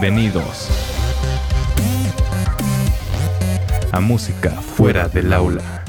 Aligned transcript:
Bienvenidos 0.00 0.68
a 3.92 4.00
Música 4.00 4.50
Fuera 4.50 5.06
del 5.06 5.32
Aula. 5.32 5.83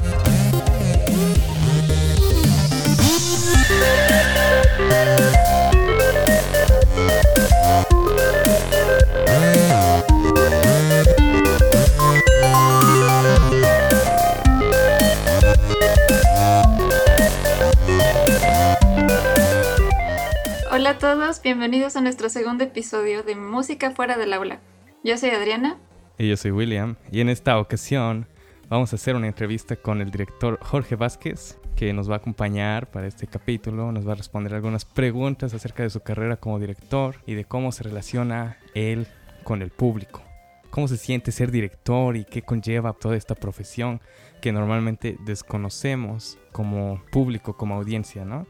A 20.96 20.98
todos, 20.98 21.42
bienvenidos 21.42 21.94
a 21.96 22.00
nuestro 22.00 22.30
segundo 22.30 22.64
episodio 22.64 23.22
de 23.22 23.34
Música 23.36 23.90
fuera 23.90 24.16
del 24.16 24.32
aula. 24.32 24.60
Yo 25.04 25.18
soy 25.18 25.28
Adriana. 25.28 25.76
Y 26.16 26.26
yo 26.26 26.38
soy 26.38 26.52
William. 26.52 26.96
Y 27.12 27.20
en 27.20 27.28
esta 27.28 27.58
ocasión 27.58 28.26
vamos 28.70 28.92
a 28.92 28.96
hacer 28.96 29.14
una 29.14 29.26
entrevista 29.26 29.76
con 29.76 30.00
el 30.00 30.10
director 30.10 30.58
Jorge 30.62 30.96
Vázquez, 30.96 31.58
que 31.76 31.92
nos 31.92 32.08
va 32.08 32.14
a 32.14 32.16
acompañar 32.16 32.90
para 32.90 33.08
este 33.08 33.26
capítulo. 33.26 33.92
Nos 33.92 34.08
va 34.08 34.12
a 34.12 34.14
responder 34.14 34.54
algunas 34.54 34.86
preguntas 34.86 35.52
acerca 35.52 35.82
de 35.82 35.90
su 35.90 36.00
carrera 36.00 36.38
como 36.38 36.58
director 36.58 37.16
y 37.26 37.34
de 37.34 37.44
cómo 37.44 37.72
se 37.72 37.82
relaciona 37.82 38.56
él 38.72 39.06
con 39.44 39.60
el 39.60 39.68
público. 39.68 40.22
Cómo 40.70 40.88
se 40.88 40.96
siente 40.96 41.30
ser 41.30 41.50
director 41.50 42.16
y 42.16 42.24
qué 42.24 42.40
conlleva 42.40 42.94
toda 42.94 43.16
esta 43.16 43.34
profesión 43.34 44.00
que 44.40 44.50
normalmente 44.50 45.18
desconocemos 45.26 46.38
como 46.52 47.02
público, 47.12 47.54
como 47.54 47.74
audiencia, 47.74 48.24
¿no? 48.24 48.46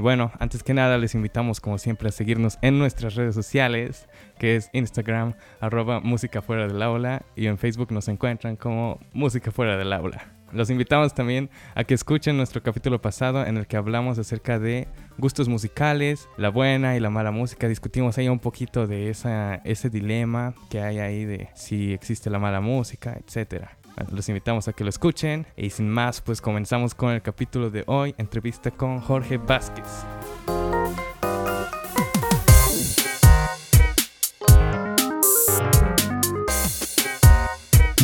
Bueno, 0.00 0.30
antes 0.38 0.62
que 0.62 0.74
nada 0.74 0.96
les 0.96 1.16
invitamos 1.16 1.60
como 1.60 1.76
siempre 1.76 2.08
a 2.08 2.12
seguirnos 2.12 2.56
en 2.62 2.78
nuestras 2.78 3.16
redes 3.16 3.34
sociales, 3.34 4.08
que 4.38 4.54
es 4.54 4.70
Instagram, 4.72 5.34
arroba 5.60 5.98
música 5.98 6.40
fuera 6.40 6.68
del 6.68 6.80
aula, 6.82 7.22
y 7.34 7.46
en 7.46 7.58
Facebook 7.58 7.90
nos 7.90 8.06
encuentran 8.06 8.54
como 8.54 9.00
música 9.12 9.50
fuera 9.50 9.76
del 9.76 9.92
aula. 9.92 10.32
Los 10.52 10.70
invitamos 10.70 11.14
también 11.14 11.50
a 11.74 11.82
que 11.82 11.94
escuchen 11.94 12.36
nuestro 12.36 12.62
capítulo 12.62 13.02
pasado 13.02 13.44
en 13.44 13.56
el 13.56 13.66
que 13.66 13.76
hablamos 13.76 14.18
acerca 14.18 14.60
de 14.60 14.86
gustos 15.18 15.48
musicales, 15.48 16.28
la 16.38 16.48
buena 16.48 16.96
y 16.96 17.00
la 17.00 17.10
mala 17.10 17.32
música. 17.32 17.68
Discutimos 17.68 18.16
ahí 18.18 18.28
un 18.28 18.38
poquito 18.38 18.86
de 18.86 19.10
esa, 19.10 19.56
ese 19.64 19.90
dilema 19.90 20.54
que 20.70 20.80
hay 20.80 21.00
ahí 21.00 21.24
de 21.24 21.48
si 21.54 21.92
existe 21.92 22.30
la 22.30 22.38
mala 22.38 22.60
música, 22.60 23.18
etcétera. 23.26 23.77
Los 24.10 24.28
invitamos 24.28 24.68
a 24.68 24.72
que 24.72 24.84
lo 24.84 24.90
escuchen 24.90 25.46
y 25.56 25.70
sin 25.70 25.88
más 25.88 26.20
pues 26.20 26.40
comenzamos 26.40 26.94
con 26.94 27.12
el 27.12 27.22
capítulo 27.22 27.70
de 27.70 27.84
hoy, 27.86 28.14
entrevista 28.18 28.70
con 28.70 29.00
Jorge 29.00 29.38
Vázquez. 29.38 29.86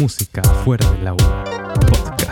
Música 0.00 0.42
fuera 0.64 0.90
del 0.90 1.06
aula. 1.06 1.44
Podcast. 1.88 2.23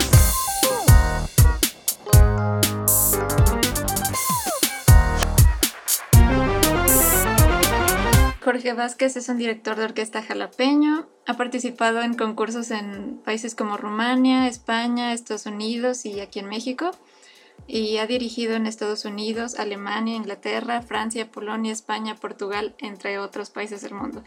Jorge 8.43 8.73
Vázquez 8.73 9.15
es 9.15 9.29
un 9.29 9.37
director 9.37 9.77
de 9.77 9.85
orquesta 9.85 10.21
jalapeño. 10.21 11.07
Ha 11.25 11.37
participado 11.37 12.01
en 12.01 12.15
concursos 12.15 12.71
en 12.71 13.21
países 13.23 13.55
como 13.55 13.77
Rumania, 13.77 14.47
España, 14.47 15.13
Estados 15.13 15.45
Unidos 15.45 16.05
y 16.05 16.19
aquí 16.19 16.39
en 16.39 16.49
México. 16.49 16.91
Y 17.67 17.99
ha 17.99 18.05
dirigido 18.05 18.55
en 18.55 18.67
Estados 18.67 19.05
Unidos, 19.05 19.57
Alemania, 19.57 20.17
Inglaterra, 20.17 20.81
Francia, 20.81 21.31
Polonia, 21.31 21.71
España, 21.71 22.15
Portugal, 22.15 22.75
entre 22.79 23.17
otros 23.17 23.49
países 23.49 23.81
del 23.81 23.93
mundo. 23.93 24.25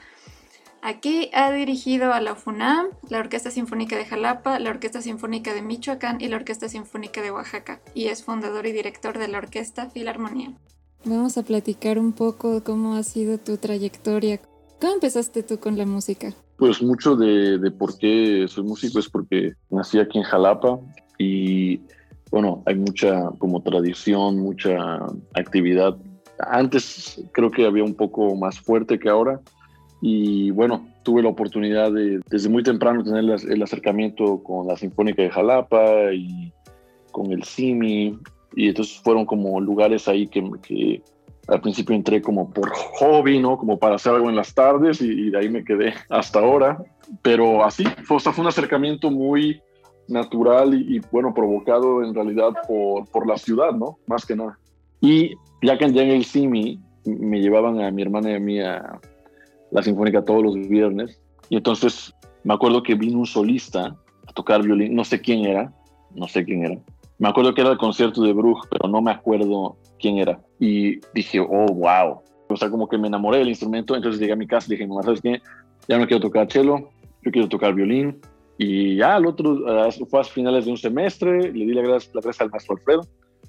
Aquí 0.81 1.31
ha 1.35 1.53
dirigido 1.53 2.15
a 2.15 2.23
la 2.23 2.37
FUNAM, 2.37 2.87
la 3.11 3.19
Orquesta 3.19 3.51
Sinfónica 3.51 3.97
de 3.97 4.07
Jalapa, 4.07 4.59
la 4.61 4.71
Orquesta 4.71 5.03
Sinfónica 5.03 5.53
de 5.53 5.61
Michoacán 5.61 6.23
y 6.23 6.29
la 6.29 6.37
Orquesta 6.37 6.71
Sinfónica 6.71 7.21
de 7.21 7.33
Oaxaca. 7.33 7.83
Y 7.93 8.07
es 8.07 8.25
fundador 8.25 8.67
y 8.67 8.73
director 8.73 9.19
de 9.19 9.29
la 9.29 9.37
Orquesta 9.37 9.91
Filarmonía. 9.91 10.55
Vamos 11.05 11.39
a 11.39 11.43
platicar 11.43 11.99
un 11.99 12.13
poco 12.13 12.63
cómo 12.65 12.95
ha 12.95 13.03
sido 13.03 13.39
tu 13.39 13.57
trayectoria. 13.57 14.41
¿Cómo 14.81 14.95
empezaste 14.95 15.43
tú 15.43 15.59
con 15.59 15.79
la 15.79 15.87
música? 15.87 16.35
Pues 16.57 16.83
mucho 16.83 17.17
de, 17.17 17.59
de, 17.59 17.71
por 17.71 17.97
qué 17.99 18.47
soy 18.49 18.65
músico 18.65 18.99
es 18.99 19.09
porque 19.09 19.55
nací 19.71 19.99
aquí 19.99 20.19
en 20.19 20.25
Jalapa 20.25 20.81
y 21.19 21.81
bueno, 22.31 22.63
hay 22.67 22.75
mucha 22.75 23.31
como 23.39 23.63
tradición, 23.63 24.39
mucha 24.39 24.99
actividad. 25.35 25.97
Antes 26.39 27.23
creo 27.33 27.51
que 27.51 27.67
había 27.67 27.85
un 27.85 27.95
poco 27.95 28.35
más 28.35 28.59
fuerte 28.61 28.99
que 28.99 29.09
ahora 29.09 29.41
y 30.03 30.51
bueno, 30.51 30.87
tuve 31.03 31.23
la 31.23 31.29
oportunidad 31.29 31.93
de 31.93 32.21
desde 32.29 32.49
muy 32.49 32.63
temprano 32.63 33.03
tener 33.03 33.25
el 33.25 33.63
acercamiento 33.63 34.43
con 34.43 34.67
la 34.67 34.77
Sinfónica 34.77 35.23
de 35.23 35.31
Jalapa 35.31 36.13
y 36.13 36.53
con 37.13 37.33
el 37.33 37.45
CIMI 37.45 38.19
y 38.57 38.69
entonces 38.69 38.99
fueron 39.05 39.27
como 39.27 39.61
lugares 39.61 40.09
ahí 40.09 40.27
que, 40.27 40.43
que, 40.63 41.03
al 41.47 41.61
principio 41.61 41.95
entré 41.95 42.21
como 42.21 42.51
por 42.51 42.71
hobby, 42.71 43.39
¿no? 43.39 43.57
Como 43.57 43.79
para 43.79 43.97
hacer 43.97 44.15
algo 44.15 44.29
en 44.29 44.35
las 44.35 44.53
tardes 44.53 45.01
y, 45.01 45.31
de 45.31 45.39
ahí 45.39 45.49
me 45.49 45.65
quedé 45.65 45.95
hasta 46.09 46.41
ahora. 46.41 46.83
Pero 47.23 47.65
así, 47.65 47.85
fue, 48.03 48.17
o 48.17 48.21
sea, 48.21 48.33
fue 48.33 48.43
un 48.43 48.49
acercamiento 48.49 49.11
muy 49.13 49.63
natural 50.09 50.75
y, 50.75 51.01
bueno, 51.13 51.33
provocado 51.33 52.03
en 52.03 52.15
realidad 52.15 52.49
por, 52.67 53.09
por 53.11 53.29
la 53.29 53.37
ciudad, 53.37 53.73
¿no? 53.73 53.99
Más 54.07 54.27
que 54.27 54.35
nada. 54.35 54.59
Y 55.01 55.35
ya 55.63 55.79
que 55.79 55.85
en 55.85 55.97
el 55.97 56.25
CIMI, 56.25 56.81
me 57.05 57.41
llevaban 57.41 57.81
a 57.81 57.91
mi 57.91 58.03
hermana 58.03 58.33
y 58.33 58.35
a 58.35 58.41
mí 58.41 58.61
a 58.61 58.99
la 59.71 59.83
Sinfónica 59.83 60.25
todos 60.25 60.43
los 60.43 60.55
viernes. 60.55 61.21
Y 61.49 61.57
entonces 61.57 62.13
me 62.43 62.55
acuerdo 62.55 62.83
que 62.83 62.95
vino 62.95 63.19
un 63.19 63.27
solista 63.27 63.97
a 64.27 64.33
tocar 64.33 64.63
violín, 64.63 64.95
no 64.95 65.05
sé 65.05 65.21
quién 65.21 65.45
era, 65.45 65.73
no 66.15 66.27
sé 66.27 66.45
quién 66.45 66.65
era, 66.65 66.79
me 67.19 67.29
acuerdo 67.29 67.55
que 67.55 67.63
era 67.63 67.71
el 67.71 67.79
concierto 67.79 68.23
de 68.23 68.33
Bruch, 68.33 68.65
pero 68.71 68.89
no 68.89 69.01
me 69.01 69.11
acuerdo 69.11 69.77
quién 69.99 70.19
era. 70.19 70.39
Y 70.61 71.01
dije, 71.15 71.41
oh, 71.41 71.67
wow. 71.67 72.21
O 72.49 72.57
sea, 72.57 72.71
como 72.71 72.89
que 72.89 72.99
me 72.99 73.09
enamoré 73.09 73.39
del 73.39 73.49
instrumento. 73.49 73.97
Entonces 73.97 74.21
llegué 74.21 74.33
a 74.33 74.37
mi 74.37 74.47
casa 74.47 74.67
y 74.69 74.77
dije, 74.77 74.87
mamá, 74.87 75.03
¿sabes 75.03 75.21
qué? 75.21 75.41
Ya 75.89 75.99
no 75.99 76.07
quiero 76.07 76.21
tocar 76.21 76.51
cello, 76.51 76.91
yo 77.23 77.31
quiero 77.31 77.49
tocar 77.49 77.75
violín. 77.75 78.21
Y 78.59 78.97
ya 78.97 79.17
al 79.17 79.27
otro, 79.27 79.59
fue 80.09 80.21
a 80.21 80.25
finales 80.25 80.65
de 80.65 80.71
un 80.71 80.77
semestre, 80.77 81.53
le 81.53 81.67
di 81.67 81.75
la 81.75 81.83
gracias, 81.83 82.15
la 82.15 82.21
gracia 82.21 82.45
al 82.45 82.51
maestro 82.51 82.77
Alfredo. 82.77 83.07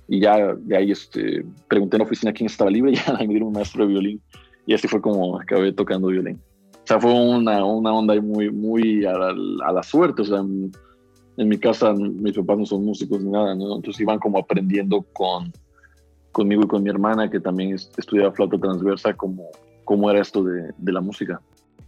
Y 0.08 0.22
ya 0.22 0.54
de 0.56 0.78
ahí 0.78 0.92
este, 0.92 1.46
pregunté 1.68 1.98
en 1.98 2.00
la 2.00 2.06
oficina 2.06 2.32
quién 2.32 2.48
estaba 2.48 2.72
libre 2.72 2.92
y 2.92 2.96
ya 3.06 3.14
me 3.14 3.28
dieron 3.28 3.50
un 3.50 3.54
maestro 3.54 3.86
de 3.86 3.92
violín. 3.92 4.22
Y 4.66 4.74
así 4.74 4.88
fue 4.88 5.02
como 5.02 5.40
acabé 5.40 5.74
tocando 5.74 6.08
violín. 6.08 6.40
O 6.74 6.88
sea, 6.88 7.00
fue 7.02 7.14
una, 7.14 7.66
una 7.66 7.94
onda 7.94 8.20
muy, 8.22 8.50
muy 8.50 9.06
a 9.06 9.12
la, 9.12 9.36
a 9.66 9.74
la 9.74 9.84
suerte. 9.84 10.22
O 10.22 10.26
sea, 10.26 10.42
en 11.38 11.48
mi 11.48 11.58
casa 11.58 11.94
mis 11.94 12.36
papás 12.36 12.58
no 12.58 12.66
son 12.66 12.84
músicos 12.84 13.22
ni 13.22 13.30
nada, 13.30 13.56
¿no? 13.56 13.76
Entonces 13.76 14.02
iban 14.02 14.20
como 14.20 14.40
aprendiendo 14.40 15.04
con, 15.14 15.54
conmigo 16.32 16.64
y 16.64 16.68
con 16.68 16.84
mi 16.84 16.90
hermana, 16.90 17.30
que 17.30 17.40
también 17.40 17.74
estudiaba 17.74 18.32
flauta 18.32 18.58
transversa, 18.58 19.14
como 19.14 19.50
cómo 19.86 20.10
era 20.12 20.22
esto 20.22 20.44
de, 20.44 20.74
de, 20.78 20.92
la 20.92 21.00
música. 21.00 21.40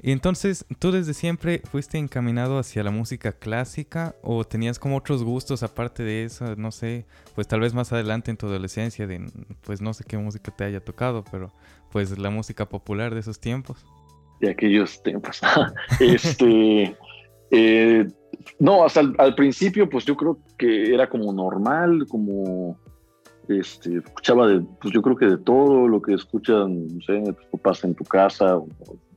Y 0.01 0.11
entonces, 0.11 0.65
¿tú 0.77 0.91
desde 0.91 1.13
siempre 1.13 1.61
fuiste 1.69 1.97
encaminado 1.97 2.57
hacia 2.57 2.83
la 2.83 2.91
música 2.91 3.33
clásica 3.33 4.15
o 4.21 4.45
tenías 4.45 4.79
como 4.79 4.95
otros 4.95 5.23
gustos 5.23 5.63
aparte 5.63 6.03
de 6.03 6.23
eso? 6.23 6.55
No 6.55 6.71
sé, 6.71 7.05
pues 7.35 7.47
tal 7.47 7.59
vez 7.59 7.73
más 7.73 7.91
adelante 7.91 8.31
en 8.31 8.37
tu 8.37 8.45
adolescencia, 8.45 9.07
de, 9.07 9.25
pues 9.61 9.81
no 9.81 9.93
sé 9.93 10.05
qué 10.07 10.17
música 10.17 10.55
te 10.55 10.63
haya 10.63 10.79
tocado, 10.79 11.25
pero 11.29 11.51
pues 11.91 12.17
la 12.17 12.29
música 12.29 12.69
popular 12.69 13.13
de 13.13 13.19
esos 13.19 13.39
tiempos. 13.39 13.85
De 14.39 14.51
aquellos 14.51 15.03
tiempos. 15.03 15.41
este, 15.99 16.95
eh, 17.51 18.07
no, 18.59 18.83
hasta 18.83 19.01
al, 19.17 19.35
principio, 19.35 19.89
pues 19.89 20.05
yo 20.05 20.15
creo 20.15 20.37
que 20.57 20.93
era 20.93 21.09
como 21.09 21.31
normal, 21.33 22.05
como 22.09 22.77
este, 23.47 23.97
escuchaba 23.97 24.47
de, 24.47 24.61
pues 24.81 24.93
yo 24.93 25.01
creo 25.01 25.15
que 25.15 25.25
de 25.25 25.37
todo 25.37 25.87
lo 25.87 26.01
que 26.01 26.13
escuchan, 26.13 26.87
no 26.87 27.01
sé, 27.01 27.21
tus 27.33 27.45
papás 27.51 27.83
en 27.83 27.95
tu 27.95 28.03
casa, 28.03 28.57
o, 28.57 28.67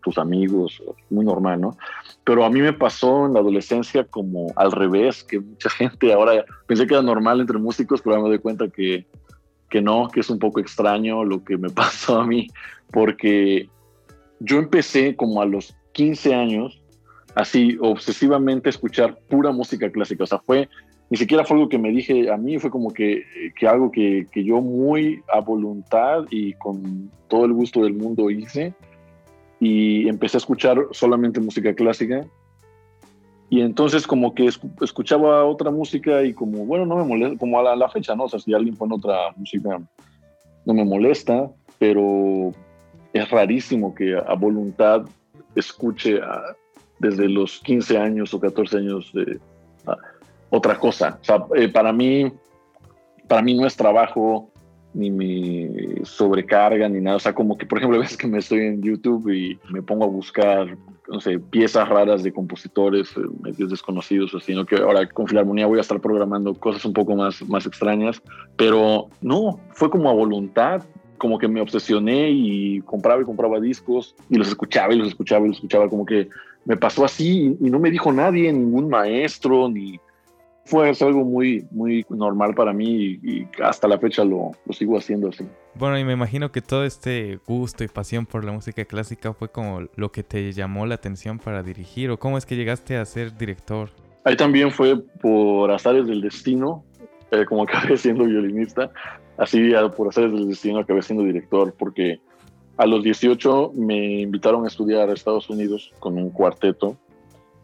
tus 0.03 0.19
amigos, 0.19 0.83
muy 1.11 1.25
normal, 1.25 1.61
¿no? 1.61 1.77
Pero 2.25 2.45
a 2.45 2.51
mí 2.51 2.61
me 2.61 2.73
pasó 2.73 3.27
en 3.27 3.35
la 3.35 3.41
adolescencia 3.41 4.05
como 4.05 4.49
al 4.57 4.73
revés, 4.73 5.25
que 5.25 5.41
mucha 5.41 5.71
gente 5.71 6.13
ahora 6.13 6.45
pensé 6.67 6.87
que 6.87 6.95
era 6.95 7.03
normal 7.03 7.41
entre 7.41 7.59
músicos, 7.59 8.03
pero 8.03 8.21
me 8.21 8.29
doy 8.29 8.39
cuenta 8.39 8.69
que, 8.69 9.07
que 9.71 9.81
no, 9.81 10.09
que 10.09 10.21
es 10.21 10.29
un 10.29 10.39
poco 10.39 10.61
extraño 10.61 11.25
lo 11.25 11.43
que 11.45 11.57
me 11.57 11.71
pasó 11.71 12.21
a 12.21 12.27
mí, 12.27 12.49
porque 12.91 13.69
yo 14.41 14.59
empecé 14.59 15.17
como 15.17 15.41
a 15.41 15.47
los 15.47 15.75
15 15.93 16.35
años 16.35 16.82
así 17.35 17.77
obsesivamente 17.81 18.71
escuchar 18.71 19.19
pura 19.29 19.53
música 19.53 19.91
clásica. 19.91 20.25
O 20.25 20.27
sea, 20.27 20.39
fue, 20.39 20.69
ni 21.11 21.17
siquiera 21.17 21.45
fue 21.45 21.57
algo 21.57 21.69
que 21.69 21.79
me 21.79 21.91
dije 21.91 22.31
a 22.31 22.37
mí, 22.37 22.59
fue 22.59 22.71
como 22.71 22.93
que, 22.93 23.23
que 23.59 23.67
algo 23.67 23.91
que, 23.91 24.27
que, 24.31 24.45
yo 24.45 24.61
muy 24.61 25.23
a 25.33 25.41
voluntad 25.41 26.25
y 26.31 26.55
con 26.55 27.11
todo 27.29 27.45
el 27.45 27.53
gusto 27.53 27.83
del 27.83 27.95
mundo 27.95 28.31
hice. 28.31 28.75
Y 29.61 30.09
empecé 30.09 30.37
a 30.37 30.39
escuchar 30.39 30.79
solamente 30.91 31.41
música 31.41 31.73
clásica. 31.75 32.27
Y 33.49 33.61
entonces 33.61 34.07
como 34.07 34.35
que 34.35 34.49
escuchaba 34.81 35.45
otra 35.45 35.71
música 35.71 36.23
y 36.25 36.33
como, 36.33 36.65
bueno, 36.65 36.87
no 36.87 36.97
me 36.97 37.05
molesta, 37.05 37.39
como 37.39 37.61
a 37.61 37.63
la, 37.63 37.77
la 37.77 37.89
fecha, 37.89 38.15
¿no? 38.17 38.25
O 38.25 38.29
sea, 38.29 38.41
si 38.41 38.55
alguien 38.55 38.77
pone 38.77 38.95
otra 38.95 39.31
música, 39.37 39.79
no 40.65 40.75
me 40.75 40.85
molesta, 40.85 41.51
pero 41.79 42.53
es 43.13 43.31
rarísimo 43.31 43.95
que 43.95 44.17
a 44.17 44.35
voluntad 44.35 45.05
escuche 45.55 46.19
desde 47.03 47.29
los 47.29 47.61
15 47.61 47.99
años 47.99 48.33
o 48.33 48.41
14 48.41 48.79
años 48.79 49.13
de 49.13 49.39
otra 50.51 50.79
cosa. 50.79 51.19
O 51.21 51.25
sea, 51.25 51.45
eh, 51.57 51.69
para 51.69 51.93
mí, 51.93 52.33
para 53.29 53.43
mí 53.43 53.55
no 53.55 53.67
es 53.67 53.77
trabajo 53.77 54.49
ni 54.95 55.11
me 55.11 56.05
sobrecarga 56.05 56.89
ni 56.89 57.01
nada. 57.01 57.17
O 57.17 57.21
sea, 57.21 57.35
como 57.35 57.59
que, 57.59 57.67
por 57.67 57.79
ejemplo, 57.79 57.99
ves 58.01 58.17
que 58.17 58.29
me 58.29 58.39
estoy 58.39 58.61
en 58.61 58.83
YouTube 58.83 59.29
y 59.31 59.59
me 59.71 59.83
pongo 59.83 60.05
a 60.05 60.09
buscar, 60.09 60.77
no 61.09 61.21
sé, 61.21 61.41
piezas 61.41 61.89
raras 61.89 62.23
de 62.23 62.33
compositores 62.33 63.17
eh, 63.17 63.21
medios 63.41 63.71
desconocidos, 63.71 64.37
sino 64.45 64.65
que 64.65 64.77
ahora 64.77 65.09
con 65.09 65.27
Filarmonía 65.27 65.67
voy 65.67 65.79
a 65.79 65.83
estar 65.83 66.01
programando 66.01 66.55
cosas 66.55 66.85
un 66.85 66.93
poco 66.93 67.17
más, 67.17 67.43
más 67.49 67.67
extrañas. 67.67 68.23
Pero 68.57 69.09
no, 69.21 69.59
fue 69.73 69.91
como 69.91 70.09
a 70.09 70.13
voluntad 70.15 70.85
como 71.23 71.39
que 71.39 71.47
me 71.47 71.61
obsesioné 71.61 72.31
y 72.31 72.81
compraba 72.81 73.23
y 73.23 73.25
compraba 73.25 73.61
discos 73.61 74.17
y 74.29 74.39
los 74.39 74.49
escuchaba 74.49 74.93
y 74.93 74.99
los 74.99 75.07
escuchaba 75.07 75.45
y 75.45 75.51
los 75.51 75.59
escuchaba, 75.59 75.89
como 75.89 76.05
que 76.05 76.29
me 76.65 76.77
pasó 76.77 77.05
así 77.05 77.57
y, 77.61 77.71
no 77.71 77.79
me 77.79 77.91
dijo 77.91 78.13
nadie, 78.13 78.53
ningún 78.53 78.89
maestro, 78.89 79.69
ni 79.69 79.99
fue 80.65 80.93
algo 81.01 81.25
muy, 81.25 81.67
muy 81.71 82.07
normal 82.09 82.55
para 82.55 82.73
mí 82.73 83.19
y, 83.23 83.49
hasta 83.63 83.89
la 83.89 83.99
fecha 83.99 84.25
lo, 84.25 84.53
lo, 84.65 84.73
sigo 84.73 84.97
haciendo 84.97 85.29
así. 85.29 85.45
Bueno, 85.75 85.99
y 85.99 86.05
me 86.05 86.13
imagino 86.13 86.53
que 86.53 86.61
todo 86.61 86.85
este 86.85 87.41
gusto 87.47 87.83
y 87.85 87.89
pasión 87.89 88.27
por 88.27 88.45
la 88.45 88.53
música 88.53 88.85
clásica 88.85 89.33
fue 89.33 89.51
como 89.51 89.81
lo 89.97 90.13
que 90.13 90.23
te 90.23 90.53
llamó 90.53 90.87
la 90.87 90.95
atención 90.95 91.39
para 91.39 91.63
dirigir 91.63 92.11
o 92.11 92.19
cómo 92.19 92.39
es 92.39 92.47
que 92.47 92.57
llegaste 92.57 92.97
a 92.97 93.05
ser 93.05 93.37
director. 93.37 93.91
Ahí 94.25 94.37
también 94.37 94.71
fue 94.71 95.03
por 95.21 95.71
azares 95.73 96.07
del 96.07 96.21
destino, 96.21 96.85
eh, 97.33 97.45
como 97.45 97.63
acabé 97.69 97.97
siendo 97.97 98.25
violinista 98.25 98.91
así 99.39 99.73
por 99.97 100.09
hacer 100.09 100.25
el 100.25 100.49
destino 100.49 100.79
acabé 100.79 101.03
siendo 101.03 101.25
director 101.25 101.75
porque 101.79 102.21
a 102.77 102.87
los 102.87 103.03
18 103.03 103.73
me 103.75 104.23
invitaron 104.23 104.65
a 104.65 104.69
estudiar 104.69 105.09
a 105.09 105.13
Estados 105.13 105.49
Unidos 105.51 105.93
con 105.99 106.17
un 106.17 106.31
cuarteto 106.31 106.97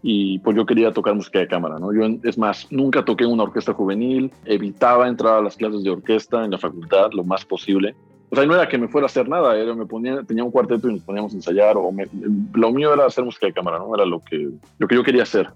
y 0.02 0.38
pues 0.40 0.56
yo 0.56 0.64
quería 0.64 0.93
tocar 0.93 1.14
música 1.14 1.40
de 1.40 1.49
cámara, 1.49 1.78
¿no? 1.78 1.93
Yo, 1.93 2.02
es 2.22 2.38
más, 2.38 2.66
nunca 2.70 3.05
toqué 3.05 3.25
en 3.25 3.32
una 3.32 3.43
orquesta 3.43 3.72
juvenil, 3.72 4.31
evitaba 4.44 5.08
entrar 5.08 5.38
a 5.38 5.43
las 5.43 5.56
clases 5.56 5.82
de 5.82 5.90
orquesta 5.90 6.44
en 6.44 6.52
la 6.52 6.58
facultad 6.58 7.10
lo 7.12 7.25
más 7.25 7.44
posible. 7.44 7.94
O 8.31 8.37
sea, 8.37 8.44
no 8.44 8.55
era 8.55 8.69
que 8.69 8.78
me 8.78 8.88
fuera 8.88 9.06
a 9.06 9.08
hacer 9.08 9.28
nada, 9.28 9.56
era, 9.56 9.75
me 9.75 9.87
ponía, 9.87 10.22
tenía 10.22 10.44
un 10.44 10.50
cuarteto 10.50 10.88
y 10.88 10.94
nos 10.94 11.02
poníamos 11.02 11.32
a 11.32 11.37
ensayar, 11.37 11.76
o 11.76 11.90
lo 12.55 12.72
mío 12.72 12.93
era 12.93 13.06
hacer 13.06 13.25
música 13.25 13.46
de 13.46 13.55
cámara, 13.55 13.78
¿no? 13.78 13.94
Era 13.94 14.05
lo 14.05 14.20
que, 14.20 14.50
lo 14.78 14.87
que 14.87 14.94
yo 14.94 15.02
quería 15.02 15.22
hacer. 15.22 15.49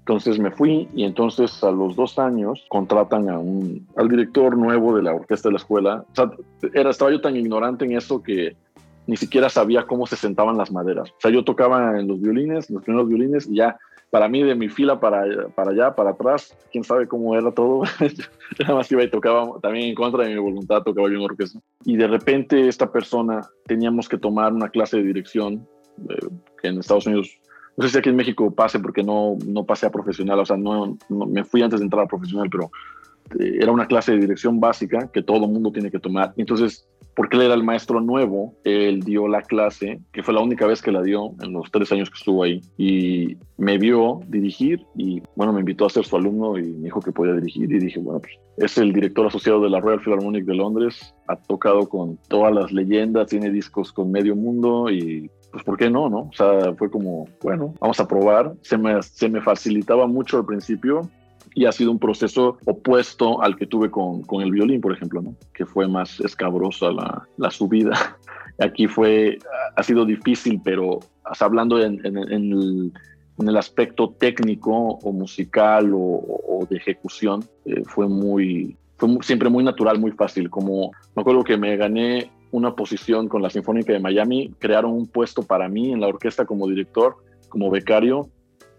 Entonces 0.00 0.38
me 0.38 0.50
fui 0.50 0.88
y 0.94 1.04
entonces 1.04 1.62
a 1.62 1.70
los 1.70 1.94
dos 1.94 2.18
años 2.18 2.64
contratan 2.70 3.28
a 3.28 3.38
un, 3.38 3.86
al 3.94 4.08
director 4.08 4.56
nuevo 4.56 4.96
de 4.96 5.02
la 5.02 5.14
orquesta 5.14 5.50
de 5.50 5.52
la 5.52 5.58
escuela. 5.58 6.04
O 6.10 6.14
sea, 6.14 6.30
era, 6.72 6.88
estaba 6.88 7.10
yo 7.10 7.20
tan 7.20 7.36
ignorante 7.36 7.84
en 7.84 7.92
eso 7.92 8.22
que 8.22 8.56
ni 9.08 9.16
siquiera 9.16 9.48
sabía 9.48 9.86
cómo 9.86 10.06
se 10.06 10.16
sentaban 10.16 10.58
las 10.58 10.70
maderas. 10.70 11.10
O 11.10 11.20
sea, 11.20 11.30
yo 11.30 11.42
tocaba 11.42 11.98
en 11.98 12.06
los 12.06 12.20
violines, 12.20 12.70
los 12.70 12.84
primeros 12.84 13.08
violines, 13.08 13.48
y 13.48 13.56
ya 13.56 13.78
para 14.10 14.28
mí 14.28 14.42
de 14.42 14.54
mi 14.54 14.68
fila 14.68 15.00
para, 15.00 15.48
para 15.48 15.70
allá, 15.70 15.94
para 15.94 16.10
atrás, 16.10 16.54
quién 16.70 16.84
sabe 16.84 17.08
cómo 17.08 17.34
era 17.34 17.50
todo. 17.50 17.82
Nada 18.60 18.74
más 18.74 18.92
iba 18.92 19.02
y 19.02 19.10
tocaba, 19.10 19.58
también 19.60 19.88
en 19.88 19.94
contra 19.94 20.24
de 20.24 20.34
mi 20.34 20.38
voluntad, 20.38 20.82
tocaba 20.82 21.08
yo 21.08 21.16
en 21.16 21.22
orquesta. 21.22 21.58
Y 21.84 21.96
de 21.96 22.06
repente 22.06 22.68
esta 22.68 22.92
persona 22.92 23.48
teníamos 23.66 24.08
que 24.08 24.18
tomar 24.18 24.52
una 24.52 24.68
clase 24.68 24.98
de 24.98 25.04
dirección, 25.04 25.66
eh, 26.10 26.28
que 26.60 26.68
en 26.68 26.78
Estados 26.78 27.06
Unidos 27.06 27.40
no 27.78 27.84
sé 27.84 27.90
si 27.90 27.98
aquí 27.98 28.08
en 28.10 28.16
México 28.16 28.50
pase 28.50 28.80
porque 28.80 29.04
no, 29.04 29.38
no 29.46 29.64
pasé 29.64 29.86
a 29.86 29.90
profesional, 29.90 30.40
o 30.40 30.44
sea, 30.44 30.56
no, 30.56 30.98
me 31.08 31.44
fui 31.44 31.62
antes 31.62 31.78
de 31.78 31.84
entrar 31.84 32.04
a 32.04 32.08
profesional, 32.08 32.48
pero 32.50 32.72
eh, 33.38 33.58
era 33.60 33.70
una 33.70 33.86
clase 33.86 34.12
de 34.12 34.18
dirección 34.18 34.58
básica 34.58 35.08
que 35.12 35.22
todo 35.22 35.46
mundo 35.46 35.70
tiene 35.70 35.88
que 35.88 36.00
tomar. 36.00 36.34
Entonces, 36.36 36.88
porque 37.18 37.36
él 37.36 37.42
era 37.42 37.54
el 37.54 37.64
maestro 37.64 38.00
nuevo, 38.00 38.54
él 38.62 39.00
dio 39.00 39.26
la 39.26 39.42
clase, 39.42 39.98
que 40.12 40.22
fue 40.22 40.32
la 40.32 40.40
única 40.40 40.68
vez 40.68 40.80
que 40.80 40.92
la 40.92 41.02
dio 41.02 41.32
en 41.42 41.52
los 41.52 41.68
tres 41.72 41.90
años 41.90 42.10
que 42.10 42.16
estuvo 42.16 42.44
ahí, 42.44 42.60
y 42.76 43.36
me 43.56 43.76
vio 43.76 44.20
dirigir 44.28 44.86
y, 44.94 45.20
bueno, 45.34 45.52
me 45.52 45.58
invitó 45.58 45.86
a 45.86 45.90
ser 45.90 46.04
su 46.04 46.14
alumno 46.14 46.56
y 46.56 46.62
me 46.62 46.84
dijo 46.84 47.00
que 47.00 47.10
podía 47.10 47.32
dirigir 47.32 47.72
y 47.72 47.80
dije, 47.80 47.98
bueno, 47.98 48.20
pues 48.20 48.34
es 48.58 48.78
el 48.78 48.92
director 48.92 49.26
asociado 49.26 49.60
de 49.60 49.68
la 49.68 49.80
Royal 49.80 49.98
Philharmonic 49.98 50.44
de 50.44 50.54
Londres, 50.54 51.12
ha 51.26 51.34
tocado 51.34 51.88
con 51.88 52.18
todas 52.28 52.54
las 52.54 52.70
leyendas, 52.70 53.26
tiene 53.26 53.50
discos 53.50 53.92
con 53.92 54.12
medio 54.12 54.36
mundo 54.36 54.88
y 54.88 55.28
pues 55.50 55.64
¿por 55.64 55.76
qué 55.76 55.90
no, 55.90 56.08
no? 56.08 56.18
O 56.18 56.32
sea, 56.32 56.72
fue 56.74 56.88
como, 56.88 57.26
bueno, 57.42 57.74
vamos 57.80 57.98
a 57.98 58.06
probar. 58.06 58.54
Se 58.60 58.78
me, 58.78 59.02
se 59.02 59.28
me 59.28 59.40
facilitaba 59.40 60.06
mucho 60.06 60.36
al 60.36 60.46
principio 60.46 61.10
y 61.54 61.66
ha 61.66 61.72
sido 61.72 61.90
un 61.90 61.98
proceso 61.98 62.58
opuesto 62.64 63.42
al 63.42 63.56
que 63.56 63.66
tuve 63.66 63.90
con, 63.90 64.22
con 64.22 64.42
el 64.42 64.50
violín, 64.50 64.80
por 64.80 64.92
ejemplo, 64.92 65.22
¿no? 65.22 65.34
Que 65.52 65.66
fue 65.66 65.88
más 65.88 66.20
escabrosa 66.20 66.90
la, 66.90 67.26
la 67.36 67.50
subida. 67.50 68.16
Aquí 68.60 68.86
fue, 68.86 69.38
ha 69.76 69.82
sido 69.82 70.04
difícil, 70.04 70.60
pero 70.64 71.00
hablando 71.40 71.80
en, 71.80 72.04
en, 72.04 72.18
el, 72.18 72.32
en, 73.38 73.48
el, 73.48 73.56
aspecto 73.56 74.10
técnico 74.18 74.72
o 74.72 75.12
musical 75.12 75.92
o, 75.94 76.66
de 76.68 76.76
ejecución, 76.76 77.44
eh, 77.64 77.82
fue 77.84 78.08
muy, 78.08 78.76
fue 78.96 79.08
siempre 79.22 79.48
muy 79.48 79.62
natural, 79.62 80.00
muy 80.00 80.10
fácil. 80.10 80.50
Como 80.50 80.90
me 81.14 81.20
acuerdo 81.20 81.44
que 81.44 81.56
me 81.56 81.76
gané 81.76 82.32
una 82.50 82.74
posición 82.74 83.28
con 83.28 83.42
la 83.42 83.50
Sinfónica 83.50 83.92
de 83.92 84.00
Miami, 84.00 84.52
crearon 84.58 84.92
un 84.92 85.06
puesto 85.06 85.42
para 85.42 85.68
mí 85.68 85.92
en 85.92 86.00
la 86.00 86.08
orquesta 86.08 86.44
como 86.44 86.66
director, 86.66 87.16
como 87.48 87.70
becario, 87.70 88.28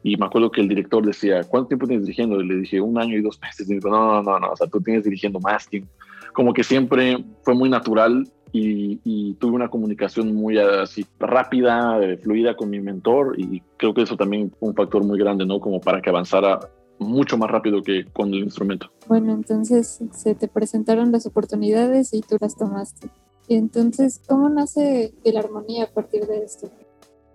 y 0.03 0.15
me 0.17 0.25
acuerdo 0.25 0.51
que 0.51 0.61
el 0.61 0.67
director 0.67 1.05
decía, 1.05 1.43
¿cuánto 1.43 1.69
tiempo 1.69 1.87
tienes 1.87 2.05
dirigiendo? 2.05 2.39
Y 2.39 2.47
le 2.47 2.55
dije, 2.55 2.79
un 2.79 2.97
año 2.97 3.17
y 3.17 3.21
dos 3.21 3.39
meses. 3.41 3.67
Y 3.67 3.69
me 3.69 3.75
dijo, 3.75 3.89
no, 3.89 4.21
no, 4.21 4.23
no, 4.23 4.39
no, 4.39 4.51
o 4.51 4.55
sea, 4.55 4.67
tú 4.67 4.79
tienes 4.81 5.03
dirigiendo 5.03 5.39
más 5.39 5.67
tiempo. 5.67 5.89
Como 6.33 6.53
que 6.53 6.63
siempre 6.63 7.23
fue 7.43 7.53
muy 7.53 7.69
natural 7.69 8.27
y, 8.51 8.99
y, 9.03 9.33
tuve 9.35 9.53
una 9.53 9.67
comunicación 9.67 10.33
muy 10.33 10.57
así 10.57 11.05
rápida, 11.19 11.99
eh, 12.01 12.17
fluida 12.17 12.55
con 12.55 12.69
mi 12.69 12.79
mentor 12.79 13.35
y 13.37 13.61
creo 13.77 13.93
que 13.93 14.03
eso 14.03 14.15
también 14.15 14.51
fue 14.59 14.69
un 14.69 14.75
factor 14.75 15.03
muy 15.03 15.19
grande, 15.19 15.45
¿no? 15.45 15.59
Como 15.59 15.79
para 15.81 16.01
que 16.01 16.09
avanzara 16.09 16.59
mucho 16.99 17.37
más 17.37 17.49
rápido 17.49 17.81
que 17.81 18.05
con 18.05 18.33
el 18.33 18.39
instrumento. 18.39 18.91
Bueno, 19.07 19.33
entonces 19.33 19.99
se 20.11 20.35
te 20.35 20.47
presentaron 20.47 21.11
las 21.11 21.25
oportunidades 21.25 22.13
y 22.13 22.21
tú 22.21 22.37
las 22.39 22.55
tomaste. 22.55 23.09
Entonces, 23.47 24.21
¿cómo 24.27 24.49
nace 24.49 25.13
la 25.23 25.39
armonía 25.39 25.85
a 25.85 25.87
partir 25.87 26.27
de 26.27 26.43
esto? 26.43 26.69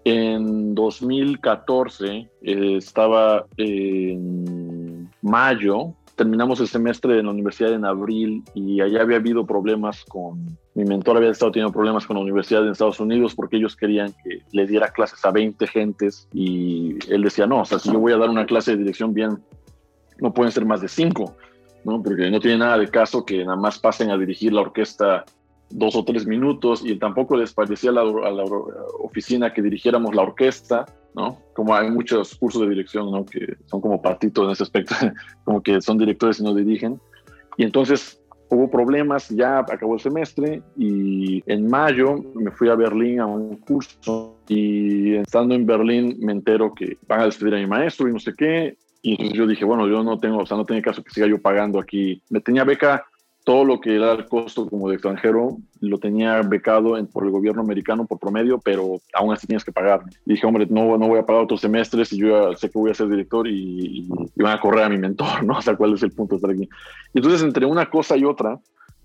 En 0.05 0.75
2014 0.75 2.29
eh, 2.43 2.77
estaba 2.77 3.47
en 3.57 5.11
mayo, 5.23 5.95
terminamos 6.15 6.61
el 6.61 6.69
semestre 6.69 7.19
en 7.19 7.27
la 7.27 7.33
universidad 7.33 7.73
en 7.73 7.87
abril 7.87 8.43
y 8.55 8.81
allá 8.83 9.01
había 9.01 9.17
habido 9.17 9.47
problemas 9.47 10.05
con, 10.05 10.59
mi 10.75 10.85
mentor 10.85 11.17
había 11.17 11.31
estado 11.31 11.53
teniendo 11.53 11.73
problemas 11.73 12.07
con 12.07 12.17
la 12.17 12.23
universidad 12.23 12.63
de 12.63 12.73
Estados 12.73 13.01
Unidos 13.01 13.35
porque 13.35 13.57
ellos 13.57 13.77
querían 13.77 14.13
que 14.23 14.43
le 14.53 14.67
diera 14.67 14.89
clases 14.89 15.25
a 15.25 15.31
20 15.31 15.67
gentes 15.67 16.29
y 16.33 16.97
él 17.09 17.23
decía, 17.23 17.47
no, 17.47 17.63
o 17.63 17.65
sea, 17.65 17.79
si 17.79 17.91
yo 17.91 17.99
voy 17.99 18.13
a 18.13 18.19
dar 18.19 18.29
una 18.29 18.45
clase 18.45 18.73
de 18.73 18.79
dirección 18.79 19.15
bien, 19.15 19.43
no 20.21 20.35
pueden 20.35 20.53
ser 20.53 20.67
más 20.67 20.81
de 20.81 20.89
5, 20.89 21.37
¿no? 21.85 22.03
Porque 22.03 22.31
no 22.31 22.41
tiene 22.41 22.59
nada 22.59 22.79
de 22.79 22.89
caso 22.89 23.25
que 23.25 23.45
nada 23.45 23.57
más 23.57 23.79
pasen 23.79 24.11
a 24.11 24.19
dirigir 24.19 24.53
la 24.53 24.61
orquesta 24.61 25.25
dos 25.75 25.97
o 25.97 26.05
tres 26.05 26.27
minutos 26.27 26.83
y 26.85 26.97
tampoco 26.97 27.37
les 27.37 27.53
parecía 27.53 27.91
a 27.91 27.95
la, 27.95 28.05
oficina 29.01 29.53
que 29.53 29.61
dirigiéramos 29.61 30.15
la 30.15 30.23
orquesta, 30.23 30.87
¿no? 31.15 31.39
Como 31.55 31.75
hay 31.75 31.91
muchos 31.91 32.35
cursos 32.37 32.63
de 32.63 32.69
dirección, 32.69 33.11
¿no? 33.11 33.27
Que 33.27 33.57
son 33.67 33.81
como 33.81 34.01
patitos 34.01 34.45
en 34.45 34.51
ese 34.53 34.63
aspecto, 34.63 34.95
como 35.45 35.63
que 35.63 35.81
son 35.81 35.99
directores 35.99 36.39
y 36.39 36.45
no 36.45 36.55
dirigen. 36.55 37.01
Y 37.57 37.65
entonces 37.65 38.21
hubo 38.51 38.71
problemas, 38.71 39.29
ya 39.31 39.59
acabó 39.59 39.95
el 39.95 40.01
semestre 40.01 40.63
y 40.77 41.43
en 41.47 41.69
mayo 41.69 42.23
me 42.35 42.53
fui 42.53 42.69
a 42.69 42.77
Berlín 42.77 43.19
a 43.19 43.27
un 43.27 43.57
curso 43.57 44.37
y 44.49 45.17
estando 45.17 45.55
en 45.55 45.67
Berlín 45.67 46.17
me 46.21 46.33
entero 46.33 46.73
que 46.73 46.99
van 47.09 47.21
a 47.21 47.25
despedir 47.25 47.55
a 47.55 47.59
mi 47.59 47.67
maestro 47.67 48.09
y 48.09 48.13
no 48.13 48.21
sé 48.21 48.33
qué. 48.37 48.77
Y 49.03 49.13
entonces 49.13 49.37
yo 49.37 49.47
dije, 49.47 49.65
bueno, 49.65 49.89
yo 49.89 50.03
no 50.03 50.19
tengo, 50.19 50.39
o 50.39 50.47
sea, 50.47 50.57
no 50.57 50.65
tiene 50.65 50.81
caso 50.81 51.03
que 51.03 51.11
siga 51.11 51.27
yo 51.27 51.43
pagando 51.43 51.79
aquí. 51.79 52.23
Me 52.31 52.41
tenía 52.41 52.65
beca 52.65 53.05
todo 53.45 53.65
lo 53.67 53.79
que 53.79 53.95
era 53.95 54.13
el 54.13 54.27
costo 54.27 54.67
como 54.69 54.89
de 54.89 54.95
extranjero 54.95 55.59
lo 55.81 55.99
tenía 55.99 56.41
becado 56.41 56.97
por 57.09 57.25
el 57.25 57.31
gobierno 57.31 57.61
americano 57.61 58.07
por 58.07 58.19
promedio, 58.19 58.59
pero 58.59 59.01
aún 59.13 59.35
así 59.35 59.47
tienes 59.47 59.65
que 59.65 59.73
pagar. 59.73 60.01
Dije, 60.25 60.47
hombre, 60.47 60.67
no, 60.71 60.97
no 60.97 61.09
voy 61.09 61.19
a 61.19 61.27
pagar 61.27 61.43
otros 61.43 61.61
semestres 61.61 62.11
y 62.15 62.19
yo 62.19 62.51
ya 62.51 62.57
sé 62.57 62.71
que 62.71 62.79
voy 62.79 62.91
a 62.91 62.95
ser 62.95 63.09
director 63.09 63.47
y, 63.47 64.01
y, 64.01 64.43
van 64.43 64.57
a 64.57 64.61
correr 64.61 64.85
a 64.85 64.89
mi 64.89 64.97
mentor, 64.97 65.45
¿no? 65.45 65.59
O 65.59 65.63
sea, 65.63 65.77
¿cuál 65.77 65.93
es 65.93 66.03
el 66.03 66.13
punto 66.13 66.35
de 66.35 66.37
estar 66.39 66.51
aquí? 66.51 66.69
Y 67.13 67.19
entonces, 67.19 67.43
entre 67.43 67.67
una 67.67 67.91
cosa 67.91 68.17
y 68.17 68.25
otra, 68.25 68.59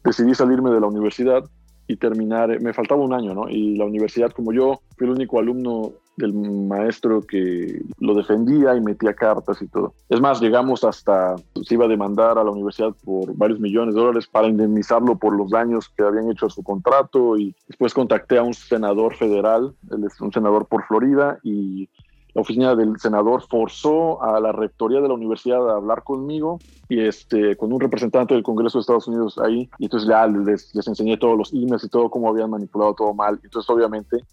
decidí 0.06 0.34
salirme 0.34 0.72
de 0.72 0.80
la 0.80 0.88
universidad 0.88 1.44
y 1.88 1.98
terminar, 1.98 2.62
me 2.62 2.74
faltaba 2.74 3.04
un 3.04 3.14
año, 3.14 3.34
¿no? 3.34 3.50
Y 3.50 3.76
la 3.76 3.86
universidad, 3.86 4.32
como 4.32 4.54
yo 4.54 4.80
fui 4.96 5.08
el 5.08 5.14
único 5.14 5.40
alumno 5.40 5.92
del 6.20 6.34
maestro 6.34 7.22
que 7.22 7.82
lo 8.00 8.14
defendía 8.14 8.76
y 8.76 8.82
metía 8.82 9.14
cartas 9.14 9.62
y 9.62 9.68
todo. 9.68 9.94
Es 10.10 10.22
más, 10.22 10.40
llegamos 10.40 10.84
hasta, 10.84 11.36
se 11.64 11.74
iba 11.74 11.86
a 11.86 11.90
demandar 11.90 12.38
a 12.38 12.44
la 12.44 12.52
universidad 12.52 12.94
por 13.04 13.36
varios 13.36 13.60
millones 13.60 13.96
de 13.96 14.02
dólares 14.02 14.28
para 14.28 14.48
indemnizarlo 14.48 15.18
por 15.18 15.36
los 15.36 15.50
daños 15.50 15.90
que 15.90 16.04
habían 16.04 16.30
hecho 16.30 16.46
a 16.46 16.50
su 16.50 16.62
contrato 16.64 17.38
y 17.38 17.56
después 17.68 17.94
contacté 17.94 18.38
a 18.38 18.44
un 18.44 18.54
senador 18.54 19.16
federal, 19.16 19.74
él 19.92 20.04
es 20.04 20.20
un 20.22 20.32
senador 20.32 20.66
por 20.68 20.86
Florida 20.86 21.40
y 21.44 21.90
la 22.34 22.42
oficina 22.42 22.76
del 22.76 23.00
senador 23.00 23.42
forzó 23.50 24.22
a 24.22 24.40
la 24.40 24.52
rectoría 24.52 25.02
de 25.02 25.08
la 25.08 25.16
universidad 25.16 25.68
a 25.70 25.78
hablar 25.78 26.04
conmigo 26.04 26.60
y 26.88 27.02
este, 27.02 27.56
con 27.56 27.74
un 27.74 27.80
representante 27.80 28.36
del 28.36 28.44
Congreso 28.44 28.78
de 28.78 28.82
Estados 28.82 29.08
Unidos 29.08 29.40
ahí. 29.40 29.70
Y 29.80 29.86
entonces 29.86 30.08
ya 30.08 30.28
les, 30.28 30.74
les 30.76 30.88
enseñé 30.88 31.18
todos 31.18 31.38
los 31.38 31.54
emails 31.54 31.84
y 31.84 31.90
todo, 31.90 32.10
cómo 32.10 32.30
habían 32.30 32.52
manipulado 32.52 32.94
todo 32.94 33.14
mal. 33.16 33.40
Entonces, 33.44 33.70
obviamente, 33.70 34.24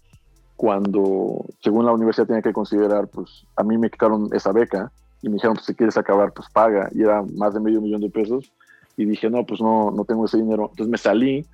cuando, 0.57 1.45
según 1.61 1.85
la 1.85 1.93
universidad 1.93 2.27
tenía 2.27 2.41
que 2.41 2.51
considerar, 2.51 3.07
pues 3.07 3.45
a 3.55 3.63
mí 3.63 3.77
me 3.77 3.89
quitaron 3.89 4.27
esa 4.33 4.51
beca 4.51 4.91
y 5.21 5.29
me 5.29 5.35
dijeron, 5.35 5.55
pues 5.55 5.67
si 5.67 5.75
quieres 5.75 5.97
acabar, 5.97 6.33
pues 6.33 6.49
paga. 6.51 6.89
Y 6.93 7.03
era 7.03 7.23
más 7.35 7.53
de 7.53 7.59
medio 7.59 7.79
millón 7.79 8.01
de 8.01 8.09
pesos. 8.09 8.51
Y 8.97 9.05
dije, 9.05 9.29
no, 9.29 9.45
pues 9.45 9.61
no, 9.61 9.91
no 9.91 10.03
tengo 10.03 10.25
ese 10.25 10.37
dinero. 10.37 10.69
Entonces 10.71 10.87
me 10.87 10.97
salí 10.97 11.45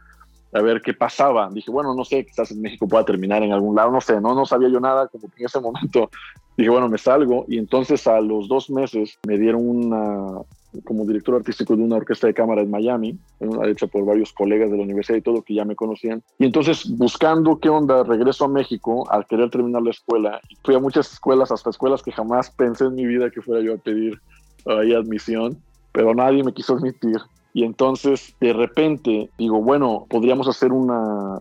a 0.53 0.61
ver 0.61 0.81
qué 0.81 0.93
pasaba. 0.93 1.49
Dije, 1.51 1.69
bueno, 1.69 1.93
no 1.93 2.05
sé, 2.05 2.25
quizás 2.25 2.51
en 2.51 2.61
México 2.61 2.87
pueda 2.87 3.03
terminar 3.03 3.43
en 3.43 3.51
algún 3.51 3.75
lado, 3.75 3.91
no 3.91 3.99
sé, 3.99 4.21
no, 4.21 4.33
no 4.33 4.45
sabía 4.45 4.69
yo 4.69 4.79
nada, 4.79 5.07
como 5.07 5.27
que 5.29 5.41
en 5.41 5.45
ese 5.47 5.59
momento 5.59 6.09
dije, 6.55 6.69
bueno, 6.69 6.87
me 6.87 6.97
salgo. 6.97 7.45
Y 7.49 7.57
entonces 7.57 8.07
a 8.07 8.21
los 8.21 8.47
dos 8.47 8.69
meses 8.69 9.19
me 9.27 9.37
dieron 9.37 9.67
una, 9.67 10.41
como 10.85 11.05
director 11.05 11.35
artístico 11.35 11.75
de 11.75 11.83
una 11.83 11.97
orquesta 11.97 12.27
de 12.27 12.33
cámara 12.33 12.61
en 12.61 12.71
Miami, 12.71 13.17
hecha 13.65 13.87
por 13.87 14.05
varios 14.05 14.33
colegas 14.33 14.71
de 14.71 14.77
la 14.77 14.83
universidad 14.83 15.17
y 15.17 15.21
todo 15.21 15.41
que 15.41 15.53
ya 15.53 15.65
me 15.65 15.75
conocían. 15.75 16.23
Y 16.39 16.45
entonces, 16.45 16.89
buscando 16.97 17.59
qué 17.59 17.69
onda, 17.69 18.03
regreso 18.03 18.45
a 18.45 18.47
México 18.47 19.09
al 19.11 19.25
querer 19.27 19.49
terminar 19.49 19.81
la 19.81 19.91
escuela. 19.91 20.41
Fui 20.63 20.75
a 20.75 20.79
muchas 20.79 21.11
escuelas, 21.11 21.51
hasta 21.51 21.69
escuelas 21.69 22.01
que 22.01 22.11
jamás 22.11 22.49
pensé 22.51 22.85
en 22.85 22.95
mi 22.95 23.05
vida 23.05 23.29
que 23.29 23.41
fuera 23.41 23.63
yo 23.63 23.75
a 23.75 23.77
pedir 23.77 24.19
ahí 24.65 24.93
admisión, 24.93 25.57
pero 25.91 26.13
nadie 26.13 26.43
me 26.43 26.53
quiso 26.53 26.73
admitir. 26.75 27.17
Y 27.53 27.63
entonces, 27.63 28.35
de 28.39 28.51
repente, 28.51 29.29
digo, 29.37 29.61
bueno, 29.61 30.07
podríamos 30.09 30.47
hacer 30.47 30.71
un 30.71 31.31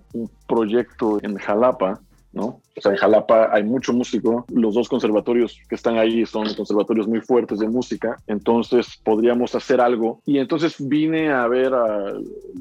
proyecto 0.46 1.18
en 1.22 1.36
Jalapa, 1.36 2.00
¿no? 2.32 2.60
O 2.76 2.80
sea, 2.80 2.92
en 2.92 2.98
Jalapa 2.98 3.50
hay 3.52 3.62
mucho 3.62 3.92
músico. 3.92 4.44
Los 4.48 4.74
dos 4.74 4.88
conservatorios 4.88 5.58
que 5.68 5.74
están 5.74 5.98
ahí 5.98 6.24
son 6.24 6.52
conservatorios 6.54 7.06
muy 7.06 7.20
fuertes 7.20 7.58
de 7.58 7.68
música. 7.68 8.16
Entonces, 8.26 8.98
podríamos 9.04 9.54
hacer 9.54 9.80
algo. 9.80 10.20
Y 10.24 10.38
entonces 10.38 10.76
vine 10.78 11.30
a 11.30 11.46
ver 11.46 11.74
a 11.74 12.14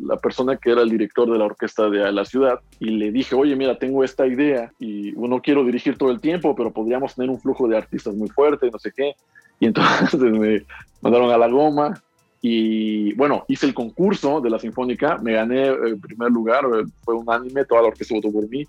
la 0.03 0.17
persona 0.17 0.57
que 0.57 0.71
era 0.71 0.81
el 0.81 0.89
director 0.89 1.31
de 1.31 1.37
la 1.37 1.45
orquesta 1.45 1.89
de 1.89 2.11
la 2.11 2.25
ciudad 2.25 2.59
y 2.79 2.91
le 2.91 3.11
dije, 3.11 3.35
oye, 3.35 3.55
mira, 3.55 3.77
tengo 3.77 4.03
esta 4.03 4.27
idea 4.27 4.71
y 4.79 5.13
no 5.13 5.41
quiero 5.41 5.63
dirigir 5.63 5.97
todo 5.97 6.11
el 6.11 6.19
tiempo, 6.19 6.55
pero 6.55 6.71
podríamos 6.71 7.15
tener 7.15 7.29
un 7.29 7.39
flujo 7.39 7.67
de 7.67 7.77
artistas 7.77 8.15
muy 8.15 8.27
fuerte, 8.29 8.69
no 8.69 8.79
sé 8.79 8.91
qué. 8.95 9.15
Y 9.59 9.67
entonces 9.67 10.13
me 10.19 10.65
mandaron 11.01 11.31
a 11.31 11.37
la 11.37 11.47
goma, 11.47 12.01
y 12.41 13.13
bueno, 13.13 13.45
hice 13.47 13.67
el 13.67 13.73
concurso 13.73 14.41
de 14.41 14.49
la 14.49 14.57
Sinfónica, 14.57 15.17
me 15.19 15.33
gané 15.33 15.67
el 15.67 15.99
primer 15.99 16.31
lugar, 16.31 16.65
eh, 16.65 16.85
fue 17.03 17.13
un 17.13 17.21
unánime, 17.27 17.65
toda 17.65 17.83
la 17.83 17.89
orquesta 17.89 18.15
votó 18.15 18.31
por 18.31 18.49
mí. 18.49 18.67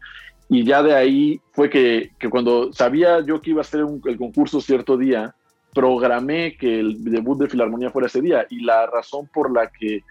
Y 0.51 0.65
ya 0.65 0.83
de 0.83 0.95
ahí 0.95 1.41
fue 1.53 1.71
que, 1.71 2.11
que 2.19 2.29
cuando 2.29 2.73
sabía 2.75 3.21
yo 3.21 3.41
que 3.41 3.51
iba 3.51 3.61
a 3.61 3.63
hacer 3.63 3.87
el 4.05 4.19
concurso 4.19 4.61
cierto 4.61 4.99
día, 4.99 5.35
programé 5.73 6.57
que 6.59 6.81
el 6.81 7.03
debut 7.03 7.39
de 7.39 7.49
Filarmonía 7.49 7.91
fuera 7.91 8.09
ese 8.09 8.21
día. 8.21 8.47
Y 8.51 8.61
la 8.61 8.87
razón 8.87 9.27
por 9.33 9.51
la 9.51 9.71
que 9.71 10.03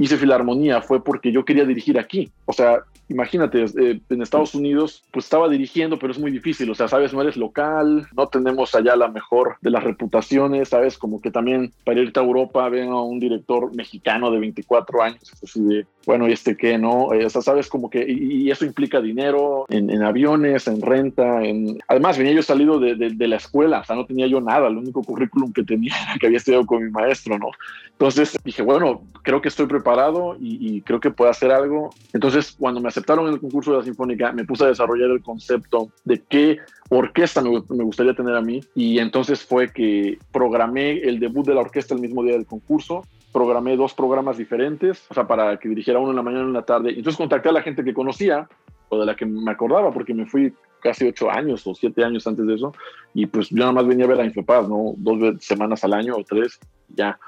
hice 0.00 0.16
Filarmonía 0.16 0.80
fue 0.80 1.04
porque 1.04 1.30
yo 1.30 1.44
quería 1.44 1.66
dirigir 1.66 1.98
aquí. 1.98 2.32
O 2.46 2.54
sea, 2.54 2.84
imagínate, 3.10 3.64
eh, 3.64 4.00
en 4.08 4.22
Estados 4.22 4.54
Unidos, 4.54 5.04
pues 5.12 5.26
estaba 5.26 5.48
dirigiendo, 5.48 5.98
pero 5.98 6.12
es 6.12 6.18
muy 6.18 6.30
difícil, 6.30 6.70
o 6.70 6.74
sea, 6.74 6.88
sabes, 6.88 7.12
no 7.12 7.20
eres 7.20 7.36
local, 7.36 8.06
no 8.16 8.26
tenemos 8.28 8.74
allá 8.74 8.96
la 8.96 9.08
mejor 9.08 9.56
de 9.60 9.70
las 9.70 9.84
reputaciones, 9.84 10.70
sabes, 10.70 10.96
como 10.96 11.20
que 11.20 11.30
también 11.30 11.72
para 11.84 12.00
irte 12.00 12.18
a 12.18 12.22
Europa 12.22 12.68
ven 12.70 12.88
a 12.88 13.00
un 13.02 13.20
director 13.20 13.74
mexicano 13.74 14.30
de 14.30 14.38
24 14.38 15.02
años, 15.02 15.32
así 15.42 15.60
de, 15.60 15.86
bueno, 16.10 16.28
¿y 16.28 16.32
este 16.32 16.56
qué, 16.56 16.76
no? 16.76 17.12
Eh, 17.12 17.24
o 17.24 17.30
sea, 17.30 17.40
sabes, 17.40 17.68
como 17.68 17.88
que, 17.88 18.04
y, 18.04 18.50
eso 18.50 18.64
implica 18.64 19.00
dinero 19.00 19.64
en, 19.68 20.02
aviones, 20.02 20.66
en 20.66 20.82
renta, 20.82 21.44
en... 21.44 21.78
Además, 21.86 22.18
venía 22.18 22.32
yo 22.32 22.42
salido 22.42 22.80
de, 22.80 23.28
la 23.28 23.36
escuela, 23.36 23.78
o 23.78 23.84
sea, 23.84 23.94
no 23.94 24.06
tenía 24.06 24.26
yo 24.26 24.40
nada, 24.40 24.66
el 24.66 24.76
único 24.76 25.04
currículum 25.04 25.52
que 25.52 25.62
tenía 25.62 25.94
que 26.18 26.26
había 26.26 26.38
estudiado 26.38 26.66
con 26.66 26.82
mi 26.82 26.90
maestro, 26.90 27.38
¿no? 27.38 27.50
Entonces 27.92 28.36
dije, 28.42 28.60
bueno, 28.60 29.02
creo 29.22 29.40
que 29.40 29.46
estoy 29.46 29.66
preparado 29.66 30.36
y 30.40 30.80
creo 30.80 30.98
que 30.98 31.12
puedo 31.12 31.30
hacer 31.30 31.52
algo. 31.52 31.90
Entonces, 32.12 32.56
cuando 32.58 32.80
me 32.80 32.88
aceptaron 32.88 33.28
en 33.28 33.34
el 33.34 33.40
concurso 33.40 33.70
de 33.70 33.78
la 33.78 33.84
Sinfónica, 33.84 34.32
me 34.32 34.44
puse 34.44 34.64
a 34.64 34.68
desarrollar 34.68 35.10
el 35.10 35.22
concepto 35.22 35.90
de 36.04 36.20
qué 36.28 36.58
orquesta 36.88 37.40
me, 37.40 37.60
gustaría 37.84 38.14
tener 38.14 38.34
a 38.34 38.40
mí. 38.40 38.60
Y 38.74 38.98
entonces 38.98 39.44
fue 39.44 39.72
que 39.72 40.18
programé 40.32 40.98
el 40.98 41.20
debut 41.20 41.46
de 41.46 41.54
la 41.54 41.60
orquesta 41.60 41.94
el 41.94 42.00
mismo 42.00 42.24
día 42.24 42.32
del 42.32 42.46
concurso. 42.46 43.04
Programé 43.32 43.76
dos 43.76 43.94
programas 43.94 44.38
diferentes, 44.38 45.06
o 45.10 45.14
sea, 45.14 45.26
para 45.26 45.58
que 45.58 45.68
dirigiera 45.68 46.00
uno 46.00 46.10
en 46.10 46.16
la 46.16 46.22
mañana 46.22 46.44
y 46.44 46.48
en 46.48 46.52
la 46.52 46.62
tarde. 46.62 46.90
Entonces 46.90 47.16
contacté 47.16 47.48
a 47.48 47.52
la 47.52 47.62
gente 47.62 47.84
que 47.84 47.94
conocía 47.94 48.48
o 48.88 48.98
de 48.98 49.06
la 49.06 49.14
que 49.14 49.26
me 49.26 49.50
acordaba, 49.50 49.92
porque 49.92 50.14
me 50.14 50.26
fui 50.26 50.52
casi 50.80 51.06
ocho 51.06 51.30
años 51.30 51.66
o 51.66 51.74
siete 51.74 52.04
años 52.04 52.26
antes 52.26 52.46
de 52.46 52.54
eso. 52.54 52.72
Y 53.14 53.26
pues 53.26 53.50
yo 53.50 53.58
nada 53.58 53.72
más 53.72 53.86
venía 53.86 54.04
a 54.04 54.08
ver 54.08 54.20
a 54.20 54.24
Infopaz, 54.24 54.68
¿no? 54.68 54.94
Dos 54.96 55.44
semanas 55.44 55.84
al 55.84 55.94
año 55.94 56.16
o 56.16 56.24
tres, 56.24 56.58
ya. 56.88 57.18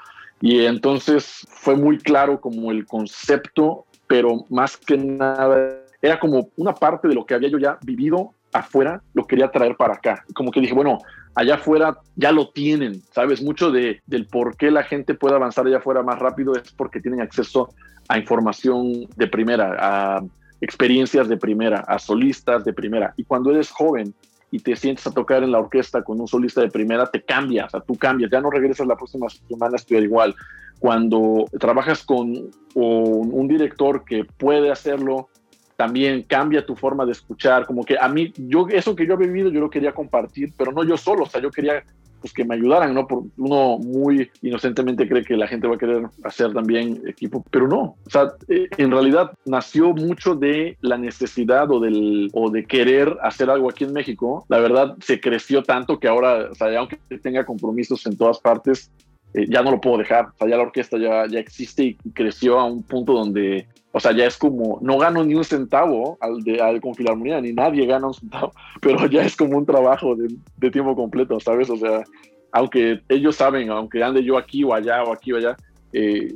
Y 0.41 0.65
entonces 0.65 1.47
fue 1.49 1.75
muy 1.75 1.97
claro 1.99 2.41
como 2.41 2.71
el 2.71 2.85
concepto 2.85 3.85
pero 4.13 4.45
más 4.49 4.77
que 4.77 4.97
nada 4.97 5.79
era 5.99 6.19
como 6.19 6.49
una 6.57 6.73
parte 6.73 7.07
de 7.07 7.15
lo 7.15 7.25
que 7.25 7.33
había 7.33 7.49
yo 7.49 7.57
ya 7.57 7.79
vivido 7.83 8.33
afuera, 8.51 9.01
lo 9.15 9.25
quería 9.25 9.49
traer 9.49 9.75
para 9.75 9.95
acá. 9.95 10.23
Como 10.35 10.51
que 10.51 10.59
dije, 10.59 10.75
bueno, 10.75 10.99
allá 11.35 11.55
afuera 11.55 11.97
ya 12.15 12.31
lo 12.31 12.49
tienen, 12.49 13.01
¿sabes? 13.11 13.41
Mucho 13.41 13.71
de, 13.71 14.01
del 14.05 14.27
por 14.27 14.55
qué 14.57 14.71
la 14.71 14.83
gente 14.83 15.13
puede 15.13 15.35
avanzar 15.35 15.65
allá 15.65 15.77
afuera 15.77 16.03
más 16.03 16.19
rápido 16.19 16.53
es 16.55 16.71
porque 16.71 16.99
tienen 16.99 17.21
acceso 17.21 17.69
a 18.07 18.17
información 18.17 19.07
de 19.15 19.27
primera, 19.27 19.75
a 19.79 20.21
experiencias 20.61 21.27
de 21.27 21.37
primera, 21.37 21.79
a 21.87 21.99
solistas 21.99 22.63
de 22.63 22.73
primera. 22.73 23.13
Y 23.17 23.23
cuando 23.23 23.51
eres 23.51 23.71
joven 23.71 24.13
y 24.51 24.59
te 24.59 24.75
sientes 24.75 25.07
a 25.07 25.11
tocar 25.11 25.43
en 25.43 25.51
la 25.51 25.59
orquesta 25.59 26.03
con 26.03 26.19
un 26.19 26.27
solista 26.27 26.61
de 26.61 26.69
primera, 26.69 27.07
te 27.07 27.23
cambias, 27.23 27.67
o 27.67 27.69
sea, 27.71 27.79
tú 27.81 27.95
cambias, 27.95 28.31
ya 28.31 28.39
no 28.39 28.51
regresas 28.51 28.87
la 28.87 28.95
próxima 28.95 29.27
semana 29.29 29.73
a 29.73 29.77
estudiar 29.77 30.03
igual. 30.03 30.35
Cuando 30.79 31.45
trabajas 31.59 32.03
con 32.03 32.51
un 32.75 33.47
director 33.47 34.03
que 34.03 34.25
puede 34.25 34.69
hacerlo, 34.69 35.29
también 35.75 36.23
cambia 36.23 36.65
tu 36.65 36.75
forma 36.75 37.05
de 37.05 37.11
escuchar, 37.11 37.65
como 37.65 37.83
que 37.83 37.97
a 37.99 38.07
mí, 38.07 38.33
yo 38.37 38.67
eso 38.69 38.95
que 38.95 39.07
yo 39.07 39.13
he 39.13 39.17
vivido, 39.17 39.49
yo 39.49 39.59
lo 39.59 39.69
quería 39.69 39.93
compartir, 39.93 40.53
pero 40.57 40.71
no 40.71 40.83
yo 40.83 40.97
solo, 40.97 41.23
o 41.23 41.27
sea, 41.27 41.41
yo 41.41 41.51
quería 41.51 41.83
pues 42.23 42.31
que 42.31 42.45
me 42.45 42.55
ayudaran, 42.55 42.93
¿no? 42.93 43.05
Por, 43.05 43.23
uno 43.37 43.77
muy 43.79 44.31
inocentemente 44.41 45.09
cree 45.09 45.25
que 45.25 45.35
la 45.35 45.45
gente 45.45 45.67
va 45.67 45.75
a 45.75 45.77
querer 45.77 46.03
hacer 46.23 46.53
también 46.53 47.01
equipo, 47.05 47.43
pero 47.51 47.67
no. 47.67 47.97
O 48.05 48.09
sea, 48.09 48.31
eh, 48.47 48.69
en 48.77 48.91
realidad 48.91 49.33
nació 49.43 49.93
mucho 49.93 50.33
de 50.33 50.77
la 50.79 50.97
necesidad 50.97 51.69
o, 51.69 51.81
del, 51.81 52.29
o 52.31 52.49
de 52.49 52.63
querer 52.63 53.17
hacer 53.21 53.49
algo 53.49 53.69
aquí 53.69 53.83
en 53.83 53.91
México. 53.91 54.45
La 54.47 54.59
verdad, 54.59 54.95
se 55.01 55.19
creció 55.19 55.63
tanto 55.63 55.99
que 55.99 56.07
ahora, 56.07 56.47
o 56.49 56.55
sea, 56.55 56.79
aunque 56.79 56.97
tenga 57.21 57.45
compromisos 57.45 58.05
en 58.05 58.15
todas 58.15 58.39
partes, 58.39 58.89
eh, 59.33 59.45
ya 59.49 59.61
no 59.61 59.71
lo 59.71 59.81
puedo 59.81 59.97
dejar. 59.97 60.27
O 60.27 60.37
sea, 60.37 60.47
ya 60.47 60.55
la 60.55 60.63
orquesta 60.63 60.97
ya, 60.97 61.27
ya 61.27 61.39
existe 61.39 61.83
y 61.83 62.11
creció 62.11 62.57
a 62.57 62.63
un 62.63 62.83
punto 62.83 63.11
donde 63.11 63.67
o 63.95 63.99
sea, 63.99 64.11
ya 64.11 64.25
es 64.25 64.37
como, 64.37 64.79
no 64.81 64.97
gano 64.97 65.23
ni 65.23 65.35
un 65.35 65.43
centavo 65.43 66.17
al, 66.19 66.41
de, 66.43 66.59
al 66.59 66.81
con 66.81 66.95
Filarmonía, 66.95 67.39
ni 67.39 67.53
nadie 67.53 67.85
gana 67.85 68.07
un 68.07 68.13
centavo, 68.15 68.51
pero 68.81 69.05
ya 69.05 69.21
es 69.23 69.35
como 69.35 69.55
un 69.55 69.67
trabajo 69.67 70.15
de, 70.15 70.35
de, 70.57 70.71
tiempo 70.71 70.95
completo, 70.95 71.39
¿sabes? 71.39 71.69
O 71.69 71.77
sea, 71.77 72.03
aunque 72.51 73.01
ellos 73.07 73.35
saben, 73.35 73.69
aunque 73.69 74.03
ande 74.03 74.23
yo 74.23 74.35
aquí 74.35 74.63
o 74.63 74.73
allá 74.73 75.03
o 75.03 75.13
aquí 75.13 75.31
o 75.31 75.37
allá, 75.37 75.55
eh, 75.93 76.27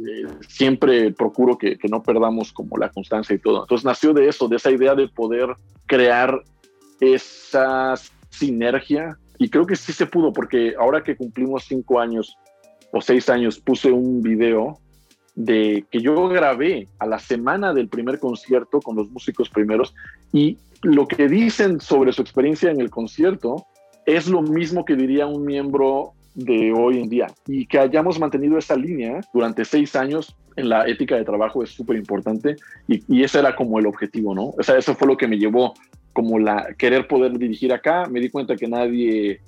siempre 0.48 1.12
procuro 1.12 1.58
que, 1.58 1.80
que, 1.80 1.88
no 1.88 2.04
perdamos 2.04 2.54
como 2.54 2.78
la 2.78 2.90
constancia 2.90 3.36
y 3.36 3.40
todo. 3.40 3.64
Entonces 3.64 3.86
nació 3.86 4.14
de 4.14 4.30
eso, 4.30 4.48
de 4.48 4.58
esa 4.58 4.70
idea 4.70 4.94
de 4.94 5.08
poder 5.08 5.56
crear 5.88 6.40
esa 7.00 7.96
sinergia 8.30 9.18
y 9.40 9.50
creo 9.50 9.66
que 9.66 9.76
sí 9.76 9.94
se 9.94 10.06
pudo 10.06 10.32
porque 10.32 10.76
ahora 10.80 11.04
que 11.04 11.16
cumplimos 11.16 11.64
cinco 11.64 12.00
años 12.00 12.38
o 12.92 13.02
seis 13.02 13.30
años 13.30 13.60
puse 13.60 13.92
un 13.92 14.22
video 14.22 14.80
de 15.38 15.86
que 15.92 16.02
yo 16.02 16.28
grabé 16.30 16.88
a 16.98 17.06
la 17.06 17.20
semana 17.20 17.72
del 17.72 17.90
primer 17.90 18.20
concierto 18.20 18.82
con 18.82 18.96
los 18.96 19.12
músicos 19.12 19.50
primeros 19.50 19.94
y 20.34 20.58
lo 20.82 21.08
que 21.08 21.28
dicen 21.28 21.80
sobre 21.80 22.12
su 22.12 22.24
experiencia 22.24 22.72
en 22.72 22.82
el 22.82 22.90
concierto 22.90 23.68
es 24.08 24.28
lo 24.28 24.42
mismo 24.42 24.84
que 24.84 24.96
diría 24.96 25.28
un 25.28 25.46
miembro 25.46 26.14
de 26.34 26.74
hoy 26.74 26.98
en 26.98 27.10
día 27.10 27.28
y 27.46 27.68
que 27.68 27.78
hayamos 27.78 28.20
mantenido 28.20 28.58
esa 28.58 28.76
línea 28.76 29.22
durante 29.32 29.64
seis 29.64 29.96
años 29.96 30.36
en 30.56 30.70
la 30.70 30.88
ética 30.88 31.16
de 31.16 31.24
trabajo 31.24 31.62
es 31.62 31.70
súper 31.70 31.98
importante 31.98 32.56
y, 32.88 33.04
y, 33.08 33.24
ese 33.24 33.38
era 33.38 33.56
como 33.56 33.78
el 33.78 33.86
objetivo, 33.86 34.34
¿no? 34.34 34.56
O 34.58 34.64
sea, 34.64 34.76
eso 34.76 34.96
fue 34.96 35.08
lo 35.08 35.18
que 35.18 35.28
me 35.28 35.38
llevó 35.38 35.76
como 36.14 36.40
la 36.40 36.74
querer 36.80 37.08
poder 37.08 37.38
dirigir 37.38 37.72
acá. 37.72 38.08
Me 38.10 38.20
di 38.20 38.32
cuenta 38.32 38.56
que 38.56 38.68
nadie, 38.68 39.40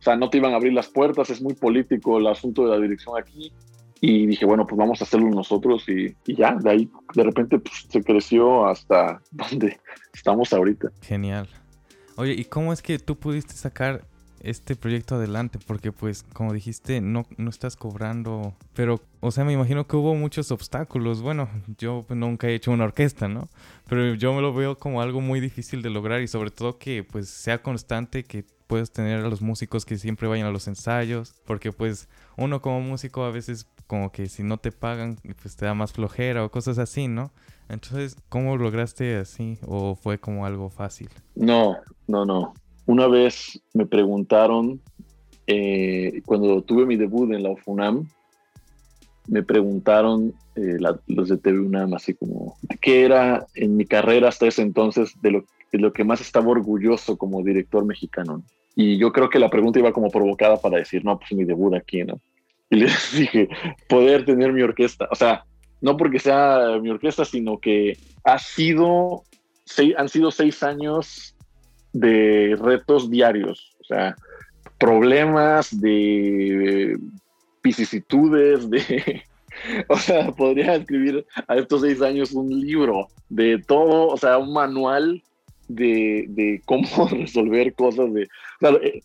o 0.00 0.02
sea, 0.02 0.16
no 0.16 0.28
te 0.28 0.38
iban 0.38 0.54
a 0.54 0.56
abrir 0.56 0.72
las 0.72 0.88
puertas, 0.88 1.30
es 1.30 1.40
muy 1.40 1.54
político 1.54 2.18
el 2.18 2.26
asunto 2.26 2.64
de 2.64 2.70
la 2.70 2.82
dirección 2.82 3.16
aquí 3.16 3.52
y 4.00 4.26
dije, 4.26 4.44
bueno, 4.44 4.66
pues 4.66 4.78
vamos 4.78 5.00
a 5.00 5.04
hacerlo 5.04 5.30
nosotros 5.30 5.84
y, 5.88 6.14
ya, 6.26 6.54
de 6.54 6.70
ahí 6.70 6.90
de 7.14 7.22
repente 7.22 7.58
pues, 7.58 7.86
se 7.88 8.02
creció 8.02 8.66
hasta 8.66 9.20
donde 9.30 9.78
estamos 10.12 10.52
ahorita. 10.52 10.90
Genial. 11.02 11.48
Oye, 12.16 12.32
¿y 12.32 12.44
cómo 12.44 12.72
es 12.72 12.82
que 12.82 12.98
tú 12.98 13.16
pudiste 13.16 13.54
sacar 13.54 14.06
este 14.40 14.76
proyecto 14.76 15.16
adelante? 15.16 15.58
Porque 15.66 15.92
pues, 15.92 16.22
como 16.22 16.52
dijiste, 16.52 17.00
no, 17.00 17.26
no 17.36 17.50
estás 17.50 17.76
cobrando, 17.76 18.54
pero, 18.74 19.00
o 19.20 19.30
sea, 19.30 19.44
me 19.44 19.52
imagino 19.52 19.86
que 19.86 19.96
hubo 19.96 20.14
muchos 20.14 20.50
obstáculos. 20.50 21.20
Bueno, 21.20 21.48
yo 21.78 22.06
nunca 22.08 22.48
he 22.48 22.54
hecho 22.54 22.70
una 22.70 22.84
orquesta, 22.84 23.28
¿no? 23.28 23.48
Pero 23.88 24.14
yo 24.14 24.32
me 24.34 24.40
lo 24.40 24.54
veo 24.54 24.78
como 24.78 25.02
algo 25.02 25.20
muy 25.20 25.40
difícil 25.40 25.82
de 25.82 25.90
lograr 25.90 26.22
y 26.22 26.28
sobre 26.28 26.50
todo 26.50 26.78
que 26.78 27.04
pues 27.04 27.28
sea 27.28 27.62
constante, 27.62 28.24
que 28.24 28.44
puedes 28.66 28.90
tener 28.90 29.24
a 29.24 29.28
los 29.28 29.42
músicos 29.42 29.84
que 29.84 29.98
siempre 29.98 30.28
vayan 30.28 30.46
a 30.46 30.50
los 30.50 30.68
ensayos, 30.68 31.34
porque 31.44 31.72
pues 31.72 32.08
uno 32.36 32.60
como 32.60 32.80
músico 32.80 33.24
a 33.24 33.30
veces 33.30 33.66
como 33.86 34.10
que 34.10 34.28
si 34.28 34.42
no 34.42 34.58
te 34.58 34.72
pagan, 34.72 35.18
pues 35.40 35.56
te 35.56 35.66
da 35.66 35.74
más 35.74 35.92
flojera 35.92 36.44
o 36.44 36.50
cosas 36.50 36.78
así, 36.78 37.08
¿no? 37.08 37.30
Entonces, 37.68 38.16
¿cómo 38.28 38.56
lograste 38.56 39.16
así? 39.16 39.58
¿O 39.66 39.94
fue 39.94 40.18
como 40.18 40.46
algo 40.46 40.70
fácil? 40.70 41.08
No, 41.34 41.76
no, 42.06 42.24
no. 42.24 42.54
Una 42.86 43.06
vez 43.08 43.60
me 43.74 43.86
preguntaron, 43.86 44.80
eh, 45.46 46.22
cuando 46.26 46.62
tuve 46.62 46.86
mi 46.86 46.96
debut 46.96 47.32
en 47.32 47.42
la 47.42 47.50
UFUNAM, 47.50 48.08
me 49.28 49.42
preguntaron 49.42 50.32
eh, 50.54 50.78
los 51.08 51.28
de 51.28 51.36
TV 51.36 51.58
UNAM 51.58 51.94
así 51.94 52.14
como, 52.14 52.56
¿qué 52.80 53.04
era 53.04 53.46
en 53.54 53.76
mi 53.76 53.84
carrera 53.84 54.28
hasta 54.28 54.46
ese 54.46 54.62
entonces 54.62 55.12
de 55.20 55.32
lo, 55.32 55.44
de 55.72 55.78
lo 55.78 55.92
que 55.92 56.04
más 56.04 56.20
estaba 56.20 56.48
orgulloso 56.48 57.16
como 57.16 57.42
director 57.42 57.84
mexicano? 57.84 58.42
Y 58.78 58.98
yo 58.98 59.10
creo 59.10 59.30
que 59.30 59.38
la 59.38 59.48
pregunta 59.48 59.78
iba 59.78 59.92
como 59.92 60.10
provocada 60.10 60.58
para 60.60 60.76
decir, 60.76 61.02
no, 61.02 61.18
pues 61.18 61.32
mi 61.32 61.44
debut 61.44 61.74
aquí, 61.74 62.04
¿no? 62.04 62.20
Y 62.68 62.76
les 62.76 63.12
dije, 63.16 63.48
poder 63.88 64.26
tener 64.26 64.52
mi 64.52 64.62
orquesta. 64.62 65.08
O 65.10 65.14
sea, 65.14 65.44
no 65.80 65.96
porque 65.96 66.18
sea 66.18 66.78
mi 66.80 66.90
orquesta, 66.90 67.24
sino 67.24 67.58
que 67.58 67.96
ha 68.22 68.38
sido, 68.38 69.22
han 69.96 70.08
sido 70.10 70.30
seis 70.30 70.62
años 70.62 71.34
de 71.94 72.54
retos 72.60 73.10
diarios. 73.10 73.74
O 73.80 73.84
sea, 73.84 74.14
problemas, 74.78 75.80
de 75.80 76.98
vicisitudes, 77.64 78.70
de... 78.70 79.22
O 79.88 79.96
sea, 79.96 80.32
podría 80.32 80.74
escribir 80.74 81.26
a 81.48 81.56
estos 81.56 81.80
seis 81.80 82.02
años 82.02 82.32
un 82.32 82.50
libro 82.50 83.08
de 83.30 83.56
todo, 83.66 84.08
o 84.08 84.16
sea, 84.18 84.36
un 84.36 84.52
manual 84.52 85.22
de, 85.68 86.26
de 86.28 86.62
cómo 86.64 86.86
resolver 87.10 87.74
cosas 87.74 88.12
de... 88.12 88.28
Eh, 88.82 89.00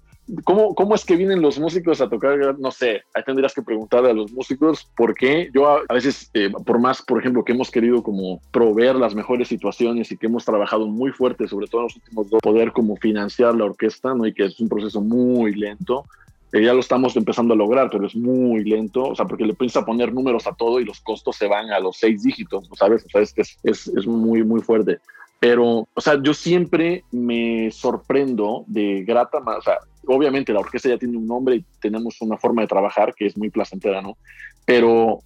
¿Cómo, 0.46 0.76
¿Cómo 0.76 0.96
es 0.96 1.04
que 1.04 1.18
vienen 1.18 1.42
los 1.42 1.60
músicos 1.60 2.00
a 2.00 2.08
tocar? 2.08 2.58
No 2.58 2.72
sé, 2.72 3.02
ahí 3.14 3.24
tendrías 3.26 3.54
que 3.54 3.62
preguntarle 3.62 4.12
a 4.12 4.14
los 4.14 4.32
músicos 4.32 4.88
por 4.96 5.14
qué. 5.14 5.50
Yo 5.54 5.68
a, 5.68 5.94
veces, 5.94 6.30
eh, 6.34 6.50
por 6.66 6.80
más, 6.80 7.02
por 7.02 7.20
ejemplo, 7.20 7.44
que 7.44 7.52
hemos 7.52 7.70
querido 7.70 8.02
como 8.02 8.40
proveer 8.52 8.96
las 8.96 9.14
mejores 9.14 9.50
situaciones 9.50 10.10
y 10.12 10.18
que 10.18 10.28
hemos 10.28 10.46
trabajado 10.46 10.88
muy 10.88 11.12
fuerte, 11.12 11.48
sobre 11.50 11.68
todo 11.68 11.82
en 11.82 11.86
los 11.86 11.96
últimos 11.98 12.30
dos, 12.30 12.42
poder 12.42 12.72
como 12.72 12.96
financiar 12.96 13.56
la 13.56 13.66
orquesta, 13.66 14.14
¿no? 14.14 14.26
Y 14.26 14.34
que 14.34 14.46
es 14.46 14.60
un 14.62 14.70
proceso 14.70 15.02
muy 15.02 15.54
lento. 15.54 16.06
Eh, 16.54 16.64
ya 16.64 16.74
lo 16.74 16.80
estamos 16.80 17.16
empezando 17.18 17.54
a 17.54 17.58
lograr, 17.58 17.90
pero 17.90 18.06
es 18.06 18.16
muy 18.16 18.64
lento, 18.64 19.04
o 19.04 19.16
sea, 19.16 19.26
porque 19.26 19.46
le 19.46 19.54
piensa 19.54 19.86
poner 19.86 20.14
números 20.14 20.48
a 20.48 20.54
todo 20.54 20.80
y 20.80 20.86
los 20.86 21.02
costos 21.02 21.36
se 21.36 21.48
van 21.48 21.72
a 21.72 21.80
los 21.80 21.98
seis 21.98 22.24
dígitos, 22.24 22.70
¿sabes? 22.76 23.06
O 23.06 23.10
sea, 23.10 23.22
es, 23.22 23.58
es, 23.64 23.88
es 23.88 24.08
muy, 24.08 24.44
muy 24.44 24.62
fuerte. 24.62 25.00
Pero, 25.42 25.88
o 25.92 26.02
sea, 26.02 26.22
yo 26.22 26.36
siempre 26.36 27.04
me 27.12 27.72
sorprendo 27.72 28.64
de 28.68 29.04
grata, 29.04 29.40
o 29.40 29.62
sea, 29.64 29.80
obviamente 30.06 30.54
la 30.54 30.60
orquesta 30.60 30.90
ya 30.90 31.00
tiene 31.00 31.18
un 31.18 31.26
nombre 31.26 31.56
y 31.56 31.66
tenemos 31.80 32.22
una 32.22 32.38
forma 32.38 32.62
de 32.62 32.68
trabajar 32.68 33.16
que 33.16 33.26
es 33.26 33.36
muy 33.36 33.50
placentera, 33.50 34.04
¿no? 34.04 34.18
Pero, 34.66 35.18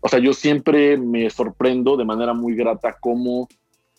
o 0.00 0.08
sea, 0.10 0.18
yo 0.18 0.34
siempre 0.34 0.98
me 0.98 1.30
sorprendo 1.30 1.96
de 1.96 2.04
manera 2.04 2.34
muy 2.34 2.54
grata 2.54 2.98
cómo 3.00 3.48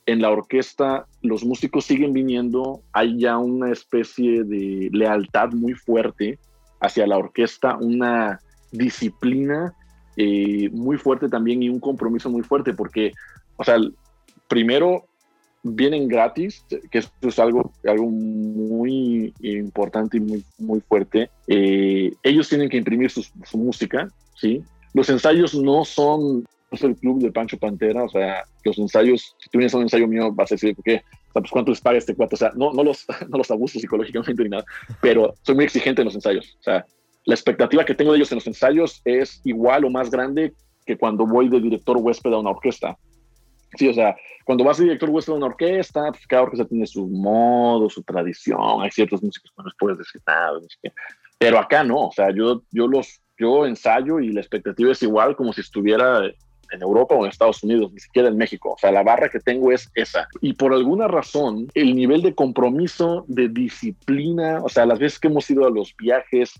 en 0.05 0.21
la 0.21 0.29
orquesta 0.29 1.07
los 1.23 1.43
músicos 1.43 1.85
siguen 1.85 2.13
viniendo, 2.13 2.81
hay 2.93 3.17
ya 3.17 3.39
una 3.39 3.71
especie 3.71 4.43
de 4.43 4.89
lealtad 4.93 5.53
muy 5.53 5.73
fuerte 5.73 6.37
hacia 6.81 7.07
la 7.07 7.17
orquesta, 7.17 7.77
una 7.77 8.39
disciplina 8.71 9.73
eh, 10.17 10.69
muy 10.71 10.97
fuerte 10.97 11.29
también 11.29 11.63
y 11.63 11.69
un 11.69 11.79
compromiso 11.79 12.29
muy 12.29 12.43
fuerte, 12.43 12.75
porque, 12.75 13.11
o 13.55 13.63
sea, 13.63 13.77
primero 14.47 15.05
vienen 15.75 16.07
gratis, 16.07 16.65
que 16.91 17.00
eso 17.00 17.09
es 17.21 17.39
algo, 17.39 17.71
algo 17.86 18.05
muy 18.07 19.33
importante 19.41 20.17
y 20.17 20.19
muy, 20.19 20.43
muy 20.57 20.81
fuerte. 20.81 21.29
Eh, 21.47 22.12
ellos 22.24 22.50
tienen 22.50 22.69
que 22.69 22.77
imprimir 22.77 23.09
su, 23.09 23.24
música, 23.57 24.09
¿sí? 24.36 24.63
Los 24.93 25.09
ensayos 25.09 25.53
no 25.55 25.86
son, 25.86 26.45
no 26.71 26.88
el 26.88 26.95
club 26.95 27.21
de 27.21 27.31
Pancho 27.31 27.57
Pantera, 27.57 28.03
o 28.03 28.09
sea, 28.09 28.43
los 28.63 28.77
ensayos, 28.77 29.36
si 29.38 29.50
tú 29.50 29.57
vienes 29.57 29.74
a 29.74 29.77
un 29.77 29.83
ensayo 29.83 30.07
mío, 30.07 30.31
vas 30.31 30.51
a 30.51 30.55
decir, 30.55 30.75
¿por 30.75 30.83
qué? 30.83 31.01
pues 31.33 31.51
cuánto 31.51 31.69
les 31.69 31.81
paga 31.81 32.00
este 32.00 32.15
cuarto, 32.15 32.36
o 32.36 32.39
sea, 32.39 32.51
no, 32.55 32.74
no, 32.74 32.83
los, 32.83 33.05
no 33.29 33.38
los 33.38 33.51
abusos 33.51 33.79
psicológicamente 33.79 34.43
ni 34.43 34.50
nada, 34.50 34.65
pero 35.01 35.36
soy 35.43 35.53
muy 35.53 35.65
exigente 35.65 36.01
en 36.01 36.06
los 36.06 36.15
ensayos, 36.15 36.58
o 36.60 36.63
sea, 36.63 36.84
la 37.25 37.36
expectativa 37.36 37.86
que 37.86 37.93
tengo 37.93 38.12
de 38.12 38.17
ellos 38.17 38.32
en 38.32 38.38
los 38.38 38.47
ensayos 38.47 39.01
es 39.03 39.41
igual 39.43 39.84
o 39.86 39.89
más 39.89 40.10
grande 40.10 40.53
que 40.86 40.97
cuando 40.97 41.27
voy 41.27 41.49
de 41.49 41.60
director 41.60 41.97
huésped 41.97 42.32
a 42.32 42.39
una 42.39 42.51
orquesta. 42.51 42.97
Sí, 43.75 43.88
o 43.89 43.93
sea, 43.93 44.15
cuando 44.45 44.63
vas 44.63 44.77
de 44.77 44.86
director 44.86 45.10
huésped 45.10 45.34
a 45.34 45.36
una 45.36 45.47
orquesta, 45.47 46.10
pues 46.12 46.25
cada 46.25 46.43
orquesta 46.43 46.65
tiene 46.65 46.88
su 46.88 47.08
modo, 47.08 47.89
su 47.89 48.01
tradición, 48.03 48.82
hay 48.82 48.91
ciertos 48.91 49.21
músicos 49.21 49.51
que 49.51 49.62
no 49.62 49.65
les 49.65 49.75
puedes 49.77 49.97
decir 49.97 50.21
nada, 50.25 50.60
pero 51.38 51.60
acá 51.60 51.84
no, 51.84 52.08
o 52.08 52.12
sea, 52.12 52.32
yo, 52.32 52.63
yo 52.71 52.88
los, 52.88 53.21
yo 53.38 53.65
ensayo 53.65 54.19
y 54.19 54.32
la 54.32 54.39
expectativa 54.39 54.91
es 54.91 55.03
igual 55.03 55.36
como 55.36 55.53
si 55.53 55.62
estuviera 55.62 56.21
en 56.71 56.82
Europa 56.82 57.15
o 57.15 57.23
en 57.23 57.30
Estados 57.30 57.63
Unidos, 57.63 57.91
ni 57.93 57.99
siquiera 57.99 58.27
en 58.27 58.38
México. 58.38 58.73
O 58.73 58.77
sea, 58.77 58.91
la 58.91 59.03
barra 59.03 59.30
que 59.30 59.39
tengo 59.39 59.71
es 59.71 59.89
esa. 59.95 60.27
Y 60.41 60.53
por 60.53 60.73
alguna 60.73 61.08
razón, 61.08 61.67
el 61.73 61.95
nivel 61.95 62.21
de 62.21 62.36
compromiso, 62.36 63.25
de 63.27 63.47
disciplina, 63.49 64.62
o 64.63 64.69
sea, 64.69 64.86
las 64.86 64.99
veces 64.99 65.19
que 65.19 65.27
hemos 65.27 65.49
ido 65.49 65.65
a 65.65 65.69
los 65.69 65.95
viajes, 65.97 66.53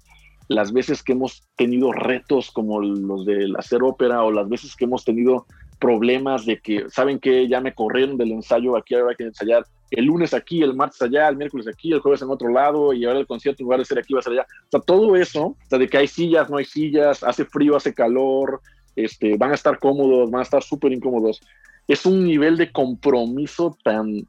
las 0.48 0.72
veces 0.72 1.04
que 1.04 1.12
hemos 1.12 1.44
tenido 1.58 1.92
retos 1.92 2.52
como 2.52 2.80
los 2.80 3.26
de 3.26 3.54
hacer 3.58 3.84
ópera 3.84 4.24
o 4.24 4.32
las 4.32 4.48
veces 4.48 4.76
que 4.76 4.86
hemos 4.86 5.04
tenido 5.04 5.46
problemas 5.80 6.46
de 6.46 6.60
que, 6.60 6.90
¿saben 6.90 7.20
que 7.20 7.48
Ya 7.48 7.62
me 7.62 7.74
corrieron 7.74 8.18
del 8.18 8.32
ensayo, 8.32 8.76
aquí 8.76 8.96
ahora 8.96 9.12
hay 9.12 9.16
que 9.16 9.24
ensayar 9.24 9.66
el 9.92 10.06
lunes 10.06 10.34
aquí, 10.34 10.62
el 10.62 10.76
martes 10.76 11.02
allá, 11.02 11.30
el 11.30 11.38
miércoles 11.38 11.68
aquí, 11.68 11.94
el 11.94 12.00
jueves 12.00 12.22
en 12.22 12.30
otro 12.30 12.50
lado 12.50 12.94
y 12.94 13.06
ahora 13.06 13.20
el 13.20 13.28
concierto 13.28 13.62
en 13.62 13.66
lugar 13.66 13.80
de 13.80 13.86
ser 13.86 14.00
aquí 14.00 14.14
va 14.14 14.20
a 14.20 14.24
ser 14.24 14.34
allá. 14.34 14.48
O 14.66 14.72
sea, 14.72 14.80
todo 14.82 15.16
eso, 15.16 15.46
o 15.46 15.58
sea, 15.70 15.80
de 15.80 15.88
que 15.88 15.98
hay 15.98 16.08
sillas, 16.08 16.50
no 16.50 16.58
hay 16.58 16.66
sillas, 16.66 17.24
hace 17.24 17.46
frío, 17.46 17.76
hace 17.76 17.94
calor, 17.94 18.62
este, 18.96 19.38
van 19.38 19.52
a 19.52 19.56
estar 19.56 19.80
cómodos, 19.80 20.30
van 20.30 20.40
a 20.40 20.44
estar 20.44 20.64
súper 20.64 20.92
incómodos. 20.92 21.42
Es 21.88 22.06
un 22.06 22.26
nivel 22.26 22.58
de 22.58 22.72
compromiso 22.72 23.78
tan 23.84 24.28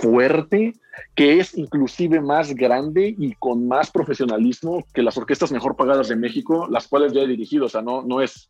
fuerte 0.00 0.72
que 1.14 1.40
es 1.40 1.56
inclusive 1.58 2.20
más 2.20 2.54
grande 2.54 3.14
y 3.18 3.34
con 3.34 3.66
más 3.66 3.90
profesionalismo 3.90 4.84
que 4.94 5.02
las 5.02 5.18
orquestas 5.18 5.52
mejor 5.52 5.76
pagadas 5.76 6.08
de 6.08 6.16
México, 6.16 6.68
las 6.70 6.88
cuales 6.88 7.12
ya 7.12 7.22
he 7.22 7.26
dirigido. 7.26 7.66
O 7.66 7.68
sea, 7.68 7.82
no, 7.82 8.02
no 8.02 8.20
es 8.20 8.48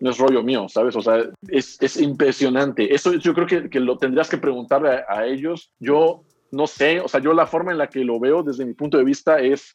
no 0.00 0.10
es 0.10 0.18
rollo 0.18 0.42
mío, 0.42 0.68
¿sabes? 0.68 0.94
O 0.96 1.00
sea, 1.00 1.24
es, 1.48 1.78
es 1.80 1.96
impresionante. 1.96 2.94
Eso 2.94 3.14
yo 3.14 3.34
creo 3.34 3.46
que, 3.46 3.70
que 3.70 3.80
lo 3.80 3.96
tendrías 3.98 4.28
que 4.28 4.38
preguntarle 4.38 5.02
a, 5.08 5.26
ellos. 5.26 5.72
Yo 5.78 6.22
no 6.50 6.66
sé, 6.66 7.00
o 7.00 7.08
sea, 7.08 7.20
yo 7.20 7.32
la 7.32 7.46
forma 7.46 7.72
en 7.72 7.78
la 7.78 7.88
que 7.88 8.04
lo 8.04 8.20
veo 8.20 8.42
desde 8.42 8.64
mi 8.64 8.74
punto 8.74 8.98
de 8.98 9.04
vista 9.04 9.38
es 9.38 9.74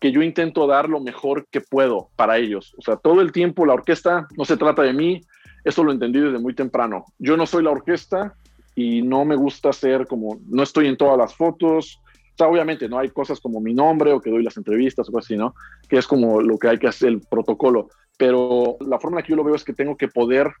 que 0.00 0.12
yo 0.12 0.22
intento 0.22 0.66
dar 0.66 0.88
lo 0.88 1.00
mejor 1.00 1.46
que 1.50 1.60
puedo 1.60 2.08
para 2.16 2.38
ellos. 2.38 2.74
O 2.78 2.82
sea, 2.82 2.96
todo 2.96 3.20
el 3.20 3.32
tiempo 3.32 3.66
la 3.66 3.74
orquesta 3.74 4.26
no 4.36 4.44
se 4.44 4.56
trata 4.56 4.82
de 4.82 4.92
mí, 4.92 5.20
eso 5.64 5.84
lo 5.84 5.92
entendí 5.92 6.20
desde 6.20 6.38
muy 6.38 6.54
temprano. 6.54 7.04
Yo 7.18 7.36
no 7.36 7.46
soy 7.46 7.62
la 7.62 7.70
orquesta 7.70 8.34
y 8.74 9.02
no 9.02 9.24
me 9.24 9.36
gusta 9.36 9.72
ser 9.72 10.06
como, 10.06 10.40
no 10.48 10.62
estoy 10.62 10.88
en 10.88 10.96
todas 10.96 11.18
las 11.18 11.34
fotos. 11.34 12.00
O 12.04 12.36
sea, 12.36 12.48
obviamente 12.48 12.88
no 12.88 12.98
hay 12.98 13.10
cosas 13.10 13.40
como 13.40 13.60
mi 13.60 13.74
nombre 13.74 14.12
o 14.12 14.20
que 14.20 14.30
doy 14.30 14.42
las 14.42 14.56
entrevistas 14.56 15.08
o 15.12 15.18
así, 15.18 15.36
¿no? 15.36 15.54
Que 15.88 15.98
es 15.98 16.06
como 16.06 16.40
lo 16.40 16.58
que 16.58 16.68
hay 16.68 16.78
que 16.78 16.88
hacer, 16.88 17.10
el 17.10 17.20
protocolo 17.20 17.88
pero 18.16 18.76
la 18.80 18.98
forma 18.98 19.20
en 19.20 19.26
que 19.26 19.30
yo 19.30 19.36
lo 19.36 19.44
veo 19.44 19.54
es 19.54 19.64
que 19.64 19.72
tengo 19.72 19.96
que 19.96 20.08
poder 20.08 20.52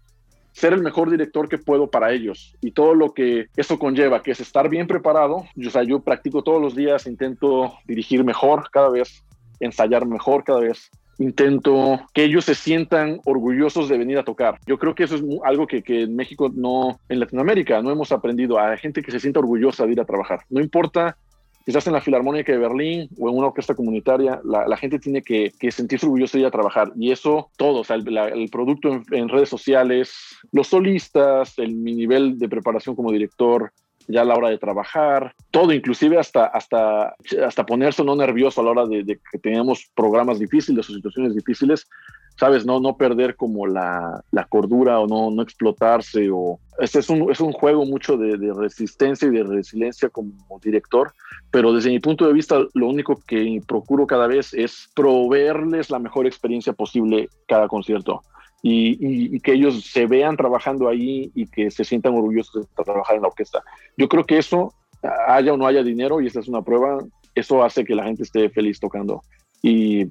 ser 0.52 0.72
el 0.72 0.82
mejor 0.82 1.10
director 1.10 1.48
que 1.48 1.58
puedo 1.58 1.90
para 1.90 2.12
ellos 2.12 2.54
y 2.60 2.72
todo 2.72 2.94
lo 2.94 3.14
que 3.14 3.46
eso 3.56 3.78
conlleva, 3.78 4.22
que 4.22 4.32
es 4.32 4.40
estar 4.40 4.68
bien 4.68 4.86
preparado. 4.86 5.44
O 5.56 5.70
sea, 5.70 5.82
yo 5.82 6.00
practico 6.00 6.42
todos 6.42 6.60
los 6.60 6.74
días, 6.74 7.06
intento 7.06 7.72
dirigir 7.86 8.22
mejor 8.24 8.70
cada 8.70 8.90
vez, 8.90 9.24
ensayar 9.60 10.06
mejor 10.06 10.44
cada 10.44 10.60
vez, 10.60 10.90
intento 11.18 12.00
que 12.12 12.24
ellos 12.24 12.44
se 12.44 12.54
sientan 12.54 13.20
orgullosos 13.24 13.88
de 13.88 13.98
venir 13.98 14.18
a 14.18 14.24
tocar. 14.24 14.58
Yo 14.66 14.78
creo 14.78 14.94
que 14.94 15.04
eso 15.04 15.16
es 15.16 15.22
algo 15.44 15.66
que, 15.66 15.82
que, 15.82 16.02
en 16.02 16.16
México 16.16 16.50
no, 16.54 16.98
en 17.08 17.20
Latinoamérica 17.20 17.80
no 17.80 17.90
hemos 17.90 18.12
aprendido, 18.12 18.58
a 18.58 18.76
gente 18.76 19.02
que 19.02 19.10
se 19.10 19.20
sienta 19.20 19.40
orgullosa 19.40 19.86
de 19.86 19.92
ir 19.92 20.00
a 20.00 20.04
trabajar. 20.04 20.40
No 20.50 20.60
importa 20.60 21.16
quizás 21.64 21.86
en 21.86 21.92
la 21.92 22.00
Filarmónica 22.00 22.52
de 22.52 22.58
Berlín 22.58 23.08
o 23.18 23.28
en 23.28 23.36
una 23.36 23.48
orquesta 23.48 23.74
comunitaria, 23.74 24.40
la, 24.44 24.76
gente 24.76 24.98
tiene 24.98 25.22
que, 25.22 25.52
sentirse 25.70 26.06
orgullosa 26.06 26.38
de 26.38 26.42
ir 26.42 26.46
a 26.46 26.50
trabajar. 26.50 26.92
Y 26.96 27.10
eso, 27.10 27.50
todo, 27.56 27.80
o 27.80 27.84
sea, 27.84 27.96
el, 27.96 28.48
producto 28.50 29.02
en, 29.10 29.28
redes 29.28 29.48
sociales, 29.48 30.14
los 30.52 30.68
solistas, 30.68 31.58
el, 31.58 31.74
mi 31.74 31.94
nivel 31.94 32.38
de 32.38 32.48
preparación 32.48 32.96
como 32.96 33.12
director, 33.12 33.72
ya 34.08 34.22
a 34.22 34.24
la 34.24 34.34
hora 34.34 34.50
de 34.50 34.58
trabajar, 34.58 35.34
todo, 35.50 35.72
inclusive 35.72 36.18
hasta, 36.18 36.46
hasta, 36.46 37.14
hasta 37.44 37.66
ponerse 37.66 38.02
no 38.04 38.16
nervioso 38.16 38.60
a 38.60 38.64
la 38.64 38.70
hora 38.70 38.86
de, 38.86 39.04
de 39.04 39.20
que 39.30 39.38
tengamos 39.38 39.90
programas 39.94 40.38
difíciles 40.38 40.88
o 40.88 40.92
situaciones 40.92 41.34
difíciles, 41.34 41.86
¿sabes? 42.38 42.66
No, 42.66 42.80
no 42.80 42.96
perder 42.96 43.36
como 43.36 43.66
la, 43.66 44.22
la 44.30 44.44
cordura 44.44 44.98
o 45.00 45.06
no, 45.06 45.30
no 45.30 45.42
explotarse. 45.42 46.28
O... 46.32 46.58
Este 46.78 46.98
es, 46.98 47.08
un, 47.08 47.30
es 47.30 47.40
un 47.40 47.52
juego 47.52 47.84
mucho 47.84 48.16
de, 48.16 48.36
de, 48.36 48.52
resistencia 48.52 49.28
y 49.28 49.30
de 49.30 49.44
resiliencia 49.44 50.08
como 50.08 50.32
director, 50.62 51.12
pero 51.50 51.72
desde 51.72 51.90
mi 51.90 52.00
punto 52.00 52.26
de 52.26 52.32
vista 52.32 52.60
lo 52.74 52.88
único 52.88 53.20
que 53.26 53.60
procuro 53.66 54.06
cada 54.06 54.26
vez 54.26 54.54
es 54.54 54.88
proveerles 54.94 55.90
la 55.90 55.98
mejor 55.98 56.26
experiencia 56.26 56.72
posible 56.72 57.28
cada 57.46 57.68
concierto. 57.68 58.22
Y, 58.64 59.34
y, 59.34 59.40
que 59.40 59.54
ellos 59.54 59.84
se 59.84 60.06
vean 60.06 60.36
trabajando 60.36 60.88
ahí 60.88 61.32
y 61.34 61.46
que 61.46 61.70
se 61.72 61.82
sientan 61.84 62.14
orgullosos 62.14 62.64
de 62.64 62.84
trabajar 62.84 63.16
en 63.16 63.22
la 63.22 63.28
orquesta. 63.28 63.60
Yo 63.96 64.08
creo 64.08 64.24
que 64.24 64.38
eso, 64.38 64.72
haya 65.26 65.52
o 65.52 65.56
no 65.56 65.66
haya 65.66 65.82
dinero, 65.82 66.20
y 66.20 66.28
esta 66.28 66.38
es 66.38 66.46
una 66.46 66.62
prueba, 66.62 66.98
eso 67.34 67.64
hace 67.64 67.84
que 67.84 67.96
la 67.96 68.04
gente 68.04 68.22
esté 68.22 68.48
feliz 68.50 68.78
tocando. 68.78 69.22
Y 69.62 70.06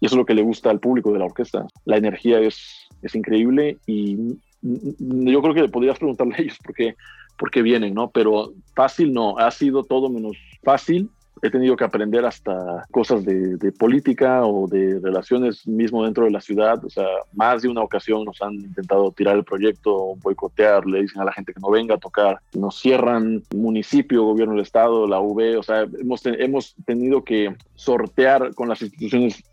y 0.00 0.06
eso 0.06 0.14
es 0.14 0.18
lo 0.18 0.26
que 0.26 0.34
le 0.34 0.42
gusta 0.42 0.70
al 0.70 0.80
público 0.80 1.12
de 1.12 1.18
la 1.18 1.24
orquesta. 1.24 1.66
La 1.84 1.96
energía 1.96 2.40
es, 2.40 2.88
es 3.02 3.14
increíble 3.14 3.78
y 3.86 4.16
yo 4.62 5.42
creo 5.42 5.54
que 5.54 5.68
podrías 5.68 5.98
preguntarle 5.98 6.34
a 6.36 6.42
ellos 6.42 6.58
por 6.62 6.74
qué, 6.74 6.96
por 7.38 7.50
qué 7.50 7.62
vienen, 7.62 7.94
¿no? 7.94 8.10
Pero 8.10 8.52
fácil 8.74 9.12
no, 9.12 9.38
ha 9.38 9.50
sido 9.50 9.84
todo 9.84 10.08
menos 10.08 10.36
fácil 10.62 11.10
he 11.42 11.50
tenido 11.50 11.76
que 11.76 11.84
aprender 11.84 12.24
hasta 12.24 12.86
cosas 12.90 13.24
de, 13.24 13.72
política 13.78 14.44
o 14.44 14.66
de 14.66 14.98
relaciones 15.00 15.66
mismo 15.66 16.04
dentro 16.04 16.24
de 16.24 16.30
la 16.30 16.40
ciudad. 16.40 16.82
O 16.84 16.90
sea, 16.90 17.06
más 17.34 17.62
de 17.62 17.68
una 17.68 17.82
ocasión 17.82 18.24
nos 18.24 18.40
han 18.40 18.54
intentado 18.54 19.10
tirar 19.12 19.36
el 19.36 19.44
proyecto, 19.44 20.16
boicotear, 20.16 20.86
le 20.86 21.02
dicen 21.02 21.20
a 21.20 21.24
la 21.24 21.32
gente 21.32 21.52
que 21.52 21.60
no 21.60 21.70
venga 21.70 21.96
a 21.96 21.98
tocar, 21.98 22.40
nos 22.54 22.80
cierran 22.80 23.42
municipio, 23.54 24.24
gobierno 24.24 24.54
del 24.54 24.62
estado, 24.62 25.06
la 25.06 25.20
UV. 25.20 25.58
O 25.58 25.62
sea, 25.62 25.86
hemos, 26.00 26.24
hemos 26.24 26.74
tenido 26.86 27.22
que 27.22 27.54
sortear 27.74 28.54
con 28.54 28.68
las 28.68 28.80
instituciones 28.80 29.44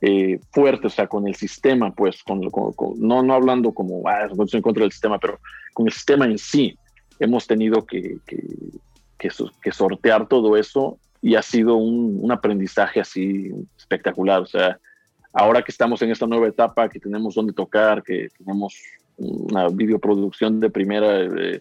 eh, 0.00 0.38
fuertes, 0.52 0.92
o 0.92 0.96
sea, 0.96 1.06
con 1.06 1.26
el 1.26 1.34
sistema, 1.34 1.92
pues, 1.92 2.22
con, 2.22 2.40
no, 2.98 3.22
no 3.22 3.34
hablando 3.34 3.72
como, 3.72 4.08
ah, 4.08 4.28
en 4.52 4.62
contra 4.62 4.82
del 4.82 4.92
sistema, 4.92 5.18
pero 5.18 5.40
con 5.74 5.86
el 5.86 5.92
sistema 5.92 6.26
en 6.26 6.38
sí. 6.38 6.76
Hemos 7.20 7.46
tenido 7.46 7.84
que, 7.84 8.18
que, 8.26 8.38
que 9.18 9.72
sortear 9.72 10.28
todo 10.28 10.56
eso 10.56 10.98
y 11.20 11.34
ha 11.34 11.42
sido 11.42 11.76
un, 11.76 12.30
aprendizaje 12.30 13.00
así 13.00 13.50
espectacular. 13.76 14.40
O 14.42 14.46
sea, 14.46 14.78
ahora 15.32 15.62
que 15.62 15.72
estamos 15.72 16.00
en 16.02 16.10
esta 16.10 16.26
nueva 16.26 16.48
etapa, 16.48 16.88
que 16.88 17.00
tenemos 17.00 17.34
donde 17.34 17.52
tocar, 17.52 18.02
que 18.02 18.28
tenemos 18.36 18.74
una 19.16 19.68
videoproducción 19.68 20.60
de 20.60 20.70
primera 20.70 21.22
eh, 21.22 21.60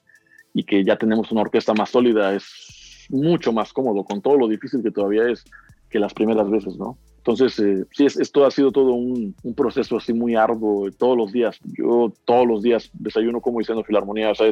y 0.54 0.64
que 0.64 0.84
ya 0.84 0.96
tenemos 0.96 1.32
una 1.32 1.42
orquesta 1.42 1.74
más 1.74 1.90
sólida, 1.90 2.36
es 2.36 3.08
mucho 3.10 3.52
más 3.52 3.74
cómodo 3.74 4.04
con 4.04 4.22
todo 4.22 4.38
lo 4.38 4.48
difícil 4.48 4.84
que 4.84 4.92
todavía 4.92 5.30
es 5.30 5.44
que 5.90 6.00
las 6.00 6.14
primeras 6.14 6.50
veces, 6.50 6.78
¿no? 6.78 6.98
Entonces, 7.28 7.60
eh, 7.60 7.84
sí, 7.92 8.06
esto 8.06 8.46
ha 8.46 8.52
sido 8.52 8.72
todo 8.72 8.94
un, 8.94 9.36
proceso 9.54 9.98
así 9.98 10.14
muy 10.14 10.36
arduo 10.36 10.90
todos 10.92 11.18
los 11.18 11.34
días. 11.34 11.60
Yo 11.78 12.14
todos 12.24 12.48
los 12.48 12.64
días 12.64 12.90
desayuno 12.94 13.42
como 13.42 13.60
diciendo 13.60 13.84
filarmonía, 13.84 14.32
o 14.32 14.36
sea, 14.36 14.50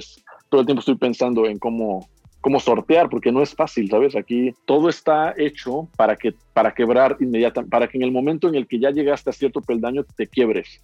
todo 0.50 0.60
el 0.60 0.68
tiempo 0.68 0.82
estoy 0.82 0.98
pensando 0.98 1.46
en 1.46 1.58
cómo 1.58 2.06
cómo 2.42 2.60
sortear, 2.60 3.10
porque 3.10 3.32
no 3.32 3.42
es 3.42 3.56
fácil, 3.56 3.90
¿sabes? 3.90 4.16
Aquí 4.16 4.54
todo 4.66 4.88
está 4.88 5.34
hecho 5.36 5.90
para, 5.98 6.16
que, 6.16 6.36
para 6.54 6.76
quebrar 6.76 7.18
inmediatamente, 7.20 7.72
para 7.72 7.88
que 7.88 7.98
en 7.98 8.04
el 8.04 8.12
momento 8.12 8.48
en 8.48 8.54
el 8.54 8.68
que 8.68 8.78
ya 8.78 8.92
llegaste 8.92 9.32
a 9.32 9.34
cierto 9.34 9.62
peldaño 9.62 10.04
te 10.16 10.28
quiebres. 10.28 10.84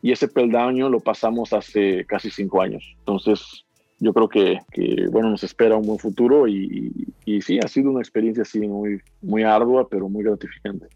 Y 0.00 0.12
ese 0.12 0.28
peldaño 0.28 0.88
lo 0.88 1.00
pasamos 1.00 1.52
hace 1.52 2.06
casi 2.06 2.30
cinco 2.30 2.62
años. 2.62 2.94
Entonces, 3.00 3.66
yo 3.98 4.14
creo 4.14 4.28
que, 4.30 4.60
que 4.72 5.08
bueno, 5.10 5.28
nos 5.28 5.44
espera 5.44 5.76
un 5.76 5.86
buen 5.86 5.98
futuro 5.98 6.48
y, 6.48 6.90
y, 7.26 7.42
sí, 7.42 7.58
ha 7.62 7.68
sido 7.68 7.90
una 7.90 8.00
experiencia 8.00 8.44
así 8.44 8.60
muy, 8.60 9.00
muy 9.20 9.42
ardua, 9.42 9.86
pero 9.90 10.08
muy 10.08 10.24
gratificante. 10.24 10.86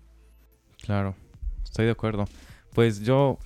Claro, 0.89 1.15
estoy 1.63 1.85
de 1.85 1.91
acuerdo. 1.91 2.25
Pues 2.73 3.01
yo, 3.01 3.39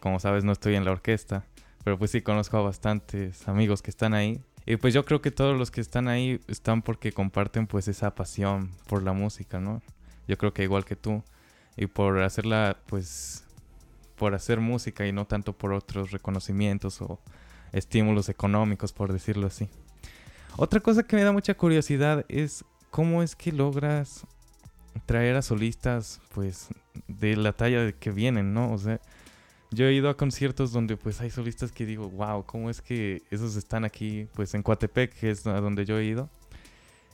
como 0.00 0.18
sabes, 0.18 0.44
no 0.44 0.52
estoy 0.52 0.76
en 0.76 0.86
la 0.86 0.92
orquesta, 0.92 1.44
pero 1.84 1.98
pues 1.98 2.10
sí 2.10 2.22
conozco 2.22 2.56
a 2.56 2.62
bastantes 2.62 3.46
amigos 3.46 3.82
que 3.82 3.90
están 3.90 4.14
ahí 4.14 4.40
y 4.64 4.78
pues 4.78 4.94
yo 4.94 5.04
creo 5.04 5.20
que 5.20 5.30
todos 5.30 5.58
los 5.58 5.70
que 5.70 5.82
están 5.82 6.08
ahí 6.08 6.40
están 6.48 6.80
porque 6.80 7.12
comparten 7.12 7.66
pues 7.66 7.86
esa 7.88 8.14
pasión 8.14 8.70
por 8.86 9.02
la 9.02 9.12
música, 9.12 9.60
¿no? 9.60 9.82
Yo 10.26 10.38
creo 10.38 10.54
que 10.54 10.62
igual 10.62 10.86
que 10.86 10.96
tú. 10.96 11.22
Y 11.76 11.86
por 11.86 12.22
hacerla 12.22 12.78
pues 12.86 13.44
por 14.14 14.34
hacer 14.34 14.60
música 14.60 15.06
y 15.06 15.12
no 15.12 15.26
tanto 15.26 15.52
por 15.52 15.74
otros 15.74 16.12
reconocimientos 16.12 17.02
o 17.02 17.20
estímulos 17.72 18.30
económicos, 18.30 18.94
por 18.94 19.12
decirlo 19.12 19.48
así. 19.48 19.68
Otra 20.56 20.80
cosa 20.80 21.02
que 21.02 21.16
me 21.16 21.24
da 21.24 21.32
mucha 21.32 21.52
curiosidad 21.52 22.24
es 22.30 22.64
cómo 22.90 23.22
es 23.22 23.36
que 23.36 23.52
logras 23.52 24.26
traer 25.04 25.36
a 25.36 25.42
solistas 25.42 26.20
pues 26.34 26.68
de 27.08 27.36
la 27.36 27.52
talla 27.52 27.82
de 27.82 27.94
que 27.94 28.10
vienen, 28.10 28.54
¿no? 28.54 28.72
O 28.72 28.78
sea, 28.78 29.00
yo 29.70 29.86
he 29.86 29.92
ido 29.92 30.08
a 30.08 30.16
conciertos 30.16 30.72
donde 30.72 30.96
pues 30.96 31.20
hay 31.20 31.30
solistas 31.30 31.72
que 31.72 31.84
digo, 31.84 32.08
wow, 32.08 32.44
¿cómo 32.44 32.70
es 32.70 32.80
que 32.80 33.22
esos 33.30 33.56
están 33.56 33.84
aquí 33.84 34.26
pues 34.34 34.54
en 34.54 34.62
Coatepec, 34.62 35.12
que 35.18 35.30
es 35.30 35.46
a 35.46 35.60
donde 35.60 35.84
yo 35.84 35.98
he 35.98 36.04
ido? 36.04 36.28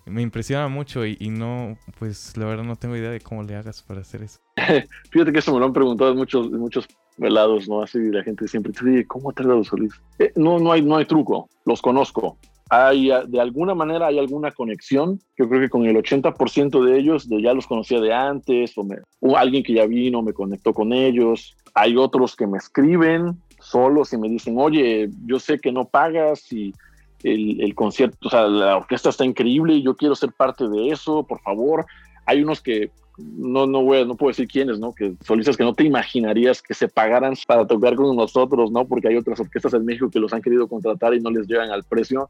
Me 0.04 0.22
impresiona 0.22 0.66
mucho 0.66 1.06
y, 1.06 1.16
no, 1.30 1.78
pues 2.00 2.36
la 2.36 2.46
verdad 2.46 2.64
no 2.64 2.74
tengo 2.74 2.96
idea 2.96 3.10
de 3.10 3.20
cómo 3.20 3.44
le 3.44 3.54
hagas 3.54 3.82
para 3.82 4.00
hacer 4.00 4.22
eso. 4.22 4.40
Fíjate 5.10 5.32
que 5.32 5.38
eso 5.38 5.52
me 5.52 5.60
lo 5.60 5.66
han 5.66 5.72
preguntado 5.72 6.10
en 6.10 6.16
muchos, 6.16 6.50
muchos 6.50 6.88
velados, 7.18 7.68
¿no? 7.68 7.82
Así 7.82 7.98
la 8.10 8.24
gente 8.24 8.48
siempre 8.48 8.72
dice, 8.72 9.06
¿cómo 9.06 9.32
traes 9.32 9.50
a 9.52 9.54
los 9.54 9.68
solistas? 9.68 10.02
Eh, 10.18 10.32
no, 10.34 10.58
no, 10.58 10.72
hay, 10.72 10.82
no 10.82 10.96
hay 10.96 11.06
truco, 11.06 11.48
los 11.64 11.80
conozco. 11.80 12.36
Hay, 12.74 13.10
de 13.26 13.38
alguna 13.38 13.74
manera 13.74 14.06
hay 14.06 14.18
alguna 14.18 14.50
conexión. 14.50 15.20
Yo 15.36 15.46
creo 15.48 15.60
que 15.60 15.68
con 15.68 15.84
el 15.84 15.96
80% 15.96 16.82
de 16.82 16.98
ellos 16.98 17.28
ya 17.28 17.52
los 17.52 17.66
conocía 17.66 18.00
de 18.00 18.14
antes, 18.14 18.72
o, 18.78 18.86
o 19.20 19.36
alguien 19.36 19.62
que 19.62 19.74
ya 19.74 19.84
vino 19.86 20.22
me 20.22 20.32
conectó 20.32 20.72
con 20.72 20.92
ellos 20.94 21.54
hay 21.74 21.96
otros 21.96 22.36
que 22.36 22.46
me 22.46 22.58
escriben 22.58 23.40
solos 23.60 24.12
y 24.12 24.18
me 24.18 24.28
dicen, 24.28 24.56
oye, 24.58 25.08
yo 25.24 25.38
sé 25.38 25.58
que 25.58 25.72
no 25.72 25.86
pagas 25.86 26.52
y 26.52 26.74
el, 27.22 27.74
concierto, 27.74 28.26
o 28.26 28.30
sea, 28.30 28.48
la 28.48 28.76
orquesta 28.76 29.10
está 29.10 29.24
increíble 29.24 29.74
y 29.74 29.82
yo 29.82 29.96
quiero 29.96 30.16
ser 30.16 30.32
parte 30.32 30.68
de 30.68 30.88
eso, 30.88 31.24
por 31.24 31.40
favor. 31.40 31.86
Hay 32.26 32.42
unos 32.42 32.60
que 32.60 32.90
no, 33.18 33.66
no, 33.66 33.82
voy, 33.82 34.06
no 34.06 34.16
puedo 34.16 34.30
decir 34.30 34.48
quiénes, 34.48 34.78
¿no? 34.78 34.94
Que 34.94 35.14
solistas 35.24 35.56
que 35.56 35.64
no 35.64 35.74
te 35.74 35.84
imaginarías 35.84 36.62
que 36.62 36.74
se 36.74 36.88
pagaran 36.88 37.34
para 37.46 37.66
tocar 37.66 37.94
con 37.94 38.16
nosotros, 38.16 38.70
¿no? 38.70 38.86
Porque 38.86 39.08
hay 39.08 39.16
otras 39.16 39.40
orquestas 39.40 39.74
en 39.74 39.84
México 39.84 40.10
que 40.10 40.18
los 40.18 40.32
han 40.32 40.42
querido 40.42 40.68
contratar 40.68 41.14
y 41.14 41.20
no 41.20 41.30
les 41.30 41.46
llegan 41.46 41.70
al 41.70 41.84
precio, 41.84 42.28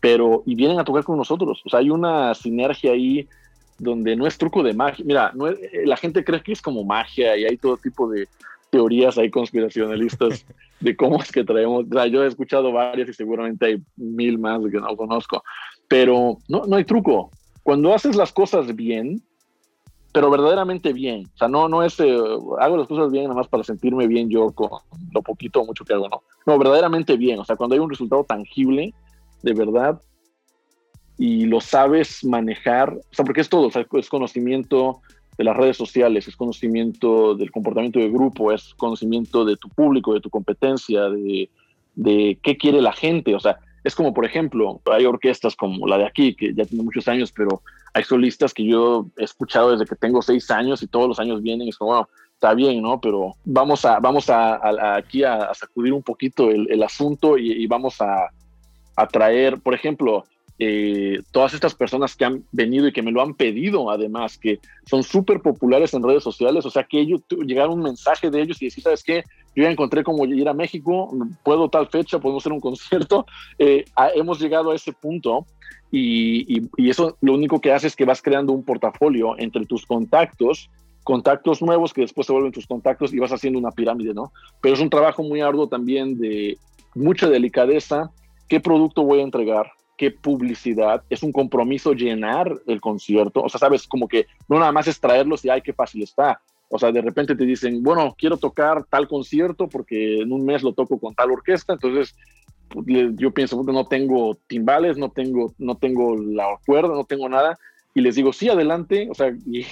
pero 0.00 0.42
y 0.46 0.54
vienen 0.54 0.78
a 0.78 0.84
tocar 0.84 1.04
con 1.04 1.16
nosotros. 1.16 1.62
O 1.64 1.68
sea, 1.68 1.80
hay 1.80 1.90
una 1.90 2.34
sinergia 2.34 2.92
ahí 2.92 3.28
donde 3.78 4.16
no 4.16 4.26
es 4.26 4.38
truco 4.38 4.62
de 4.62 4.74
magia. 4.74 5.04
Mira, 5.04 5.32
no 5.34 5.46
la 5.84 5.96
gente 5.96 6.24
cree 6.24 6.42
que 6.42 6.52
es 6.52 6.62
como 6.62 6.84
magia 6.84 7.36
y 7.36 7.44
hay 7.44 7.56
todo 7.56 7.76
tipo 7.76 8.08
de, 8.08 8.28
teorías 8.72 9.18
ahí 9.18 9.30
conspiracionalistas 9.30 10.46
de 10.80 10.96
cómo 10.96 11.22
es 11.22 11.30
que 11.30 11.44
traemos. 11.44 11.84
yo 12.10 12.24
he 12.24 12.26
escuchado 12.26 12.72
varias 12.72 13.10
y 13.10 13.12
seguramente 13.12 13.66
hay 13.66 13.82
mil 13.96 14.38
más 14.38 14.60
que 14.70 14.80
no 14.80 14.96
conozco, 14.96 15.44
pero 15.88 16.38
no, 16.48 16.62
no 16.66 16.76
hay 16.76 16.84
truco. 16.84 17.30
Cuando 17.62 17.94
haces 17.94 18.16
las 18.16 18.32
cosas 18.32 18.74
bien, 18.74 19.22
pero 20.12 20.30
verdaderamente 20.30 20.92
bien, 20.92 21.26
o 21.34 21.38
sea, 21.38 21.48
no, 21.48 21.68
no 21.68 21.82
es, 21.82 21.98
eh, 22.00 22.16
hago 22.60 22.76
las 22.76 22.86
cosas 22.86 23.10
bien 23.10 23.24
nada 23.24 23.36
más 23.36 23.48
para 23.48 23.64
sentirme 23.64 24.06
bien 24.06 24.28
yo 24.28 24.52
con 24.52 24.70
lo 25.12 25.22
poquito 25.22 25.60
o 25.60 25.66
mucho 25.66 25.84
que 25.84 25.94
hago, 25.94 26.08
no. 26.08 26.22
No, 26.46 26.58
verdaderamente 26.58 27.16
bien, 27.16 27.38
o 27.38 27.44
sea, 27.44 27.56
cuando 27.56 27.74
hay 27.74 27.80
un 27.80 27.90
resultado 27.90 28.24
tangible, 28.24 28.92
de 29.42 29.54
verdad, 29.54 30.00
y 31.18 31.46
lo 31.46 31.60
sabes 31.60 32.24
manejar, 32.24 32.92
o 32.92 33.14
sea, 33.14 33.24
porque 33.24 33.40
es 33.40 33.48
todo, 33.48 33.68
o 33.68 33.70
sea, 33.70 33.86
es 33.92 34.08
conocimiento, 34.08 35.00
de 35.38 35.44
las 35.44 35.56
redes 35.56 35.76
sociales, 35.76 36.28
es 36.28 36.36
conocimiento 36.36 37.34
del 37.34 37.50
comportamiento 37.50 37.98
de 37.98 38.10
grupo, 38.10 38.52
es 38.52 38.74
conocimiento 38.74 39.44
de 39.44 39.56
tu 39.56 39.68
público, 39.68 40.14
de 40.14 40.20
tu 40.20 40.30
competencia, 40.30 41.08
de, 41.08 41.48
de 41.94 42.38
qué 42.42 42.56
quiere 42.56 42.82
la 42.82 42.92
gente. 42.92 43.34
O 43.34 43.40
sea, 43.40 43.58
es 43.84 43.94
como, 43.94 44.12
por 44.12 44.24
ejemplo, 44.24 44.80
hay 44.90 45.06
orquestas 45.06 45.56
como 45.56 45.86
la 45.86 45.98
de 45.98 46.06
aquí, 46.06 46.34
que 46.34 46.54
ya 46.54 46.64
tiene 46.64 46.84
muchos 46.84 47.08
años, 47.08 47.32
pero 47.32 47.62
hay 47.94 48.04
solistas 48.04 48.54
que 48.54 48.64
yo 48.64 49.06
he 49.16 49.24
escuchado 49.24 49.72
desde 49.72 49.86
que 49.86 49.96
tengo 49.96 50.22
seis 50.22 50.50
años 50.50 50.82
y 50.82 50.86
todos 50.86 51.08
los 51.08 51.18
años 51.18 51.42
vienen 51.42 51.66
y 51.66 51.70
es 51.70 51.76
como, 51.76 52.08
está 52.34 52.54
bien, 52.54 52.82
¿no? 52.82 53.00
Pero 53.00 53.34
vamos 53.44 53.84
a, 53.84 54.00
vamos 54.00 54.30
a, 54.30 54.96
aquí 54.96 55.24
a, 55.24 55.52
sacudir 55.54 55.92
un 55.92 56.02
poquito 56.02 56.50
el, 56.50 56.82
asunto 56.82 57.36
y, 57.38 57.52
y, 57.52 57.66
vamos 57.66 58.00
a 58.00 58.30
traer, 59.08 59.60
por 59.60 59.74
ejemplo, 59.74 60.24
eh, 60.64 61.22
todas 61.32 61.54
estas 61.54 61.74
personas 61.74 62.14
que 62.14 62.24
han 62.24 62.44
venido 62.52 62.86
y 62.86 62.92
que 62.92 63.02
me 63.02 63.10
lo 63.10 63.20
han 63.20 63.34
pedido, 63.34 63.90
además, 63.90 64.38
que 64.38 64.60
son 64.86 65.02
súper 65.02 65.40
populares 65.40 65.92
en 65.94 66.02
redes 66.02 66.22
sociales, 66.22 66.64
o 66.64 66.70
sea, 66.70 66.84
que 66.84 67.00
ellos 67.00 67.22
llegar 67.44 67.68
un 67.68 67.82
mensaje 67.82 68.30
de 68.30 68.42
ellos 68.42 68.62
y 68.62 68.66
decir, 68.66 68.84
¿sabes 68.84 69.02
qué? 69.02 69.24
Yo 69.56 69.64
ya 69.64 69.70
encontré 69.70 70.04
cómo 70.04 70.24
ir 70.24 70.48
a 70.48 70.54
México, 70.54 71.10
puedo 71.42 71.68
tal 71.68 71.88
fecha, 71.88 72.18
podemos 72.18 72.42
hacer 72.42 72.52
un 72.52 72.60
concierto. 72.60 73.26
Eh, 73.58 73.84
hemos 74.14 74.40
llegado 74.40 74.70
a 74.70 74.74
ese 74.74 74.92
punto 74.92 75.46
y, 75.90 76.62
y, 76.76 76.90
eso 76.90 77.16
lo 77.20 77.34
único 77.34 77.60
que 77.60 77.72
hace 77.72 77.86
es 77.86 77.94
que 77.94 78.04
vas 78.04 78.22
creando 78.22 78.52
un 78.52 78.64
portafolio 78.64 79.38
entre 79.38 79.66
tus 79.66 79.86
contactos 79.86 80.70
contactos 81.04 81.62
nuevos 81.62 81.92
que 81.92 82.02
después 82.02 82.26
se 82.26 82.32
vuelven 82.32 82.52
tus 82.52 82.66
contactos 82.66 83.12
y 83.12 83.18
vas 83.18 83.32
haciendo 83.32 83.58
una 83.58 83.70
pirámide, 83.70 84.14
¿no? 84.14 84.32
Pero 84.60 84.74
es 84.74 84.80
un 84.80 84.90
trabajo 84.90 85.22
muy 85.22 85.40
arduo 85.40 85.68
también 85.68 86.18
de 86.18 86.58
mucha 86.94 87.28
delicadeza. 87.28 88.10
¿Qué 88.48 88.60
producto 88.60 89.02
voy 89.02 89.20
a 89.20 89.24
entregar? 89.24 89.72
Qué 90.02 90.10
publicidad, 90.10 91.04
es 91.08 91.22
un 91.22 91.30
compromiso 91.30 91.92
llenar 91.92 92.52
el 92.66 92.80
concierto, 92.80 93.40
o 93.40 93.48
sea, 93.48 93.60
sabes, 93.60 93.86
como 93.86 94.08
que 94.08 94.26
no 94.48 94.58
nada 94.58 94.72
más 94.72 94.88
es 94.88 94.98
traerlos 94.98 95.44
y 95.44 95.48
ay, 95.48 95.62
qué 95.62 95.72
fácil 95.72 96.02
está. 96.02 96.40
O 96.68 96.76
sea, 96.76 96.90
de 96.90 97.00
repente 97.00 97.36
te 97.36 97.44
dicen, 97.44 97.84
bueno, 97.84 98.12
quiero 98.18 98.36
tocar 98.36 98.82
tal 98.86 99.06
concierto 99.06 99.68
porque 99.68 100.22
en 100.22 100.32
un 100.32 100.44
mes 100.44 100.64
lo 100.64 100.72
toco 100.72 100.98
con 100.98 101.14
tal 101.14 101.30
orquesta, 101.30 101.74
entonces 101.74 102.16
pues, 102.70 102.84
yo 103.14 103.30
pienso, 103.30 103.62
no 103.62 103.86
tengo 103.86 104.36
timbales, 104.48 104.98
no 104.98 105.08
tengo, 105.08 105.54
no 105.58 105.76
tengo 105.76 106.16
la 106.16 106.46
cuerda, 106.66 106.88
no 106.88 107.04
tengo 107.04 107.28
nada, 107.28 107.56
y 107.94 108.00
les 108.00 108.16
digo, 108.16 108.32
sí, 108.32 108.48
adelante, 108.48 109.06
o 109.08 109.14
sea, 109.14 109.32
y 109.46 109.64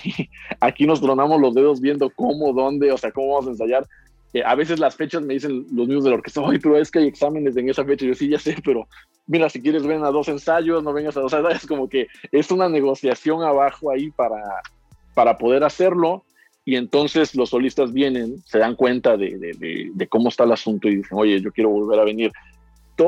aquí 0.61 0.87
nos 0.87 1.01
tronamos 1.01 1.41
los 1.41 1.57
dedos 1.57 1.81
viendo 1.81 2.09
cómo, 2.11 2.53
dónde, 2.53 2.93
o 2.93 2.99
sea, 2.99 3.11
cómo 3.11 3.33
vamos 3.33 3.49
a 3.49 3.51
ensayar, 3.51 3.85
a 4.45 4.55
veces 4.55 4.79
las 4.79 4.95
fechas 4.95 5.23
me 5.23 5.35
dicen 5.35 5.67
los 5.73 5.89
niños 5.89 6.05
de 6.05 6.11
la 6.11 6.17
orquesta, 6.17 6.41
oye, 6.41 6.61
pero 6.61 6.77
es 6.77 6.91
que 6.91 7.01
hay 7.01 7.09
exámenes 7.09 7.57
en 7.57 7.69
esa 7.69 7.85
fecha. 7.85 8.07
Yo 8.07 8.15
sí, 8.15 8.29
ya 8.29 8.39
sé, 8.39 8.57
pero 8.65 8.87
mira, 9.27 9.49
si 9.49 9.61
quieres 9.61 9.85
ven 9.85 10.05
a 10.05 10.11
dos 10.11 10.29
ensayos, 10.29 10.85
no 10.85 10.93
vengas 10.93 11.17
a 11.17 11.21
dos. 11.21 11.33
es 11.51 11.67
como 11.67 11.89
que 11.89 12.07
es 12.31 12.51
una 12.51 12.69
negociación 12.69 13.43
abajo 13.43 13.91
ahí 13.91 14.11
para, 14.11 14.41
para 15.15 15.37
poder 15.37 15.65
hacerlo. 15.65 16.25
y 16.65 16.77
entonces 16.77 17.35
los 17.35 17.51
solistas 17.51 17.93
vienen, 17.93 18.39
se 18.47 18.59
dan 18.59 18.77
cuenta 18.77 19.17
de, 19.17 19.37
de, 19.93 20.09
cómo 20.09 20.29
está 20.29 20.45
el 20.45 20.53
asunto 20.53 20.89
y 20.89 20.97
dicen, 20.97 21.19
oye, 21.19 21.41
yo 21.41 21.51
quiero 21.51 21.71
volver 21.71 21.99
a 21.99 22.05
venir. 22.05 22.31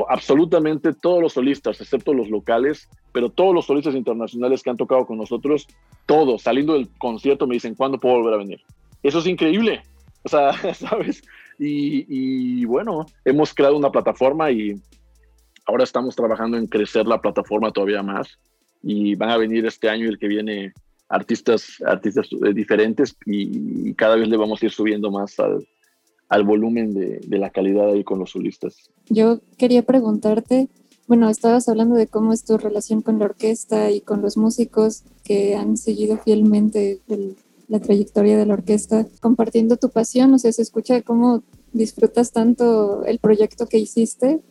absolutamente 0.09 0.93
todos 0.93 1.21
los 1.21 1.33
solistas, 1.33 1.79
excepto 1.79 2.13
los 2.13 2.29
locales, 2.29 2.89
pero 3.13 3.29
todos 3.29 3.53
los 3.53 3.65
solistas 3.65 3.95
internacionales 3.95 4.61
que 4.61 4.71
han 4.71 4.77
tocado 4.77 5.05
con 5.05 5.17
nosotros, 5.17 5.67
todos, 6.05 6.41
saliendo 6.41 6.73
del 6.73 6.89
concierto, 6.97 7.47
me 7.47 7.53
dicen, 7.53 7.75
¿cuándo 7.75 7.97
puedo 7.97 8.15
volver 8.15 8.33
a 8.33 8.37
venir? 8.37 8.61
Eso 9.03 9.19
es 9.19 9.27
increíble. 9.27 9.83
O 10.25 10.29
sea, 10.29 10.53
¿sabes? 10.73 11.21
Y, 11.59 12.05
y 12.07 12.65
bueno, 12.65 13.05
hemos 13.25 13.53
creado 13.53 13.75
una 13.75 13.91
plataforma 13.91 14.51
y 14.51 14.81
ahora 15.65 15.83
estamos 15.83 16.15
trabajando 16.15 16.57
en 16.57 16.67
crecer 16.67 17.05
la 17.07 17.21
plataforma 17.21 17.71
todavía 17.71 18.01
más 18.03 18.39
y 18.81 19.15
van 19.15 19.29
a 19.29 19.37
venir 19.37 19.65
este 19.65 19.89
año 19.89 20.05
y 20.05 20.09
el 20.09 20.19
que 20.19 20.27
viene 20.27 20.73
artistas, 21.09 21.81
artistas 21.85 22.27
eh, 22.31 22.53
diferentes 22.53 23.15
y, 23.25 23.93
cada 23.93 24.15
vez 24.15 24.27
le 24.27 24.37
vamos 24.37 24.61
a 24.61 24.65
ir 24.65 24.71
subiendo 24.71 25.11
más 25.11 25.37
al, 25.39 26.43
volumen 26.43 26.93
de, 26.93 27.19
de, 27.19 27.37
la 27.37 27.51
calidad 27.51 27.89
ahí 27.89 28.03
con 28.03 28.17
los 28.17 28.31
solistas. 28.31 28.89
Yo 29.07 29.39
quería 29.57 29.83
preguntarte, 29.83 30.67
bueno, 31.07 31.29
estabas 31.29 31.69
hablando 31.69 31.95
de 31.95 32.07
cómo 32.07 32.33
es 32.33 32.43
tu 32.43 32.57
relación 32.57 33.01
con 33.01 33.19
la 33.19 33.25
orquesta 33.25 33.91
y 33.91 34.01
con 34.01 34.23
los 34.23 34.35
músicos 34.35 35.03
que 35.23 35.55
han 35.55 35.77
seguido 35.77 36.17
fielmente 36.17 36.99
la 37.67 37.79
trayectoria 37.79 38.37
de 38.37 38.45
la 38.45 38.53
orquesta, 38.53 39.07
compartiendo 39.21 39.77
tu 39.77 39.89
pasión, 39.89 40.33
o 40.33 40.39
sea, 40.39 40.51
se 40.51 40.61
escucha 40.61 41.01
cómo 41.01 41.43
disfrutas 41.71 42.31
tanto 42.31 43.03
el 43.05 43.19
proyecto 43.19 43.67
que 43.67 43.79
hiciste 43.79 44.41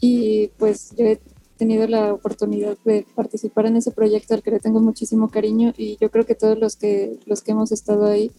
y 0.00 0.48
pues 0.58 0.94
yo 0.96 1.06
he 1.06 1.20
tenido 1.56 1.86
la 1.86 2.12
oportunidad 2.12 2.76
de 2.84 3.06
participar 3.14 3.66
en 3.66 3.76
ese 3.76 3.90
proyecto 3.90 4.34
al 4.34 4.42
que 4.42 4.50
le 4.50 4.60
tengo 4.60 4.80
muchísimo 4.80 5.30
cariño 5.30 5.72
y 5.76 5.96
yo 6.00 6.10
creo 6.10 6.26
que 6.26 6.34
todos 6.34 6.58
los 6.58 6.76
que, 6.76 7.18
los 7.26 7.42
que 7.42 7.52
hemos 7.52 7.72
estado 7.72 8.06
ahí 8.06 8.32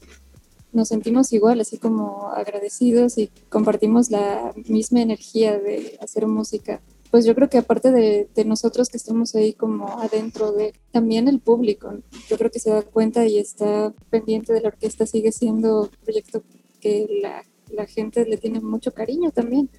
nos 0.73 0.89
sentimos 0.89 1.31
igual, 1.31 1.61
así 1.61 1.77
como 1.77 2.29
agradecidos 2.29 3.17
y 3.17 3.29
compartimos 3.49 4.09
la 4.09 4.53
misma 4.67 5.01
energía 5.01 5.57
de 5.59 5.97
hacer 6.01 6.27
música. 6.27 6.81
Pues 7.13 7.25
yo 7.25 7.35
creo 7.35 7.47
que 7.47 7.59
aparte 7.59 7.91
de, 7.91 8.27
nosotros 8.43 8.89
que 8.89 8.97
estamos 8.97 9.35
ahí 9.35 9.53
como 9.53 9.99
adentro 9.99 10.51
de 10.51 10.73
también 10.89 11.27
el 11.27 11.39
público, 11.39 11.93
yo 12.27 12.39
creo 12.39 12.49
que 12.49 12.57
se 12.57 12.71
da 12.71 12.81
cuenta 12.81 13.27
y 13.27 13.37
está 13.37 13.93
pendiente 14.09 14.51
de 14.51 14.61
la 14.61 14.69
orquesta, 14.69 15.05
sigue 15.05 15.31
siendo 15.31 15.81
un 15.81 15.89
proyecto 16.03 16.41
que 16.81 17.05
la, 17.21 17.43
la 17.69 17.85
gente 17.85 18.25
le 18.25 18.37
tiene 18.37 18.61
mucho 18.61 18.95
cariño 18.95 19.29
también. 19.29 19.69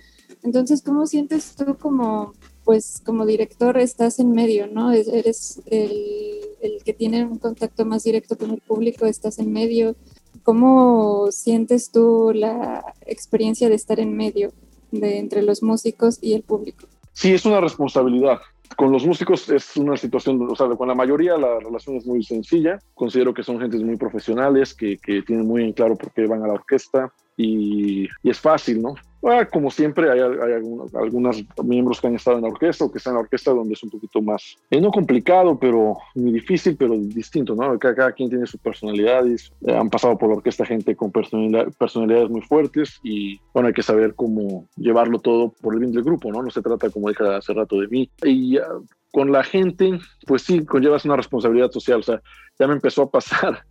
Entonces, 0.44 0.81
¿cómo 0.81 1.09
sientes 1.09 1.57
tú 1.57 1.77
como 1.77 2.35
pues 2.62 3.03
como 3.05 3.27
director 3.27 3.79
estás 3.79 4.20
en 4.20 4.31
medio, 4.31 4.68
¿no? 4.68 4.92
Eres 4.92 5.61
el, 5.66 6.38
el, 6.61 6.85
que 6.85 6.92
tiene 6.92 7.25
un 7.25 7.38
contacto 7.38 7.85
más 7.85 8.05
directo 8.05 8.38
con 8.38 8.53
el 8.53 8.61
público, 8.61 9.07
estás 9.07 9.40
en 9.40 9.53
medio. 9.53 9.97
¿Cómo 10.44 11.33
sientes 11.33 11.90
tú 11.90 12.31
la 12.33 12.94
experiencia 13.05 13.68
de 13.68 13.75
estar 13.75 13.99
en 13.99 14.16
medio 14.16 14.53
de 14.92 15.18
entre 15.18 15.42
los 15.42 15.64
músicos 15.64 16.18
y 16.23 16.35
el 16.35 16.44
público? 16.44 16.87
Sí, 17.14 17.33
es 17.33 17.46
una 17.46 17.61
responsabilidad. 17.61 18.40
Con 18.77 18.90
los 18.90 19.07
músicos 19.07 19.48
es 19.48 19.77
una 19.77 19.96
situación, 19.96 20.46
o 20.50 20.57
sea, 20.57 20.66
con 20.68 20.88
la 20.88 20.94
mayoría 20.94 21.38
la 21.38 21.61
relación 21.61 21.96
es 21.96 22.07
muy 22.07 22.22
sencilla. 22.24 22.79
Considero 22.94 23.33
que 23.33 23.44
son 23.44 23.61
gentes 23.61 23.83
muy 23.83 23.96
profesionales, 23.96 24.74
que, 24.74 24.98
que 24.98 25.22
tienen 25.22 25.46
muy 25.46 25.62
en 25.62 25.72
claro 25.72 25.96
por 25.96 26.11
qué 26.11 26.27
van 26.27 26.42
a 26.42 26.48
la 26.48 26.55
orquesta 26.55 27.12
y, 27.37 28.09
y 28.22 28.31
es 28.31 28.40
fácil, 28.40 28.83
¿no? 28.83 28.94
Ah, 29.27 29.47
como 29.47 29.71
siempre, 29.71 30.11
hay, 30.11 30.21
algunos, 30.21 31.45
miembros 31.65 32.01
que 32.01 32.09
han 32.09 32.15
estado 32.15 32.37
en 32.37 32.43
la 32.43 32.51
orquesta 32.51 32.85
o 32.85 32.93
que 32.93 32.99
están 32.99 33.13
en 33.13 33.17
la 33.17 33.21
orquesta 33.23 33.53
donde 33.53 33.73
es 33.73 33.83
un 33.83 33.91
poquito 33.91 34.21
más, 34.21 34.57
eh, 34.71 34.81
no 34.81 34.91
complicado, 34.91 35.59
pero 35.59 35.97
ni 36.15 36.33
difícil, 36.33 36.77
pero 36.77 36.95
distinto, 36.99 37.55
¿no? 37.55 37.79
Cada, 37.79 38.13
quien 38.13 38.29
tiene 38.29 38.47
sus 38.47 38.61
personalidades, 38.61 39.51
eh, 39.67 39.75
han 39.75 39.89
pasado 39.89 40.19
por 40.19 40.29
la 40.29 40.37
orquesta 40.37 40.67
gente 40.67 40.95
con 40.95 41.11
personalidades 41.11 42.29
muy 42.29 42.43
fuertes 42.43 43.01
y, 43.03 43.41
bueno, 43.55 43.69
hay 43.69 43.75
que 43.75 43.83
saber 43.83 44.15
cómo 44.15 44.67
llevarlo 44.77 45.19
todo 45.19 45.55
por 45.61 45.73
el 45.75 45.81
bien 45.81 45.93
del 45.93 46.05
grupo, 46.05 46.31
¿no? 46.31 46.43
No 46.43 46.51
se 46.51 46.61
trata, 46.61 46.91
como 46.91 47.09
dije 47.09 47.25
hace 47.27 47.55
rato, 47.55 47.81
de 47.81 47.89
mí. 47.89 48.11
Y 48.25 48.59
ah, 48.59 48.69
con 49.11 49.33
la 49.33 49.43
gente, 49.43 49.99
pues 50.27 50.43
sí, 50.43 50.65
conllevas 50.67 51.05
una 51.07 51.17
responsabilidad 51.17 51.71
social, 51.71 52.01
o 52.01 52.03
sea, 52.03 52.21
ya 52.59 52.67
me 52.67 52.75
empezó 52.75 53.03
a 53.03 53.11
pasar 53.11 53.65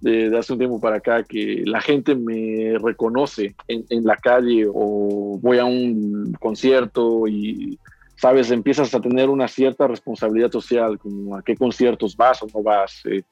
de, 0.00 0.36
hace 0.36 0.52
un 0.52 0.58
tiempo 0.58 0.80
para 0.80 0.96
acá 0.96 1.22
que 1.22 1.62
la 1.66 1.80
gente 1.80 2.14
me 2.14 2.78
reconoce 2.78 3.54
en, 3.66 4.04
la 4.04 4.16
calle 4.16 4.66
o 4.68 5.38
voy 5.40 5.58
a 5.58 5.64
un 5.64 6.36
concierto 6.40 7.26
y, 7.26 7.78
sabes, 8.16 8.50
empiezas 8.50 8.94
a 8.94 9.00
tener 9.00 9.28
una 9.28 9.48
cierta 9.48 9.86
responsabilidad 9.86 10.50
social, 10.50 10.98
como 10.98 11.36
a 11.36 11.42
qué 11.42 11.56
conciertos 11.56 12.16
vas 12.16 12.42
o 12.42 12.46
no 12.52 12.62
vas, 12.62 13.02
eh, 13.06 13.22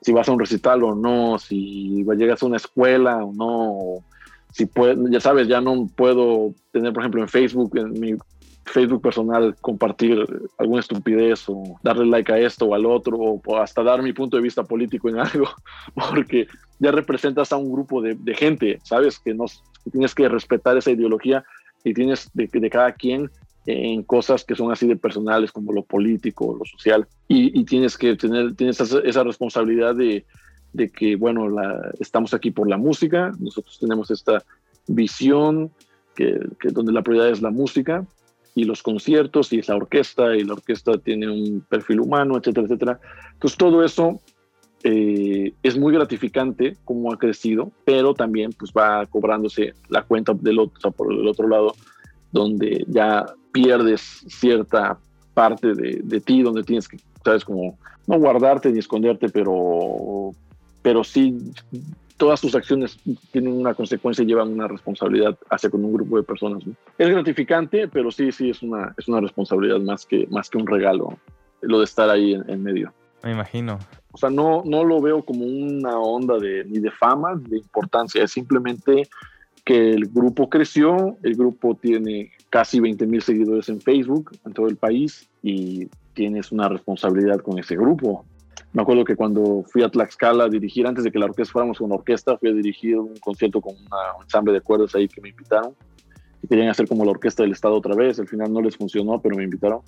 si 0.00 0.12
vas 0.12 0.28
a 0.28 0.32
un 0.32 0.40
recital 0.40 0.82
o 0.82 0.94
no, 0.94 1.38
si 1.38 2.04
llegas 2.16 2.42
a 2.42 2.46
una 2.46 2.56
escuela 2.56 3.24
o 3.24 3.32
no, 3.32 4.04
si 4.52 4.66
puedo, 4.66 5.08
ya 5.08 5.20
sabes, 5.20 5.48
ya 5.48 5.60
no 5.60 5.88
puedo 5.94 6.54
tener, 6.72 6.92
por 6.92 7.02
ejemplo, 7.02 7.22
en 7.22 7.28
Facebook, 7.28 7.76
en 7.76 7.92
mi 7.98 8.14
Facebook 8.64 9.02
personal 9.02 9.56
compartir 9.60 10.24
alguna 10.58 10.80
estupidez 10.80 11.44
o 11.48 11.78
darle 11.82 12.06
like 12.06 12.32
a 12.32 12.38
esto 12.38 12.66
o 12.66 12.74
al 12.74 12.86
otro 12.86 13.18
o 13.18 13.56
hasta 13.56 13.82
dar 13.82 14.02
mi 14.02 14.12
punto 14.12 14.36
de 14.36 14.42
vista 14.42 14.62
político 14.64 15.08
en 15.08 15.18
algo, 15.20 15.48
porque 15.94 16.46
ya 16.78 16.90
representas 16.90 17.52
a 17.52 17.56
un 17.56 17.72
grupo 17.72 18.00
de, 18.00 18.16
gente, 18.34 18.78
¿sabes? 18.84 19.18
Que, 19.18 19.34
nos, 19.34 19.62
tienes 19.90 20.14
que 20.14 20.28
respetar 20.28 20.76
esa 20.76 20.90
ideología 20.90 21.44
y 21.84 21.94
tienes 21.94 22.30
de, 22.34 22.48
de, 22.52 22.70
cada 22.70 22.92
quien 22.92 23.30
en 23.66 24.02
cosas 24.02 24.44
que 24.44 24.56
son 24.56 24.72
así 24.72 24.86
de 24.86 24.96
personales 24.96 25.52
como 25.52 25.72
lo 25.72 25.84
político, 25.84 26.56
lo 26.58 26.64
social, 26.64 27.06
y, 27.28 27.64
tienes 27.64 27.96
que 27.96 28.16
tener 28.16 28.54
tienes 28.54 28.80
esa, 28.80 29.22
responsabilidad 29.22 29.94
de, 29.94 30.24
de 30.72 30.88
que, 30.90 31.16
bueno, 31.16 31.48
la, 31.48 31.92
estamos 32.00 32.34
aquí 32.34 32.50
por 32.50 32.68
la 32.68 32.76
música, 32.76 33.32
nosotros 33.38 33.78
tenemos 33.78 34.10
esta 34.10 34.42
visión 34.88 35.70
que, 36.14 36.40
que 36.60 36.68
donde 36.70 36.92
la 36.92 37.02
prioridad 37.02 37.30
es 37.30 37.40
la 37.40 37.50
música 37.50 38.04
y 38.54 38.64
los 38.64 38.82
conciertos 38.82 39.52
y 39.52 39.58
es 39.58 39.68
la 39.68 39.76
orquesta 39.76 40.36
y 40.36 40.44
la 40.44 40.54
orquesta 40.54 40.98
tiene 40.98 41.30
un 41.30 41.64
perfil 41.68 42.00
humano, 42.00 42.36
etcétera, 42.36 42.66
etcétera. 42.66 43.00
Entonces 43.32 43.56
todo 43.56 43.84
eso 43.84 44.20
eh, 44.84 45.52
es 45.62 45.78
muy 45.78 45.92
gratificante 45.92 46.76
como 46.84 47.12
ha 47.12 47.18
crecido, 47.18 47.70
pero 47.84 48.14
también 48.14 48.52
pues 48.58 48.72
va 48.72 49.06
cobrándose 49.06 49.74
la 49.88 50.02
cuenta 50.02 50.34
del 50.34 50.58
otro, 50.58 50.90
por 50.90 51.12
el 51.12 51.26
otro 51.26 51.48
lado, 51.48 51.74
donde 52.30 52.84
ya 52.88 53.26
pierdes 53.52 54.24
cierta 54.28 54.98
parte 55.34 55.74
de, 55.74 56.00
de 56.02 56.20
ti, 56.20 56.42
donde 56.42 56.62
tienes 56.62 56.88
que, 56.88 56.98
sabes, 57.24 57.44
como 57.44 57.78
no 58.06 58.18
guardarte 58.18 58.70
ni 58.70 58.80
esconderte, 58.80 59.28
pero, 59.28 60.32
pero 60.82 61.04
sí 61.04 61.38
todas 62.16 62.40
tus 62.40 62.54
acciones 62.54 62.98
tienen 63.30 63.52
una 63.52 63.74
consecuencia 63.74 64.22
y 64.22 64.26
llevan 64.26 64.52
una 64.52 64.68
responsabilidad 64.68 65.36
hacia 65.50 65.70
con 65.70 65.84
un 65.84 65.92
grupo 65.92 66.16
de 66.16 66.22
personas. 66.22 66.62
Es 66.98 67.08
gratificante, 67.08 67.88
pero 67.88 68.10
sí, 68.10 68.32
sí, 68.32 68.50
es 68.50 68.62
una, 68.62 68.94
es 68.96 69.08
una 69.08 69.20
responsabilidad 69.20 69.80
más 69.80 70.06
que, 70.06 70.26
más 70.28 70.48
que 70.48 70.58
un 70.58 70.66
regalo, 70.66 71.18
lo 71.60 71.78
de 71.78 71.84
estar 71.84 72.08
ahí 72.10 72.34
en, 72.34 72.62
medio. 72.62 72.92
Me 73.22 73.32
imagino. 73.32 73.78
O 74.12 74.18
sea, 74.18 74.30
no, 74.30 74.62
no 74.64 74.84
lo 74.84 75.00
veo 75.00 75.22
como 75.22 75.44
una 75.44 75.98
onda 75.98 76.38
de, 76.38 76.64
ni 76.64 76.78
de 76.78 76.90
fama, 76.90 77.34
ni 77.34 77.50
de 77.50 77.58
importancia, 77.58 78.22
es 78.22 78.32
simplemente 78.32 79.08
que 79.64 79.90
el 79.90 80.06
grupo 80.06 80.48
creció, 80.48 81.16
el 81.22 81.36
grupo 81.36 81.76
tiene 81.80 82.32
casi 82.50 82.80
20 82.80 83.06
mil 83.06 83.22
seguidores 83.22 83.68
en 83.68 83.80
Facebook 83.80 84.32
en 84.44 84.52
todo 84.52 84.66
el 84.66 84.76
país 84.76 85.28
y 85.42 85.88
tienes 86.14 86.52
una 86.52 86.68
responsabilidad 86.68 87.40
con 87.40 87.58
ese 87.58 87.76
grupo. 87.76 88.24
Me 88.72 88.82
acuerdo 88.82 89.04
que 89.04 89.16
cuando 89.16 89.64
fui 89.70 89.82
a 89.82 89.90
Tlaxcala 89.90 90.44
a 90.44 90.48
dirigir, 90.48 90.86
antes 90.86 91.04
de 91.04 91.12
que 91.12 91.18
la 91.18 91.26
orquesta 91.26 91.52
fuéramos 91.52 91.78
con 91.78 91.92
orquesta, 91.92 92.38
fui 92.38 92.48
a 92.48 92.52
dirigir 92.52 92.98
un 92.98 93.16
concierto 93.18 93.60
con 93.60 93.74
un 93.74 94.22
ensamble 94.22 94.52
de 94.52 94.62
cuerdas 94.62 94.94
ahí 94.94 95.08
que 95.08 95.20
me 95.20 95.28
invitaron. 95.28 95.74
Y 96.42 96.48
querían 96.48 96.68
hacer 96.68 96.88
como 96.88 97.04
la 97.04 97.10
orquesta 97.10 97.42
del 97.42 97.52
Estado 97.52 97.76
otra 97.76 97.94
vez. 97.94 98.18
Al 98.18 98.28
final 98.28 98.52
no 98.52 98.62
les 98.62 98.76
funcionó, 98.76 99.20
pero 99.20 99.36
me 99.36 99.44
invitaron 99.44 99.80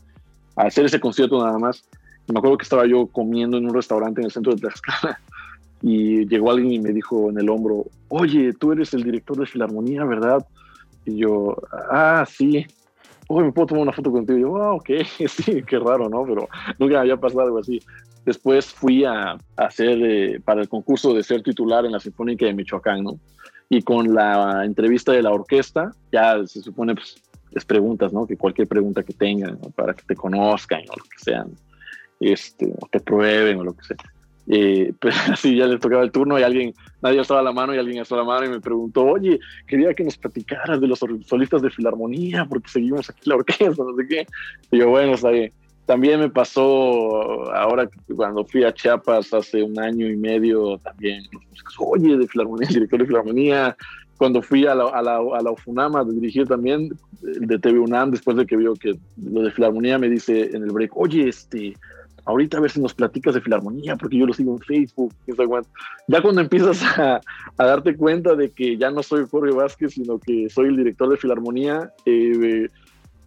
a 0.56 0.64
hacer 0.64 0.84
ese 0.84 1.00
concierto 1.00 1.42
nada 1.42 1.58
más. 1.58 1.82
Y 2.26 2.32
me 2.32 2.38
acuerdo 2.38 2.58
que 2.58 2.64
estaba 2.64 2.86
yo 2.86 3.06
comiendo 3.06 3.56
en 3.56 3.66
un 3.66 3.74
restaurante 3.74 4.20
en 4.20 4.26
el 4.26 4.32
centro 4.32 4.54
de 4.54 4.60
Tlaxcala 4.60 5.18
y 5.82 6.26
llegó 6.26 6.50
alguien 6.50 6.72
y 6.72 6.78
me 6.78 6.92
dijo 6.92 7.30
en 7.30 7.38
el 7.38 7.48
hombro, 7.48 7.86
oye, 8.08 8.52
tú 8.52 8.72
eres 8.72 8.92
el 8.94 9.02
director 9.02 9.38
de 9.38 9.46
Filarmonía, 9.46 10.04
¿verdad? 10.04 10.46
Y 11.06 11.16
yo, 11.18 11.56
ah, 11.90 12.24
sí. 12.28 12.66
Oye, 13.28 13.46
¿me 13.46 13.52
puedo 13.52 13.66
tomar 13.66 13.82
una 13.82 13.92
foto 13.92 14.12
contigo? 14.12 14.38
Y 14.38 14.42
yo, 14.42 14.56
ah, 14.62 14.74
ok, 14.74 14.90
sí, 15.28 15.62
qué 15.62 15.78
raro, 15.78 16.08
¿no? 16.10 16.24
Pero 16.24 16.48
nunca 16.78 17.00
había 17.00 17.16
pasado 17.16 17.42
algo 17.42 17.58
así. 17.58 17.80
Después 18.24 18.66
fui 18.66 19.04
a, 19.04 19.36
hacer 19.56 19.98
eh, 20.02 20.40
para 20.44 20.62
el 20.62 20.68
concurso 20.68 21.12
de 21.12 21.22
ser 21.22 21.42
titular 21.42 21.84
en 21.84 21.92
la 21.92 22.00
Sinfónica 22.00 22.46
de 22.46 22.54
Michoacán, 22.54 23.04
¿no? 23.04 23.18
Y 23.68 23.82
con 23.82 24.14
la 24.14 24.64
entrevista 24.64 25.12
de 25.12 25.22
la 25.22 25.30
orquesta, 25.30 25.90
ya 26.12 26.46
se 26.46 26.62
supone, 26.62 26.94
pues, 26.94 27.16
les 27.50 27.64
preguntas, 27.64 28.12
¿no? 28.12 28.26
Que 28.26 28.36
cualquier 28.36 28.66
pregunta 28.66 29.02
que 29.02 29.12
tengan, 29.12 29.58
para 29.76 29.94
que 29.94 30.02
te 30.04 30.14
conozcan 30.14 30.80
o 30.88 30.96
lo 30.96 31.04
que 31.04 31.18
sean, 31.18 31.50
este, 32.20 32.72
o 32.80 32.88
te 32.88 33.00
prueben 33.00 33.58
o 33.58 33.64
lo 33.64 33.74
que 33.74 33.84
sea. 33.84 33.96
Eh, 34.46 34.92
pues 35.00 35.16
así 35.30 35.56
ya 35.56 35.66
les 35.66 35.80
tocaba 35.80 36.02
el 36.02 36.10
turno 36.10 36.38
y 36.38 36.42
alguien, 36.42 36.74
nadie 37.02 37.18
alzaba 37.18 37.42
la 37.42 37.52
mano 37.52 37.74
y 37.74 37.78
alguien 37.78 37.98
alzó 37.98 38.16
la 38.16 38.24
mano 38.24 38.46
y 38.46 38.50
me 38.50 38.60
preguntó, 38.60 39.04
oye, 39.04 39.38
quería 39.66 39.94
que 39.94 40.04
nos 40.04 40.16
platicaras 40.16 40.80
de 40.80 40.86
los 40.86 41.00
solistas 41.26 41.62
de 41.62 41.70
Filarmonía 41.70 42.46
porque 42.46 42.68
seguimos 42.68 43.08
aquí 43.10 43.28
la 43.28 43.36
orquesta, 43.36 43.68
no 43.84 43.96
sé 43.96 44.06
qué. 44.08 44.26
Y 44.70 44.78
yo, 44.78 44.88
bueno, 44.88 45.14
está 45.14 45.30
bien 45.30 45.52
también 45.86 46.20
me 46.20 46.30
pasó 46.30 47.52
ahora 47.54 47.88
cuando 48.16 48.44
fui 48.44 48.64
a 48.64 48.72
Chiapas 48.72 49.32
hace 49.34 49.62
un 49.62 49.78
año 49.78 50.06
y 50.08 50.16
medio, 50.16 50.78
también 50.78 51.24
oye, 51.78 52.16
de 52.16 52.26
Filarmonía, 52.26 52.68
director 52.68 53.00
de 53.00 53.06
Filarmonía, 53.06 53.76
cuando 54.16 54.40
fui 54.40 54.66
a 54.66 54.74
la, 54.74 54.84
a 54.84 55.02
la, 55.02 55.16
a 55.16 55.42
la 55.42 55.50
UFUNAM 55.50 56.08
dirigir 56.14 56.46
también 56.46 56.90
de 57.20 57.58
TV 57.58 57.78
UNAM, 57.78 58.12
después 58.12 58.36
de 58.36 58.46
que 58.46 58.56
vio 58.56 58.74
que 58.74 58.98
lo 59.22 59.42
de 59.42 59.50
Filarmonía, 59.50 59.98
me 59.98 60.08
dice 60.08 60.50
en 60.54 60.62
el 60.62 60.70
break, 60.70 60.96
oye, 60.96 61.28
este, 61.28 61.74
ahorita 62.24 62.58
a 62.58 62.60
ver 62.60 62.70
si 62.70 62.80
nos 62.80 62.94
platicas 62.94 63.34
de 63.34 63.40
Filarmonía, 63.40 63.96
porque 63.96 64.18
yo 64.18 64.26
lo 64.26 64.32
sigo 64.32 64.52
en 64.52 64.60
Facebook. 64.60 65.12
Ya 66.06 66.22
cuando 66.22 66.40
empiezas 66.40 66.82
a, 66.98 67.20
a, 67.58 67.66
darte 67.66 67.96
cuenta 67.96 68.34
de 68.34 68.50
que 68.50 68.76
ya 68.76 68.90
no 68.90 69.02
soy 69.02 69.26
Jorge 69.30 69.54
Vázquez, 69.54 69.94
sino 69.94 70.18
que 70.18 70.48
soy 70.48 70.68
el 70.68 70.76
director 70.76 71.08
de 71.08 71.16
Filarmonía, 71.16 71.90
eh, 72.06 72.68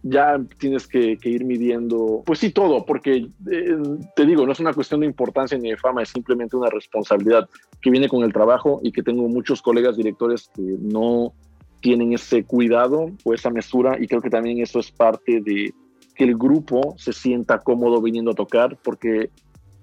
ya 0.02 0.40
tienes 0.58 0.86
que, 0.86 1.18
ir 1.22 1.44
midiendo, 1.44 2.22
pues 2.24 2.38
sí, 2.38 2.50
todo, 2.50 2.84
porque 2.84 3.28
eh, 3.50 3.76
te 4.14 4.26
digo, 4.26 4.46
no 4.46 4.52
es 4.52 4.60
una 4.60 4.72
cuestión 4.72 5.00
de 5.00 5.06
importancia 5.06 5.58
ni 5.58 5.70
de 5.70 5.76
fama, 5.76 6.02
es 6.02 6.10
simplemente 6.10 6.56
una 6.56 6.70
responsabilidad 6.70 7.48
que 7.80 7.90
viene 7.90 8.08
con 8.08 8.22
el 8.22 8.32
trabajo 8.32 8.80
y 8.82 8.92
que 8.92 9.02
tengo 9.02 9.28
muchos 9.28 9.62
colegas 9.62 9.96
directores 9.96 10.50
que 10.54 10.62
no 10.62 11.32
tienen 11.80 12.12
ese 12.12 12.44
cuidado 12.44 13.10
o 13.24 13.34
esa 13.34 13.50
mesura 13.50 13.96
y 14.00 14.06
creo 14.06 14.20
que 14.20 14.30
también 14.30 14.60
eso 14.60 14.80
es 14.80 14.90
parte 14.90 15.40
de 15.40 15.72
que 16.14 16.24
el 16.24 16.36
grupo 16.36 16.94
se 16.98 17.12
sienta 17.12 17.60
cómodo 17.60 18.02
viniendo 18.02 18.32
a 18.32 18.34
tocar 18.34 18.76
porque 18.82 19.30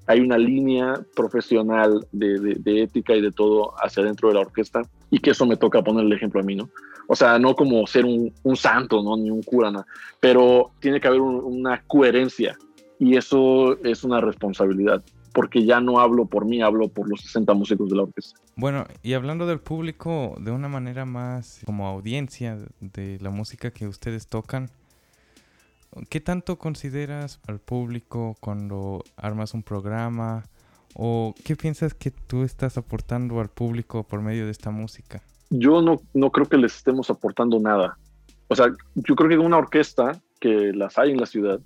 hay 0.07 0.19
una 0.19 0.37
línea 0.37 0.99
profesional 1.15 2.05
de, 2.11 2.59
ética 2.65 3.15
y 3.15 3.21
de 3.21 3.31
todo 3.31 3.73
hacia 3.83 4.03
dentro 4.03 4.29
de 4.29 4.35
la 4.35 4.41
orquesta 4.41 4.81
y 5.09 5.19
que 5.19 5.31
eso 5.31 5.45
me 5.45 5.57
toca 5.57 5.81
poner 5.81 6.05
el 6.05 6.13
ejemplo 6.13 6.41
a 6.41 6.43
mí, 6.43 6.55
¿no? 6.55 6.69
O 7.07 7.15
sea, 7.15 7.37
no 7.37 7.55
como 7.55 7.85
ser 7.85 8.05
un, 8.05 8.55
santo, 8.55 9.01
¿no? 9.03 9.15
Ni 9.15 9.29
un 9.29 9.43
cura, 9.43 9.71
¿no? 9.71 9.85
Pero 10.19 10.71
tiene 10.79 10.99
que 10.99 11.07
haber 11.07 11.21
una 11.21 11.83
coherencia 11.87 12.57
y 12.99 13.15
eso 13.15 13.77
es 13.83 14.03
una 14.03 14.21
responsabilidad 14.21 15.03
porque 15.33 15.65
ya 15.65 15.81
no 15.81 15.99
hablo 15.99 16.25
por 16.25 16.45
mí, 16.45 16.61
hablo 16.61 16.87
por 16.87 17.09
los 17.09 17.19
60 17.19 17.53
músicos 17.53 17.89
de 17.89 17.97
la 17.97 18.03
orquesta. 18.03 18.39
Bueno, 18.55 18.85
y 19.03 19.13
hablando 19.13 19.45
del 19.45 19.59
público 19.59 20.35
de 20.39 20.51
una 20.51 20.69
manera 20.69 21.03
más 21.03 21.59
como 21.65 21.87
audiencia 21.87 22.57
de 22.79 23.19
la 23.19 23.31
música 23.31 23.71
que 23.71 23.85
ustedes 23.85 24.27
tocan, 24.27 24.69
¿qué 26.09 26.19
tanto 26.21 26.57
consideras 26.57 27.39
al 27.47 27.59
público 27.59 28.35
cuando 28.39 29.03
armas 29.17 29.53
un 29.53 29.63
programa? 29.63 30.43
¿O 30.93 31.35
qué 31.43 31.55
piensas 31.55 31.93
que 31.93 32.11
tú 32.11 32.43
estás 32.43 32.77
aportando 32.77 33.39
al 33.39 33.49
público 33.49 34.03
por 34.03 34.21
medio 34.21 34.45
de 34.45 34.51
esta 34.51 34.71
música? 34.71 35.21
yo 35.49 35.81
no, 35.81 36.01
no 36.13 36.31
creo 36.31 36.47
que 36.47 36.57
les 36.57 36.75
estemos 36.75 37.09
aportando 37.09 37.59
nada. 37.59 37.97
O 38.47 38.55
sea, 38.55 38.67
yo 38.95 39.15
creo 39.15 39.29
que 39.29 39.37
una 39.37 39.57
orquesta, 39.57 40.21
que 40.39 40.73
las 40.73 40.97
hay 40.97 41.11
en 41.11 41.19
la 41.19 41.25
ciudad, 41.25 41.59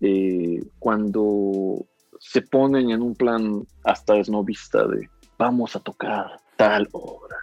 eh, 0.00 0.62
cuando 0.78 1.86
se 2.18 2.42
ponen 2.42 2.90
en 2.90 3.02
un 3.02 3.14
plan 3.14 3.66
hasta 3.84 4.16
esnovista 4.16 4.86
de 4.86 5.08
vamos 5.38 5.76
a 5.76 5.80
tocar 5.80 6.40
tal 6.56 6.88
obra, 6.92 7.36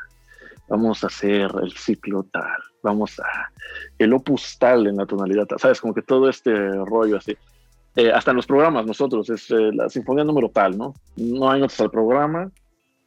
vamos 0.67 1.03
a 1.03 1.07
hacer 1.07 1.51
el 1.61 1.71
ciclo 1.73 2.23
tal, 2.31 2.61
vamos 2.83 3.19
a 3.19 3.49
el 3.97 4.13
opus 4.13 4.57
tal 4.59 4.85
en 4.85 4.97
la 4.97 5.05
tonalidad 5.05 5.47
sabes, 5.57 5.81
como 5.81 5.93
que 5.93 6.01
todo 6.03 6.29
este 6.29 6.53
rollo 6.85 7.17
así. 7.17 7.35
Eh, 7.95 8.11
hasta 8.11 8.31
en 8.31 8.37
los 8.37 8.47
programas 8.47 8.85
nosotros, 8.85 9.29
es 9.29 9.49
eh, 9.51 9.71
la 9.73 9.87
sinfonía 9.87 10.23
número 10.23 10.49
tal, 10.49 10.77
¿no? 10.77 10.93
No 11.15 11.49
hay 11.49 11.61
notas 11.61 11.79
al 11.79 11.91
programa, 11.91 12.51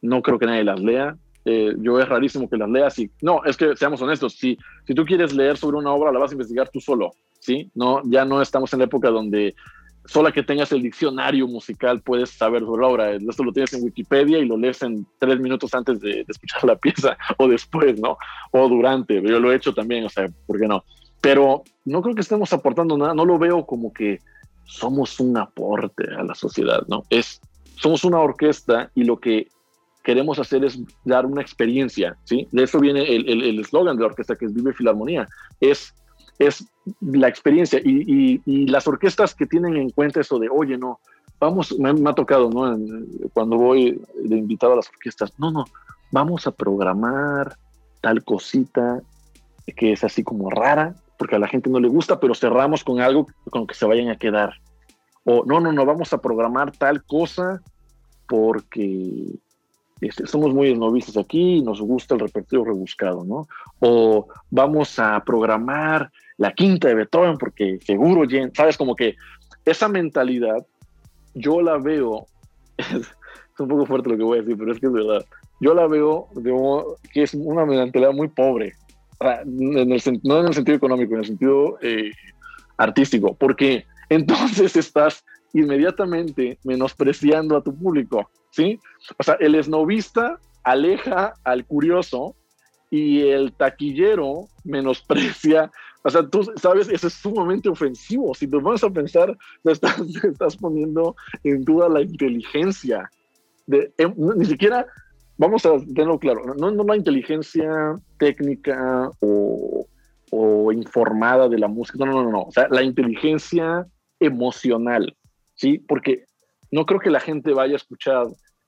no 0.01 0.21
creo 0.21 0.39
que 0.39 0.45
nadie 0.45 0.63
las 0.63 0.79
lea, 0.79 1.15
eh, 1.45 1.73
yo 1.79 1.99
es 1.99 2.07
rarísimo 2.07 2.49
que 2.49 2.57
las 2.57 2.69
leas 2.69 2.97
y 2.99 3.09
no, 3.21 3.43
es 3.43 3.57
que 3.57 3.75
seamos 3.75 4.01
honestos, 4.01 4.33
si, 4.33 4.57
si 4.85 4.93
tú 4.93 5.05
quieres 5.05 5.33
leer 5.33 5.57
sobre 5.57 5.77
una 5.77 5.91
obra, 5.91 6.11
la 6.11 6.19
vas 6.19 6.31
a 6.31 6.33
investigar 6.33 6.69
tú 6.69 6.79
solo, 6.79 7.11
¿sí? 7.39 7.69
No, 7.75 8.01
ya 8.05 8.25
no 8.25 8.41
estamos 8.41 8.71
en 8.73 8.79
la 8.79 8.85
época 8.85 9.09
donde 9.09 9.55
solo 10.07 10.31
que 10.31 10.43
tengas 10.43 10.71
el 10.71 10.81
diccionario 10.81 11.47
musical 11.47 12.01
puedes 12.01 12.31
saber 12.31 12.63
sobre 12.63 12.81
la 12.81 12.87
obra. 12.87 13.11
Esto 13.11 13.43
lo 13.43 13.51
tienes 13.51 13.73
en 13.73 13.83
Wikipedia 13.83 14.39
y 14.39 14.45
lo 14.45 14.57
lees 14.57 14.81
en 14.81 15.05
tres 15.19 15.39
minutos 15.39 15.73
antes 15.73 15.99
de, 15.99 16.25
escuchar 16.27 16.63
la 16.63 16.75
pieza 16.75 17.17
o 17.37 17.47
después, 17.47 17.99
¿no? 17.99 18.17
O 18.51 18.69
durante. 18.69 19.21
Yo 19.21 19.39
lo 19.39 19.51
he 19.51 19.55
hecho 19.55 19.73
también, 19.73 20.05
o 20.05 20.09
sea, 20.09 20.27
¿por 20.45 20.59
qué 20.59 20.67
no? 20.67 20.83
Pero 21.21 21.63
no 21.85 22.01
creo 22.01 22.15
que 22.15 22.21
estemos 22.21 22.51
aportando 22.53 22.97
nada, 22.97 23.13
no 23.13 23.25
lo 23.25 23.37
veo 23.37 23.65
como 23.65 23.91
que 23.91 24.19
somos 24.65 25.19
un 25.19 25.37
aporte 25.37 26.05
a 26.17 26.23
la 26.23 26.35
sociedad, 26.35 26.83
¿no? 26.87 27.03
Es, 27.09 27.41
somos 27.75 28.03
una 28.03 28.19
orquesta 28.19 28.91
y 28.95 29.03
lo 29.03 29.19
que 29.19 29.47
queremos 30.03 30.39
hacer 30.39 30.63
es 30.63 30.79
dar 31.03 31.25
una 31.25 31.41
experiencia, 31.41 32.15
¿sí? 32.23 32.47
De 32.51 32.63
eso 32.63 32.79
viene 32.79 33.03
el 33.03 33.59
eslogan 33.59 33.97
de 33.97 34.03
la 34.03 34.07
orquesta, 34.07 34.35
que 34.35 34.45
es 34.45 34.53
Vive 34.53 34.73
Filarmonía, 34.73 35.27
es, 35.59 35.93
es 36.39 36.65
la 37.01 37.27
experiencia 37.27 37.79
y, 37.83 38.41
y, 38.45 38.67
las 38.67 38.87
orquestas 38.87 39.33
que 39.33 39.45
tienen 39.45 39.75
en 39.75 39.89
cuenta 39.89 40.21
eso 40.21 40.37
de, 40.39 40.49
oye, 40.49 40.77
no, 40.77 40.99
vamos, 41.39 41.77
me, 41.79 42.09
ha 42.09 42.13
tocado, 42.13 42.49
¿no? 42.49 42.77
cuando 43.33 43.57
voy 43.57 43.99
de 44.15 44.37
invitado 44.37 44.73
a 44.73 44.77
las 44.77 44.89
orquestas, 44.89 45.33
no, 45.37 45.51
no, 45.51 45.65
vamos 46.11 46.47
a 46.47 46.51
programar 46.51 47.57
tal 48.01 48.23
cosita 48.23 49.01
que 49.75 49.91
es 49.91 50.03
así 50.03 50.23
como 50.23 50.49
rara, 50.49 50.95
porque 51.17 51.35
a 51.35 51.39
la 51.39 51.47
gente 51.47 51.69
no 51.69 51.79
le 51.79 51.87
gusta, 51.87 52.19
pero 52.19 52.35
cerramos 52.35 52.83
con 52.83 53.01
algo 53.01 53.27
con 53.49 53.67
que 53.67 53.73
se 53.73 53.85
vayan 53.85 54.09
a 54.09 54.17
quedar. 54.17 54.53
O 55.25 55.43
no, 55.45 55.59
no, 55.59 55.73
no, 55.73 55.85
vamos 55.85 56.13
a 56.13 56.21
programar 56.21 56.71
tal 56.71 57.03
cosa 57.03 57.61
porque 58.27 59.39
este, 59.99 60.27
somos 60.27 60.53
muy 60.53 60.73
novices 60.77 61.17
aquí, 61.17 61.61
nos 61.61 61.81
gusta 61.81 62.13
el 62.13 62.21
repertorio 62.21 62.65
rebuscado, 62.65 63.25
¿no? 63.25 63.47
O 63.79 64.27
vamos 64.49 64.99
a 64.99 65.21
programar 65.23 66.11
la 66.37 66.53
quinta 66.53 66.87
de 66.87 66.95
Beethoven 66.95 67.37
porque 67.37 67.79
seguro, 67.85 68.27
sabes, 68.53 68.77
como 68.77 68.95
que 68.95 69.15
esa 69.65 69.87
mentalidad 69.87 70.65
yo 71.33 71.61
la 71.61 71.77
veo, 71.77 72.27
es, 72.77 73.07
un 73.59 73.67
poco 73.67 73.85
fuerte 73.85 74.09
lo 74.09 74.17
que 74.17 74.23
voy 74.23 74.37
a 74.37 74.41
decir, 74.41 74.57
pero 74.57 74.71
es 74.71 74.79
que 74.79 74.87
es 74.87 74.93
verdad, 74.93 75.25
yo 75.59 75.73
la 75.73 75.87
veo 75.87 76.27
de 76.35 76.53
que 77.11 77.23
es 77.23 77.33
una 77.33 77.65
mentalidad 77.65 78.11
muy 78.11 78.27
pobre, 78.27 78.73
en 79.19 79.91
el, 79.91 80.01
no 80.23 80.39
en 80.39 80.47
el 80.47 80.53
sentido 80.53 80.77
económico, 80.77 81.13
en 81.13 81.19
el 81.21 81.25
sentido 81.25 81.77
eh, 81.81 82.11
artístico, 82.77 83.35
porque 83.35 83.85
entonces 84.09 84.75
estás 84.75 85.25
inmediatamente 85.53 86.59
menospreciando 86.63 87.57
a 87.57 87.63
tu 87.63 87.75
público. 87.75 88.29
¿sí? 88.51 88.79
O 89.17 89.23
sea, 89.23 89.35
el 89.39 89.55
esnovista 89.55 90.39
aleja 90.63 91.33
al 91.43 91.65
curioso 91.65 92.35
y 92.89 93.21
el 93.21 93.53
taquillero 93.53 94.47
menosprecia. 94.63 95.71
O 96.03 96.09
sea, 96.09 96.27
tú 96.27 96.43
sabes, 96.55 96.89
eso 96.89 97.07
es 97.07 97.13
sumamente 97.13 97.69
ofensivo. 97.69 98.33
Si 98.33 98.47
te 98.47 98.57
vas 98.57 98.83
a 98.83 98.89
pensar, 98.89 99.35
estás, 99.63 99.99
estás 100.23 100.55
poniendo 100.57 101.15
en 101.43 101.63
duda 101.63 101.89
la 101.89 102.01
inteligencia. 102.01 103.09
De, 103.65 103.91
em, 103.97 104.13
ni 104.17 104.45
siquiera, 104.45 104.87
vamos 105.37 105.65
a 105.65 105.77
tenerlo 105.79 106.19
claro, 106.19 106.55
no, 106.57 106.71
no 106.71 106.83
la 106.83 106.95
inteligencia 106.95 107.95
técnica 108.17 109.11
o, 109.19 109.85
o 110.31 110.71
informada 110.71 111.49
de 111.49 111.59
la 111.59 111.67
música, 111.67 112.05
no, 112.05 112.13
no, 112.13 112.23
no, 112.23 112.31
no. 112.31 112.41
O 112.43 112.51
sea, 112.51 112.67
la 112.69 112.83
inteligencia 112.83 113.85
emocional, 114.19 115.15
¿sí? 115.55 115.79
Porque 115.79 116.25
no 116.71 116.85
creo 116.85 116.99
que 116.99 117.09
la 117.09 117.19
gente 117.19 117.53
vaya 117.53 117.73
a 117.73 117.77
escuchar 117.77 118.27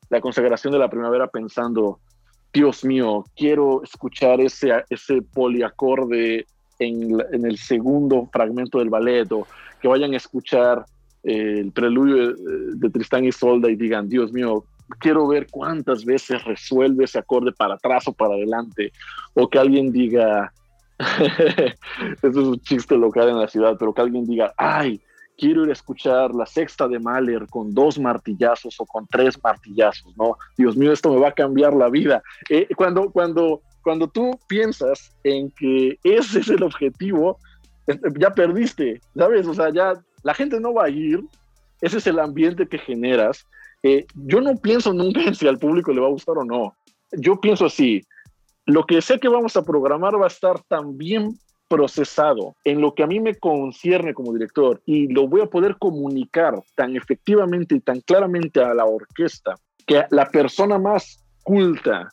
la 0.10 0.22
consagración 0.22 0.74
de 0.74 0.80
la 0.80 0.90
primavera 0.90 1.28
pensando, 1.28 2.00
Dios 2.54 2.84
mío, 2.84 3.24
quiero 3.36 3.84
escuchar 3.84 4.42
ese, 4.42 4.84
ese 4.90 5.22
poliacorde 5.22 6.46
en, 6.80 7.18
en 7.32 7.46
el 7.46 7.58
segundo 7.58 8.28
fragmento 8.32 8.80
del 8.80 8.90
ballet, 8.90 9.32
o 9.32 9.46
que 9.82 9.88
vayan 9.88 10.14
a 10.14 10.18
escuchar 10.18 10.86
eh, 11.24 11.60
el 11.60 11.72
preludio 11.72 12.34
de, 12.76 12.90
Tristán 12.90 13.26
y 13.26 13.32
Solda 13.32 13.70
y 13.70 13.76
digan, 13.76 14.08
Dios 14.08 14.32
mío, 14.32 14.64
quiero 15.00 15.28
ver 15.28 15.48
cuántas 15.52 16.06
veces 16.06 16.44
resuelve 16.46 17.06
ese 17.06 17.20
acorde 17.20 17.52
para 17.52 17.76
atrás 17.76 18.08
o 18.08 18.14
para 18.14 18.36
adelante, 18.36 18.92
o 19.34 19.50
que 19.50 19.60
alguien 19.60 19.92
diga, 19.92 20.54
eso 20.98 22.30
es 22.30 22.36
un 22.36 22.60
chiste 22.62 22.98
local 22.98 23.30
en 23.30 23.40
la 23.40 23.48
ciudad, 23.48 23.76
pero 23.78 23.94
que 23.94 24.02
alguien 24.02 24.26
diga, 24.26 24.54
ay, 24.58 25.02
quiero 25.38 25.64
ir 25.64 25.70
a 25.70 25.74
escuchar 25.74 26.34
la 26.36 26.46
sexta 26.46 26.88
de 26.88 27.00
Mahler 27.00 27.48
con 27.48 27.74
dos 27.74 27.98
martillazos 28.00 28.80
o 28.80 28.86
con 28.86 29.08
tres 29.08 29.42
martillazos, 29.42 30.16
¿no? 30.18 30.38
Dios 30.58 30.76
mío, 30.76 30.92
esto 30.92 31.14
me 31.14 31.20
va 31.20 31.30
a 31.30 31.34
cambiar 31.34 31.74
la 31.74 31.90
vida. 31.90 32.22
Eh, 32.50 32.68
cuando, 32.76 33.10
cuando, 33.10 33.62
cuando 33.90 34.08
tú 34.08 34.40
piensas 34.48 35.12
en 35.24 35.50
que 35.50 35.98
ese 36.04 36.42
es 36.42 36.50
el 36.50 36.62
objetivo, 36.62 37.40
ya 38.20 38.30
perdiste, 38.30 39.02
¿sabes? 39.18 39.48
O 39.48 39.56
sea, 39.56 39.74
ya 39.74 39.94
la 40.22 40.36
gente 40.36 40.60
no 40.60 40.76
va 40.76 40.86
a 40.86 40.90
ir, 40.90 41.24
ese 41.82 41.98
es 41.98 42.06
el 42.06 42.20
ambiente 42.20 42.68
que 42.68 42.78
generas. 42.78 43.48
Eh, 43.82 44.06
yo 44.14 44.42
no 44.42 44.56
pienso 44.58 44.94
nunca 44.94 45.24
en 45.26 45.34
si 45.34 45.48
al 45.48 45.58
público 45.58 45.92
le 45.92 46.02
va 46.02 46.06
a 46.06 46.12
gustar 46.12 46.38
o 46.38 46.46
no. 46.46 46.76
Yo 47.14 47.42
pienso 47.42 47.66
así, 47.66 48.04
lo 48.68 48.86
que 48.86 49.02
sé 49.02 49.20
que 49.20 49.28
vamos 49.28 49.58
a 49.58 49.64
programar 49.64 50.22
va 50.22 50.26
a 50.26 50.28
estar 50.28 50.62
tan 50.68 50.96
bien 50.96 51.40
procesado 51.68 52.56
en 52.66 52.82
lo 52.82 52.94
que 52.94 53.02
a 53.02 53.08
mí 53.08 53.20
me 53.20 53.40
concierne 53.40 54.14
como 54.14 54.34
director 54.34 54.84
y 54.86 55.12
lo 55.12 55.28
voy 55.28 55.42
a 55.42 55.48
poder 55.48 55.78
comunicar 55.80 56.62
tan 56.76 56.96
efectivamente 56.96 57.74
y 57.74 57.80
tan 57.80 58.02
claramente 58.02 58.62
a 58.62 58.76
la 58.76 58.86
orquesta 58.86 59.56
que 59.88 60.06
la 60.12 60.30
persona 60.30 60.78
más 60.78 61.26
culta 61.42 62.08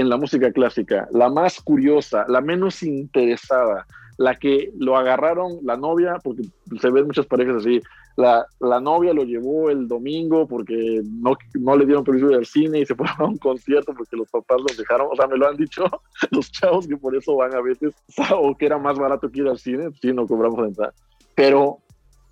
en 0.00 0.08
la 0.08 0.16
música 0.16 0.50
clásica, 0.52 1.08
la 1.12 1.28
más 1.28 1.60
curiosa, 1.60 2.24
la 2.28 2.40
menos 2.40 2.82
interesada, 2.82 3.86
la 4.16 4.34
que 4.34 4.70
lo 4.78 4.96
agarraron 4.96 5.58
la 5.62 5.76
novia, 5.76 6.18
porque 6.22 6.42
se 6.80 6.90
ven 6.90 7.06
muchas 7.06 7.26
parejas 7.26 7.56
así, 7.56 7.80
la, 8.16 8.44
la, 8.60 8.80
novia 8.80 9.14
lo 9.14 9.24
llevó 9.24 9.70
el 9.70 9.88
domingo 9.88 10.46
porque 10.46 11.00
no, 11.04 11.36
no 11.54 11.76
le 11.76 11.86
dieron 11.86 12.04
permiso 12.04 12.26
de 12.26 12.32
ir 12.32 12.38
al 12.38 12.46
cine 12.46 12.80
y 12.80 12.86
se 12.86 12.94
fueron 12.96 13.16
a 13.18 13.24
un 13.24 13.38
concierto 13.38 13.94
porque 13.94 14.16
los 14.16 14.28
papás 14.28 14.60
los 14.60 14.76
dejaron. 14.76 15.08
O 15.10 15.16
sea, 15.16 15.26
me 15.26 15.38
lo 15.38 15.48
han 15.48 15.56
dicho 15.56 15.84
los 16.30 16.50
chavos 16.52 16.86
que 16.86 16.96
por 16.96 17.16
eso 17.16 17.36
van 17.36 17.54
a 17.54 17.60
veces, 17.60 17.94
o 18.36 18.54
que 18.56 18.66
era 18.66 18.78
más 18.78 18.98
barato 18.98 19.30
que 19.30 19.40
ir 19.40 19.48
al 19.48 19.58
cine, 19.58 19.90
si 20.00 20.12
no 20.12 20.26
cobramos 20.26 20.66
entrar. 20.66 20.92
Pero 21.34 21.78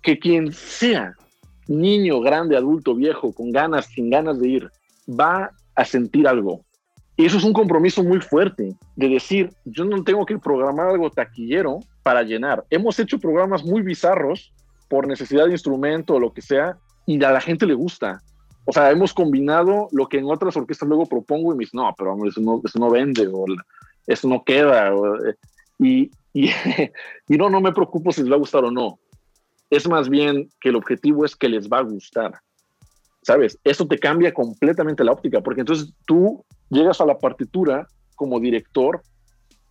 que 0.01 0.19
quien 0.19 0.51
sea, 0.53 1.15
niño, 1.67 2.19
grande, 2.19 2.55
adulto, 2.55 2.93
viejo, 2.93 3.33
con 3.33 3.51
ganas, 3.51 3.87
sin 3.87 4.09
ganas 4.09 4.39
de 4.39 4.47
ir, 4.47 4.71
va 5.09 5.51
a 5.75 5.85
sentir 5.85 6.27
algo. 6.27 6.61
Y 7.19 7.25
eso 7.25 7.37
es 7.37 7.43
un 7.43 7.51
compromiso 7.51 8.01
muy 8.01 8.21
fuerte 8.21 8.77
de 8.95 9.09
decir, 9.09 9.49
yo 9.65 9.83
no 9.83 10.01
tengo 10.05 10.25
que 10.25 10.37
programar 10.37 10.87
algo 10.87 11.09
taquillero 11.09 11.81
para 12.01 12.23
llenar. 12.23 12.63
Hemos 12.69 12.97
hecho 12.97 13.19
programas 13.19 13.61
muy 13.65 13.81
bizarros 13.81 14.53
por 14.87 15.05
necesidad 15.05 15.47
de 15.47 15.51
instrumento 15.51 16.13
o 16.13 16.19
lo 16.21 16.31
que 16.31 16.41
sea, 16.41 16.77
y 17.05 17.21
a 17.21 17.31
la 17.31 17.41
gente 17.41 17.65
le 17.65 17.73
gusta. 17.73 18.21
O 18.63 18.71
sea, 18.71 18.89
hemos 18.89 19.13
combinado 19.13 19.89
lo 19.91 20.07
que 20.07 20.19
en 20.19 20.31
otras 20.31 20.55
orquestas 20.55 20.87
luego 20.87 21.07
propongo 21.07 21.51
y 21.51 21.57
me 21.57 21.65
dicen, 21.65 21.81
no, 21.81 21.93
pero 21.97 22.15
eso 22.25 22.39
no, 22.39 22.61
eso 22.63 22.79
no 22.79 22.89
vende, 22.89 23.27
o 23.27 23.43
eso 24.07 24.29
no 24.29 24.41
queda. 24.45 24.87
Eh, 24.87 25.35
y, 25.77 26.11
y, 26.31 26.51
y, 27.27 27.37
no, 27.37 27.49
no 27.49 27.59
me 27.59 27.73
preocupo 27.73 28.13
si 28.13 28.21
les 28.21 28.31
va 28.31 28.35
a 28.35 28.39
gustar 28.39 28.63
o 28.63 28.71
no. 28.71 28.97
Es 29.69 29.89
más 29.89 30.07
bien 30.07 30.47
que 30.61 30.69
el 30.69 30.77
objetivo 30.77 31.25
es 31.25 31.35
que 31.35 31.49
les 31.49 31.67
va 31.67 31.79
a 31.79 31.83
gustar. 31.83 32.39
¿Sabes? 33.23 33.59
Eso 33.65 33.85
te 33.87 33.99
cambia 33.99 34.33
completamente 34.33 35.03
la 35.03 35.11
óptica, 35.11 35.41
porque 35.41 35.59
entonces 35.59 35.93
tú 36.07 36.45
llegas 36.69 37.01
a 37.01 37.05
la 37.05 37.17
partitura 37.17 37.87
como 38.15 38.39
director 38.39 39.01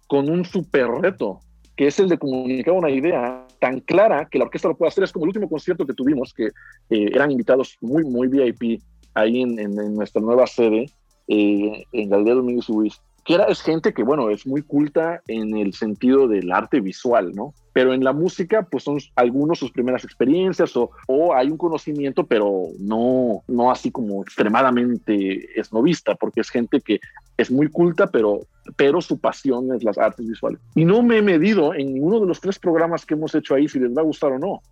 con 0.07 0.31
un 0.31 0.45
super 0.45 0.89
reto 0.89 1.41
que 1.79 1.87
es 1.87 1.99
el 2.01 2.09
de 2.09 2.19
comunicar 2.19 2.75
una 2.75 2.91
idea 2.91 3.47
tan 3.61 3.79
clara 3.79 4.29
que 4.29 4.37
la 4.37 4.47
orquesta 4.47 4.67
lo 4.67 4.77
pueda 4.77 4.89
hacer. 4.89 5.05
Es 5.05 5.13
como 5.13 5.27
el 5.27 5.29
último 5.29 5.49
concierto 5.49 5.87
que 5.87 5.95
tuvimos, 5.95 6.35
que 6.35 6.47
eh, 6.47 7.11
eran 7.15 7.31
invitados 7.31 7.77
muy, 7.81 8.03
muy 8.03 8.27
VIP 8.27 8.83
ahí 9.15 9.43
en, 9.43 9.55
nuestra 9.95 10.21
nueva 10.21 10.49
sede, 10.49 10.87
eh, 11.29 11.85
en 11.93 12.11
Galdea 12.11 12.35
Domínguez 12.35 12.69
Luis, 12.69 13.01
que 13.29 13.35
era, 13.35 13.45
es 13.45 13.61
gente 13.61 13.93
que, 13.93 14.03
bueno, 14.03 14.31
es 14.31 14.47
muy 14.47 14.63
culta 14.63 15.21
en 15.27 15.55
el 15.55 15.75
sentido 15.75 16.29
del 16.29 16.51
arte 16.51 16.81
visual, 16.81 17.35
¿no? 17.35 17.53
Pero 17.75 17.93
en 17.93 18.03
la 18.03 18.15
música, 18.15 18.63
pues 18.63 18.85
son 18.85 18.99
algunos 19.17 19.59
sus 19.59 19.71
primeras 19.71 20.03
experiencias 20.03 20.75
o, 20.79 20.93
o 21.07 21.35
hay 21.35 21.51
un 21.51 21.59
conocimiento, 21.59 22.27
pero 22.27 22.69
no, 22.81 23.43
no 23.47 23.71
así 23.71 23.91
como 23.91 24.23
extremadamente 24.23 25.61
esnovista, 25.61 26.15
porque 26.15 26.41
es 26.41 26.49
gente 26.49 26.81
que 26.81 27.01
es 27.37 27.51
muy 27.51 27.69
culta, 27.69 28.07
pero, 28.07 28.47
pero 28.77 29.03
su 29.03 29.21
pasión 29.21 29.75
es 29.75 29.85
las 29.85 29.99
artes 29.99 30.27
visuales. 30.27 30.59
Y 30.75 30.87
no 30.87 31.03
me 31.03 31.19
he 31.19 31.23
medido 31.23 31.75
en 31.75 31.93
ninguno 31.93 32.21
de 32.21 32.27
los 32.29 32.41
tres 32.41 32.59
programas 32.59 33.05
que 33.05 33.13
hemos 33.13 33.35
hecho 33.35 33.55
ahí 33.55 33.69
si 33.69 33.79
les 33.79 33.95
va 33.95 34.01
a 34.01 34.07
gustar 34.07 34.33
o 34.33 34.39
no 34.39 34.63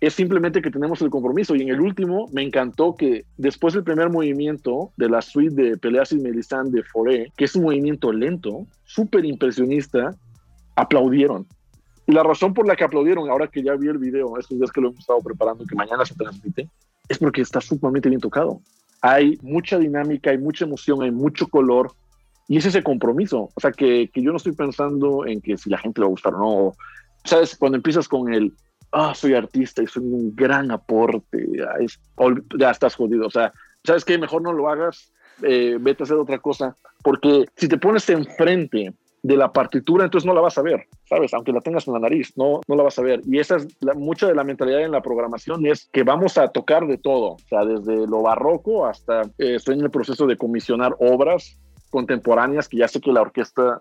es 0.00 0.14
simplemente 0.14 0.60
que 0.60 0.70
tenemos 0.70 1.00
el 1.02 1.10
compromiso. 1.10 1.54
Y 1.54 1.62
en 1.62 1.68
el 1.68 1.80
último 1.80 2.28
me 2.32 2.42
encantó 2.42 2.94
que 2.94 3.24
después 3.36 3.74
del 3.74 3.84
primer 3.84 4.10
movimiento 4.10 4.92
de 4.96 5.08
la 5.08 5.22
suite 5.22 5.54
de 5.54 5.76
Peleas 5.76 6.12
y 6.12 6.18
Melisande 6.18 6.78
de 6.78 6.84
Foré, 6.84 7.32
que 7.36 7.44
es 7.44 7.54
un 7.54 7.64
movimiento 7.64 8.12
lento, 8.12 8.66
súper 8.84 9.24
impresionista, 9.24 10.14
aplaudieron. 10.76 11.46
Y 12.06 12.12
la 12.12 12.22
razón 12.22 12.52
por 12.52 12.66
la 12.66 12.76
que 12.76 12.84
aplaudieron, 12.84 13.30
ahora 13.30 13.48
que 13.48 13.62
ya 13.62 13.74
vi 13.76 13.88
el 13.88 13.98
video, 13.98 14.38
estos 14.38 14.58
días 14.58 14.70
que 14.70 14.80
lo 14.80 14.88
hemos 14.88 15.00
estado 15.00 15.20
preparando, 15.20 15.64
que 15.64 15.74
mañana 15.74 16.04
se 16.04 16.14
transmite, 16.14 16.68
es 17.08 17.18
porque 17.18 17.40
está 17.40 17.60
sumamente 17.60 18.08
bien 18.08 18.20
tocado. 18.20 18.60
Hay 19.00 19.38
mucha 19.42 19.78
dinámica, 19.78 20.30
hay 20.30 20.38
mucha 20.38 20.64
emoción, 20.64 21.02
hay 21.02 21.10
mucho 21.10 21.46
color, 21.46 21.92
y 22.48 22.58
es 22.58 22.66
ese 22.66 22.82
compromiso. 22.82 23.48
O 23.54 23.60
sea, 23.60 23.72
que, 23.72 24.10
que 24.12 24.22
yo 24.22 24.30
no 24.30 24.36
estoy 24.36 24.52
pensando 24.52 25.26
en 25.26 25.40
que 25.40 25.56
si 25.56 25.70
la 25.70 25.78
gente 25.78 26.00
le 26.00 26.04
va 26.04 26.08
a 26.08 26.10
gustar 26.10 26.34
o 26.34 26.38
no. 26.38 26.74
¿Sabes? 27.24 27.56
Cuando 27.56 27.76
empiezas 27.76 28.06
con 28.06 28.32
el, 28.32 28.52
ah, 28.94 29.14
soy 29.14 29.34
artista 29.34 29.82
y 29.82 29.86
soy 29.86 30.04
un 30.04 30.34
gran 30.34 30.70
aporte, 30.70 31.46
ya 32.58 32.70
estás 32.70 32.94
jodido. 32.94 33.26
O 33.26 33.30
sea, 33.30 33.52
¿sabes 33.82 34.04
qué? 34.04 34.16
Mejor 34.16 34.42
no 34.42 34.52
lo 34.52 34.68
hagas, 34.68 35.12
eh, 35.42 35.76
vete 35.80 36.02
a 36.02 36.04
hacer 36.04 36.16
otra 36.16 36.38
cosa, 36.38 36.76
porque 37.02 37.46
si 37.56 37.68
te 37.68 37.76
pones 37.76 38.08
enfrente 38.08 38.94
de 39.22 39.36
la 39.36 39.52
partitura, 39.52 40.04
entonces 40.04 40.26
no 40.26 40.34
la 40.34 40.42
vas 40.42 40.58
a 40.58 40.62
ver, 40.62 40.86
¿sabes? 41.08 41.32
Aunque 41.32 41.52
la 41.52 41.60
tengas 41.60 41.88
en 41.88 41.94
la 41.94 42.00
nariz, 42.00 42.36
no, 42.36 42.60
no 42.68 42.76
la 42.76 42.82
vas 42.82 42.98
a 42.98 43.02
ver. 43.02 43.22
Y 43.24 43.38
esa 43.38 43.56
es 43.56 43.66
la, 43.80 43.94
mucha 43.94 44.26
de 44.26 44.34
la 44.34 44.44
mentalidad 44.44 44.82
en 44.82 44.92
la 44.92 45.00
programación, 45.00 45.64
es 45.66 45.88
que 45.92 46.02
vamos 46.02 46.36
a 46.36 46.48
tocar 46.48 46.86
de 46.86 46.98
todo, 46.98 47.32
o 47.32 47.38
sea, 47.48 47.64
desde 47.64 48.06
lo 48.06 48.22
barroco 48.22 48.86
hasta, 48.86 49.22
eh, 49.38 49.56
estoy 49.56 49.76
en 49.76 49.80
el 49.80 49.90
proceso 49.90 50.26
de 50.26 50.36
comisionar 50.36 50.94
obras 50.98 51.58
contemporáneas 51.90 52.68
que 52.68 52.76
ya 52.76 52.88
sé 52.88 53.00
que 53.00 53.12
la 53.12 53.22
orquesta 53.22 53.80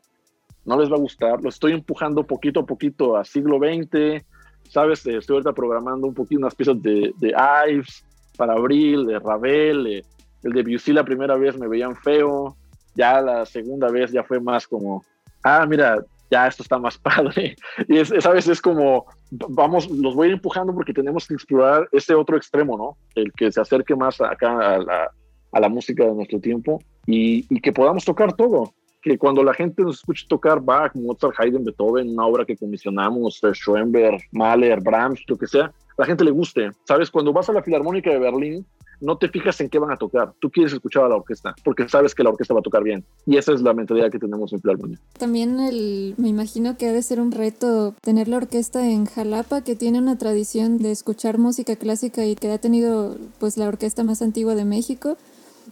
no 0.66 0.80
les 0.80 0.90
va 0.90 0.96
a 0.96 1.00
gustar, 1.00 1.42
lo 1.42 1.50
estoy 1.50 1.74
empujando 1.74 2.24
poquito 2.24 2.62
a 2.62 2.66
poquito 2.66 3.18
a 3.18 3.26
siglo 3.26 3.58
XX, 3.58 4.24
¿sabes? 4.70 5.06
Eh, 5.06 5.18
estoy 5.18 5.36
ahorita 5.36 5.54
programando 5.54 6.08
un 6.08 6.14
poquito 6.14 6.40
unas 6.40 6.56
piezas 6.56 6.82
de, 6.82 7.14
de 7.18 7.34
Ives 7.70 8.06
para 8.38 8.54
abril, 8.54 9.06
de 9.06 9.20
Ravel, 9.20 10.04
el 10.44 10.52
de 10.52 10.64
Busy 10.64 10.94
la 10.94 11.04
primera 11.04 11.36
vez 11.36 11.58
me 11.58 11.68
veían 11.68 11.96
feo, 11.96 12.56
ya 12.96 13.22
la 13.22 13.46
segunda 13.46 13.90
vez 13.90 14.12
ya 14.12 14.24
fue 14.24 14.40
más 14.40 14.68
como, 14.68 15.04
ah, 15.44 15.66
mira, 15.68 16.04
ya 16.30 16.48
esto 16.48 16.64
está 16.64 16.78
más 16.78 16.98
padre. 17.00 17.56
Y 17.88 17.98
es, 17.98 18.12
esa 18.12 18.32
vez 18.32 18.48
es 18.48 18.62
como, 18.62 19.06
vamos, 19.32 19.90
los 19.90 20.16
voy 20.16 20.32
empujando 20.32 20.74
porque 20.74 20.94
tenemos 20.94 21.28
que 21.28 21.36
explorar 21.36 21.88
ese 21.92 22.16
otro 22.16 22.38
extremo, 22.38 22.78
¿no? 22.78 22.98
El 23.16 23.32
que 23.34 23.52
se 23.52 23.62
acerque 23.62 23.96
más 23.96 24.20
acá 24.22 24.76
a 24.76 24.78
la, 24.80 25.12
a 25.52 25.60
la 25.60 25.70
música 25.70 26.04
de 26.06 26.14
nuestro 26.14 26.40
tiempo 26.40 26.82
y, 27.06 27.46
y 27.54 27.62
que 27.62 27.72
podamos 27.72 28.04
tocar 28.04 28.34
todo 28.34 28.74
que 29.04 29.18
cuando 29.18 29.44
la 29.44 29.54
gente 29.54 29.84
nos 29.84 29.98
escuche 29.98 30.26
tocar 30.28 30.62
Bach, 30.62 30.96
Mozart, 30.96 31.36
Haydn, 31.38 31.66
Beethoven, 31.66 32.10
una 32.10 32.26
obra 32.26 32.46
que 32.46 32.56
comisionamos, 32.56 33.42
Schoenberg, 33.54 34.22
Mahler, 34.32 34.82
Brahms, 34.82 35.22
lo 35.28 35.38
que 35.38 35.46
sea, 35.46 35.72
la 35.98 36.06
gente 36.06 36.24
le 36.24 36.32
guste. 36.32 36.72
¿Sabes? 36.86 37.12
Cuando 37.12 37.34
vas 37.34 37.50
a 37.50 37.54
la 37.54 37.62
Filarmónica 37.62 38.10
de 38.10 38.20
Berlín, 38.20 38.66
no 39.02 39.18
te 39.18 39.28
fijas 39.28 39.60
en 39.60 39.70
qué 39.70 39.78
van 39.78 39.92
a 39.92 39.98
tocar. 39.98 40.34
Tú 40.40 40.50
quieres 40.50 40.72
escuchar 40.72 41.04
a 41.04 41.10
la 41.10 41.16
orquesta 41.18 41.54
porque 41.66 41.88
sabes 41.90 42.16
que 42.16 42.24
la 42.24 42.30
orquesta 42.30 42.54
va 42.54 42.62
a 42.62 42.64
tocar 42.64 42.84
bien. 42.84 43.04
Y 43.26 43.36
esa 43.36 43.52
es 43.52 43.62
la 43.62 43.74
mentalidad 43.74 44.10
que 44.10 44.20
tenemos 44.20 44.54
en 44.54 44.62
Filarmónica. 44.62 45.02
También 45.20 45.60
el, 45.60 46.16
me 46.18 46.30
imagino 46.30 46.78
que 46.78 46.88
ha 46.88 46.94
de 46.94 47.02
ser 47.02 47.20
un 47.20 47.34
reto 47.34 47.94
tener 48.02 48.30
la 48.30 48.38
orquesta 48.38 48.90
en 48.90 49.06
Jalapa, 49.06 49.62
que 49.62 49.76
tiene 49.76 50.00
una 50.00 50.18
tradición 50.18 50.78
de 50.78 50.92
escuchar 50.92 51.38
música 51.38 51.76
clásica 51.76 52.26
y 52.26 52.36
que 52.36 52.50
ha 52.50 52.58
tenido 52.58 53.18
pues 53.40 53.58
la 53.58 53.68
orquesta 53.68 54.06
más 54.06 54.22
antigua 54.22 54.56
de 54.56 54.64
México. 54.64 55.18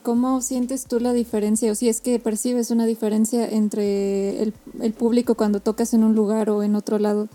¿Cómo 0.04 0.42
sientes 0.42 0.88
tú 0.88 1.00
la 1.00 1.14
diferencia 1.14 1.72
o 1.72 1.76
si 1.76 1.88
es 1.88 2.02
que 2.02 2.18
percibes 2.18 2.72
una 2.72 2.88
diferencia 2.88 3.48
entre 3.48 4.42
el, 4.42 4.54
público 4.98 5.36
cuando 5.36 5.60
tocas 5.60 5.94
en 5.94 6.04
un 6.04 6.16
lugar 6.16 6.50
o 6.50 6.64
en 6.64 6.76
otro 6.76 6.98
lado? 6.98 7.28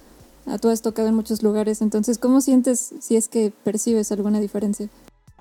Ah, 0.47 0.59
tú 0.59 0.69
has 0.69 0.83
tocado 0.83 1.09
en 1.09 1.15
muchos 1.15 1.43
lugares, 1.45 1.81
entonces, 1.81 2.19
¿cómo 2.19 2.41
sientes 2.41 2.95
si 3.01 3.17
es 3.17 3.29
que 3.29 3.53
percibes 3.63 4.11
alguna 4.11 4.41
diferencia? 4.41 4.89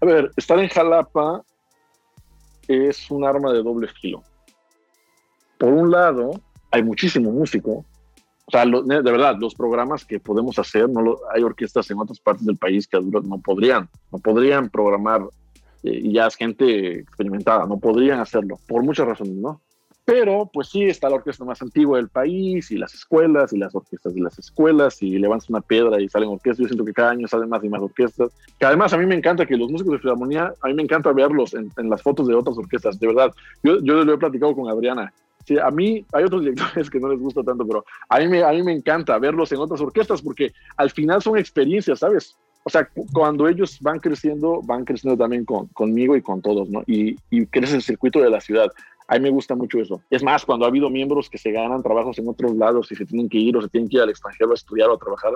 A 0.01 0.05
ver, 0.05 0.31
estar 0.35 0.59
en 0.59 0.67
Jalapa 0.69 1.43
es 2.67 3.09
un 3.09 3.25
arma 3.25 3.51
de 3.53 3.63
doble 3.63 3.87
filo. 3.87 4.21
Por 5.57 5.69
un 5.69 5.89
lado, 5.89 6.31
hay 6.69 6.83
muchísimo 6.83 7.31
músico. 7.31 7.85
O 8.45 8.51
sea, 8.51 8.65
de 8.65 9.11
verdad, 9.11 9.37
los 9.39 9.55
programas 9.55 10.05
que 10.05 10.19
podemos 10.19 10.59
hacer, 10.59 10.87
no 10.89 11.01
lo, 11.01 11.19
hay 11.33 11.41
orquestas 11.41 11.89
en 11.89 11.99
otras 11.99 12.19
partes 12.19 12.45
del 12.45 12.57
país 12.57 12.87
que 12.87 12.99
no 13.01 13.39
podrían, 13.39 13.89
no 14.11 14.19
podrían 14.19 14.69
programar 14.69 15.27
y 15.91 16.13
ya 16.13 16.27
es 16.27 16.35
gente 16.35 16.99
experimentada, 16.99 17.65
no 17.65 17.77
podrían 17.77 18.19
hacerlo, 18.19 18.59
por 18.67 18.83
muchas 18.83 19.07
razones, 19.07 19.35
¿no? 19.35 19.61
Pero 20.05 20.51
pues 20.53 20.69
sí, 20.69 20.83
está 20.83 21.09
la 21.09 21.15
orquesta 21.15 21.43
más 21.43 21.59
antigua 21.63 21.97
del 21.97 22.09
país 22.09 22.69
y 22.69 22.77
las 22.77 22.93
escuelas 22.93 23.51
y 23.53 23.57
las 23.57 23.73
orquestas 23.73 24.13
de 24.13 24.21
las 24.21 24.37
escuelas 24.37 25.01
y 25.01 25.17
levantas 25.17 25.49
una 25.49 25.61
piedra 25.61 25.99
y 25.99 26.07
salen 26.07 26.29
orquestas. 26.29 26.59
Yo 26.59 26.67
siento 26.67 26.85
que 26.85 26.93
cada 26.93 27.09
año 27.09 27.27
salen 27.27 27.49
más 27.49 27.63
y 27.63 27.69
más 27.69 27.81
orquestas. 27.81 28.29
Que 28.59 28.67
además 28.67 28.93
a 28.93 28.97
mí 28.97 29.07
me 29.07 29.15
encanta 29.15 29.47
que 29.47 29.57
los 29.57 29.71
músicos 29.71 29.93
de 29.93 29.99
Filarmonía, 29.99 30.53
a 30.61 30.67
mí 30.67 30.75
me 30.75 30.83
encanta 30.83 31.11
verlos 31.11 31.55
en, 31.55 31.71
en 31.77 31.89
las 31.89 32.03
fotos 32.03 32.27
de 32.27 32.35
otras 32.35 32.55
orquestas, 32.55 32.99
de 32.99 33.07
verdad. 33.07 33.33
Yo, 33.63 33.79
yo 33.81 34.03
lo 34.03 34.13
he 34.13 34.17
platicado 34.19 34.55
con 34.55 34.69
Adriana. 34.69 35.11
Sí, 35.47 35.57
a 35.57 35.71
mí 35.71 36.05
hay 36.13 36.23
otros 36.23 36.41
directores 36.41 36.89
que 36.91 36.99
no 36.99 37.09
les 37.09 37.19
gusta 37.19 37.41
tanto, 37.41 37.65
pero 37.65 37.83
a 38.09 38.19
mí, 38.19 38.27
me, 38.27 38.43
a 38.43 38.51
mí 38.51 38.61
me 38.61 38.73
encanta 38.73 39.17
verlos 39.17 39.51
en 39.51 39.59
otras 39.59 39.81
orquestas 39.81 40.21
porque 40.21 40.53
al 40.77 40.91
final 40.91 41.19
son 41.23 41.39
experiencias, 41.39 41.99
¿sabes? 41.99 42.35
O 42.67 42.69
sea, 42.71 42.89
cuando 43.13 43.47
ellos 43.47 43.77
van 43.79 43.99
creciendo, 43.99 44.59
van 44.63 44.85
creciendo 44.85 45.15
también 45.15 45.45
con, 45.45 45.67
conmigo 45.67 46.17
y 46.17 46.23
con 46.23 46.41
todos, 46.41 46.67
¿no? 46.67 46.81
Y, 46.87 47.15
y 47.29 47.45
crece 47.45 47.75
el 47.75 47.83
circuito 47.83 48.19
de 48.19 48.31
la 48.31 48.41
ciudad. 48.41 48.71
A 49.07 49.13
mí 49.15 49.19
me 49.19 49.29
gusta 49.29 49.53
mucho 49.53 49.79
eso. 49.79 50.01
Es 50.09 50.23
más, 50.23 50.43
cuando 50.43 50.65
ha 50.65 50.69
habido 50.69 50.89
miembros 50.89 51.29
que 51.29 51.37
se 51.37 51.51
ganan 51.51 51.83
trabajos 51.83 52.17
en 52.17 52.27
otros 52.27 52.55
lados 52.55 52.91
y 52.91 52.95
se 52.95 53.05
tienen 53.05 53.29
que 53.29 53.37
ir 53.37 53.55
o 53.55 53.61
se 53.61 53.69
tienen 53.69 53.87
que 53.87 53.97
ir 53.97 54.01
al 54.01 54.09
extranjero 54.09 54.49
a 54.49 54.55
estudiar 54.55 54.89
o 54.89 54.95
a 54.95 54.97
trabajar, 54.97 55.33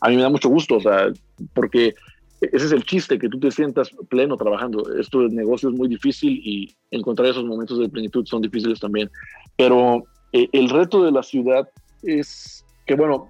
a 0.00 0.08
mí 0.08 0.14
me 0.14 0.22
da 0.22 0.28
mucho 0.28 0.48
gusto, 0.48 0.76
o 0.76 0.80
sea, 0.80 1.08
porque 1.52 1.96
ese 2.40 2.66
es 2.66 2.70
el 2.70 2.84
chiste, 2.84 3.18
que 3.18 3.28
tú 3.28 3.40
te 3.40 3.50
sientas 3.50 3.90
pleno 4.08 4.36
trabajando. 4.36 4.96
Esto 5.00 5.22
de 5.22 5.30
negocio 5.30 5.70
es 5.70 5.74
muy 5.74 5.88
difícil 5.88 6.40
y 6.44 6.72
encontrar 6.92 7.28
esos 7.28 7.44
momentos 7.44 7.80
de 7.80 7.88
plenitud 7.88 8.24
son 8.24 8.42
difíciles 8.42 8.78
también. 8.78 9.10
Pero 9.56 10.04
eh, 10.32 10.48
el 10.52 10.68
reto 10.68 11.02
de 11.02 11.10
la 11.10 11.24
ciudad 11.24 11.68
es 12.04 12.64
que, 12.86 12.94
bueno, 12.94 13.28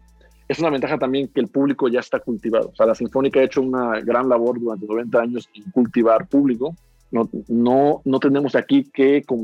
es 0.48 0.58
una 0.58 0.70
ventaja 0.70 0.98
también 0.98 1.28
que 1.28 1.40
el 1.40 1.48
público 1.48 1.88
ya 1.88 2.00
está 2.00 2.20
cultivado. 2.20 2.70
O 2.70 2.74
sea, 2.74 2.86
la 2.86 2.94
Sinfónica 2.94 3.38
ha 3.40 3.44
hecho 3.44 3.60
una 3.60 4.00
gran 4.00 4.28
labor 4.28 4.58
durante 4.58 4.86
90 4.86 5.20
años 5.20 5.48
en 5.54 5.70
cultivar 5.70 6.26
público. 6.26 6.74
No, 7.10 7.28
no, 7.48 8.00
no 8.04 8.18
tenemos 8.18 8.54
aquí 8.54 8.90
que, 8.92 9.22
con 9.24 9.40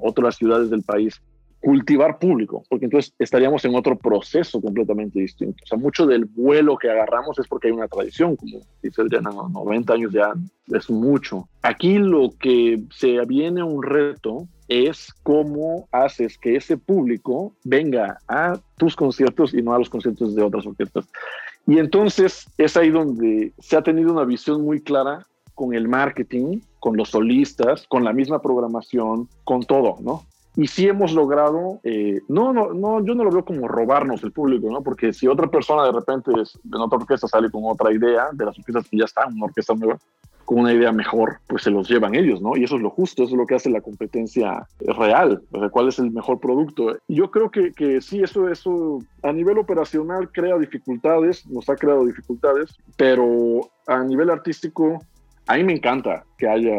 otras 0.00 0.36
ciudades 0.36 0.70
del 0.70 0.82
país, 0.82 1.20
cultivar 1.66 2.20
público, 2.20 2.62
porque 2.68 2.84
entonces 2.84 3.12
estaríamos 3.18 3.64
en 3.64 3.74
otro 3.74 3.98
proceso 3.98 4.60
completamente 4.60 5.18
distinto. 5.18 5.56
O 5.64 5.66
sea, 5.66 5.76
mucho 5.76 6.06
del 6.06 6.24
vuelo 6.24 6.78
que 6.78 6.88
agarramos 6.88 7.40
es 7.40 7.48
porque 7.48 7.66
hay 7.66 7.72
una 7.72 7.88
tradición, 7.88 8.36
como 8.36 8.60
dice 8.80 9.02
Adriana, 9.02 9.30
90 9.50 9.92
años 9.92 10.12
ya 10.12 10.32
es 10.68 10.88
mucho. 10.88 11.48
Aquí 11.62 11.98
lo 11.98 12.30
que 12.38 12.80
se 12.92 13.18
viene 13.26 13.64
un 13.64 13.82
reto 13.82 14.46
es 14.68 15.12
cómo 15.24 15.88
haces 15.90 16.38
que 16.38 16.54
ese 16.54 16.76
público 16.76 17.52
venga 17.64 18.20
a 18.28 18.60
tus 18.76 18.94
conciertos 18.94 19.52
y 19.52 19.60
no 19.60 19.74
a 19.74 19.80
los 19.80 19.90
conciertos 19.90 20.36
de 20.36 20.44
otras 20.44 20.68
orquestas. 20.68 21.08
Y 21.66 21.80
entonces 21.80 22.48
es 22.58 22.76
ahí 22.76 22.90
donde 22.90 23.52
se 23.58 23.76
ha 23.76 23.82
tenido 23.82 24.12
una 24.12 24.24
visión 24.24 24.62
muy 24.62 24.82
clara 24.82 25.26
con 25.56 25.74
el 25.74 25.88
marketing, 25.88 26.60
con 26.78 26.96
los 26.96 27.08
solistas, 27.08 27.88
con 27.88 28.04
la 28.04 28.12
misma 28.12 28.40
programación, 28.40 29.28
con 29.42 29.64
todo, 29.64 29.96
¿no? 30.00 30.22
Y 30.56 30.66
sí 30.68 30.88
hemos 30.88 31.12
logrado, 31.12 31.80
eh, 31.84 32.20
no, 32.28 32.52
no, 32.52 32.72
no, 32.72 33.04
yo 33.04 33.14
no 33.14 33.24
lo 33.24 33.30
veo 33.30 33.44
como 33.44 33.68
robarnos 33.68 34.22
el 34.22 34.32
público, 34.32 34.70
¿no? 34.70 34.82
Porque 34.82 35.12
si 35.12 35.28
otra 35.28 35.48
persona 35.48 35.84
de 35.84 35.92
repente 35.92 36.30
es, 36.40 36.58
en 36.64 36.80
otra 36.80 36.98
orquesta 36.98 37.28
sale 37.28 37.50
con 37.50 37.62
otra 37.64 37.92
idea, 37.92 38.28
de 38.32 38.44
las 38.46 38.58
orquestas 38.58 38.88
que 38.88 38.96
ya 38.96 39.04
están, 39.04 39.34
una 39.34 39.46
orquesta 39.46 39.74
nueva, 39.74 39.98
con 40.46 40.60
una 40.60 40.72
idea 40.72 40.92
mejor, 40.92 41.38
pues 41.48 41.64
se 41.64 41.70
los 41.70 41.88
llevan 41.88 42.14
ellos, 42.14 42.40
¿no? 42.40 42.56
Y 42.56 42.64
eso 42.64 42.76
es 42.76 42.82
lo 42.82 42.88
justo, 42.88 43.24
eso 43.24 43.32
es 43.32 43.38
lo 43.38 43.46
que 43.46 43.56
hace 43.56 43.68
la 43.68 43.80
competencia 43.80 44.66
real, 44.78 45.42
o 45.50 45.58
sea, 45.58 45.68
cuál 45.68 45.88
es 45.88 45.98
el 45.98 46.10
mejor 46.12 46.40
producto. 46.40 46.96
Yo 47.08 47.30
creo 47.30 47.50
que, 47.50 47.72
que 47.72 48.00
sí, 48.00 48.22
eso, 48.22 48.48
eso 48.48 49.00
a 49.22 49.32
nivel 49.32 49.58
operacional 49.58 50.30
crea 50.30 50.56
dificultades, 50.56 51.46
nos 51.48 51.68
ha 51.68 51.74
creado 51.74 52.06
dificultades, 52.06 52.76
pero 52.96 53.68
a 53.88 54.04
nivel 54.04 54.30
artístico 54.30 55.00
a 55.48 55.56
mí 55.56 55.64
me 55.64 55.74
encanta 55.74 56.24
que 56.38 56.48
haya 56.48 56.74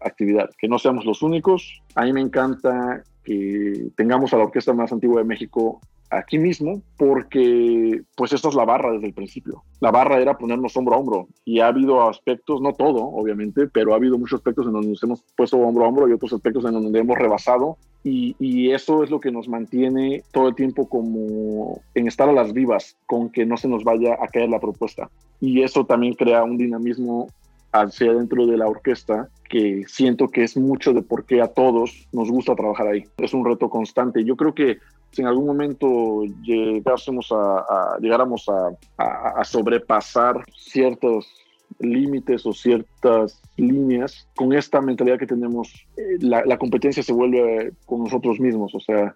actividad, 0.00 0.50
que 0.58 0.68
no 0.68 0.78
seamos 0.78 1.06
los 1.06 1.22
únicos. 1.22 1.80
A 1.94 2.04
mí 2.04 2.12
me 2.12 2.20
encanta 2.20 3.02
que 3.24 3.88
tengamos 3.96 4.32
a 4.32 4.38
la 4.38 4.44
orquesta 4.44 4.72
más 4.72 4.92
antigua 4.92 5.20
de 5.20 5.26
México 5.26 5.80
aquí 6.10 6.38
mismo, 6.38 6.82
porque 6.96 8.02
pues 8.16 8.32
esta 8.32 8.48
es 8.48 8.54
la 8.54 8.64
barra 8.64 8.92
desde 8.92 9.06
el 9.06 9.14
principio. 9.14 9.62
La 9.80 9.90
barra 9.90 10.20
era 10.20 10.36
ponernos 10.36 10.76
hombro 10.76 10.94
a 10.94 10.98
hombro 10.98 11.28
y 11.44 11.60
ha 11.60 11.68
habido 11.68 12.08
aspectos, 12.08 12.60
no 12.60 12.72
todo, 12.72 13.04
obviamente, 13.04 13.68
pero 13.68 13.92
ha 13.92 13.96
habido 13.96 14.18
muchos 14.18 14.38
aspectos 14.38 14.66
en 14.66 14.72
donde 14.72 14.88
nos 14.88 15.02
hemos 15.02 15.22
puesto 15.36 15.56
hombro 15.58 15.84
a 15.84 15.88
hombro 15.88 16.08
y 16.08 16.12
otros 16.12 16.32
aspectos 16.32 16.64
en 16.64 16.72
donde 16.72 16.98
hemos 16.98 17.16
rebasado 17.16 17.78
y, 18.02 18.34
y, 18.38 18.70
eso 18.70 19.04
es 19.04 19.10
lo 19.10 19.20
que 19.20 19.30
nos 19.30 19.46
mantiene 19.46 20.22
todo 20.32 20.48
el 20.48 20.54
tiempo 20.54 20.88
como 20.88 21.82
en 21.94 22.08
estar 22.08 22.30
a 22.30 22.32
las 22.32 22.54
vivas, 22.54 22.96
con 23.04 23.28
que 23.30 23.44
no 23.44 23.58
se 23.58 23.68
nos 23.68 23.84
vaya 23.84 24.14
a 24.18 24.28
caer 24.28 24.48
la 24.48 24.58
propuesta. 24.58 25.10
Y 25.38 25.62
eso 25.62 25.84
también 25.84 26.14
crea 26.14 26.42
un 26.42 26.56
dinamismo 26.56 27.28
hacia 27.72 28.12
dentro 28.12 28.46
de 28.46 28.56
la 28.56 28.66
orquesta 28.66 29.28
que 29.48 29.84
siento 29.88 30.28
que 30.28 30.44
es 30.44 30.56
mucho 30.56 30.92
de 30.92 31.02
por 31.02 31.24
qué 31.24 31.42
a 31.42 31.48
todos 31.48 32.06
nos 32.12 32.30
gusta 32.30 32.54
trabajar 32.54 32.86
ahí. 32.86 33.04
Es 33.18 33.34
un 33.34 33.44
reto 33.44 33.68
constante. 33.68 34.24
Yo 34.24 34.36
creo 34.36 34.54
que 34.54 34.78
si 35.10 35.22
en 35.22 35.28
algún 35.28 35.46
momento 35.46 36.22
llegásemos 36.42 37.32
a, 37.32 37.96
llegáramos 38.00 38.46
a, 38.48 39.44
sobrepasar 39.44 40.44
ciertos 40.54 41.26
límites 41.80 42.46
o 42.46 42.52
ciertas 42.52 43.40
líneas, 43.56 44.28
con 44.36 44.52
esta 44.52 44.80
mentalidad 44.80 45.18
que 45.18 45.26
tenemos, 45.26 45.72
eh, 45.96 46.18
la, 46.20 46.44
la 46.44 46.58
competencia 46.58 47.02
se 47.02 47.12
vuelve 47.12 47.72
con 47.86 48.04
nosotros 48.04 48.38
mismos, 48.38 48.74
o 48.74 48.80
sea, 48.80 49.14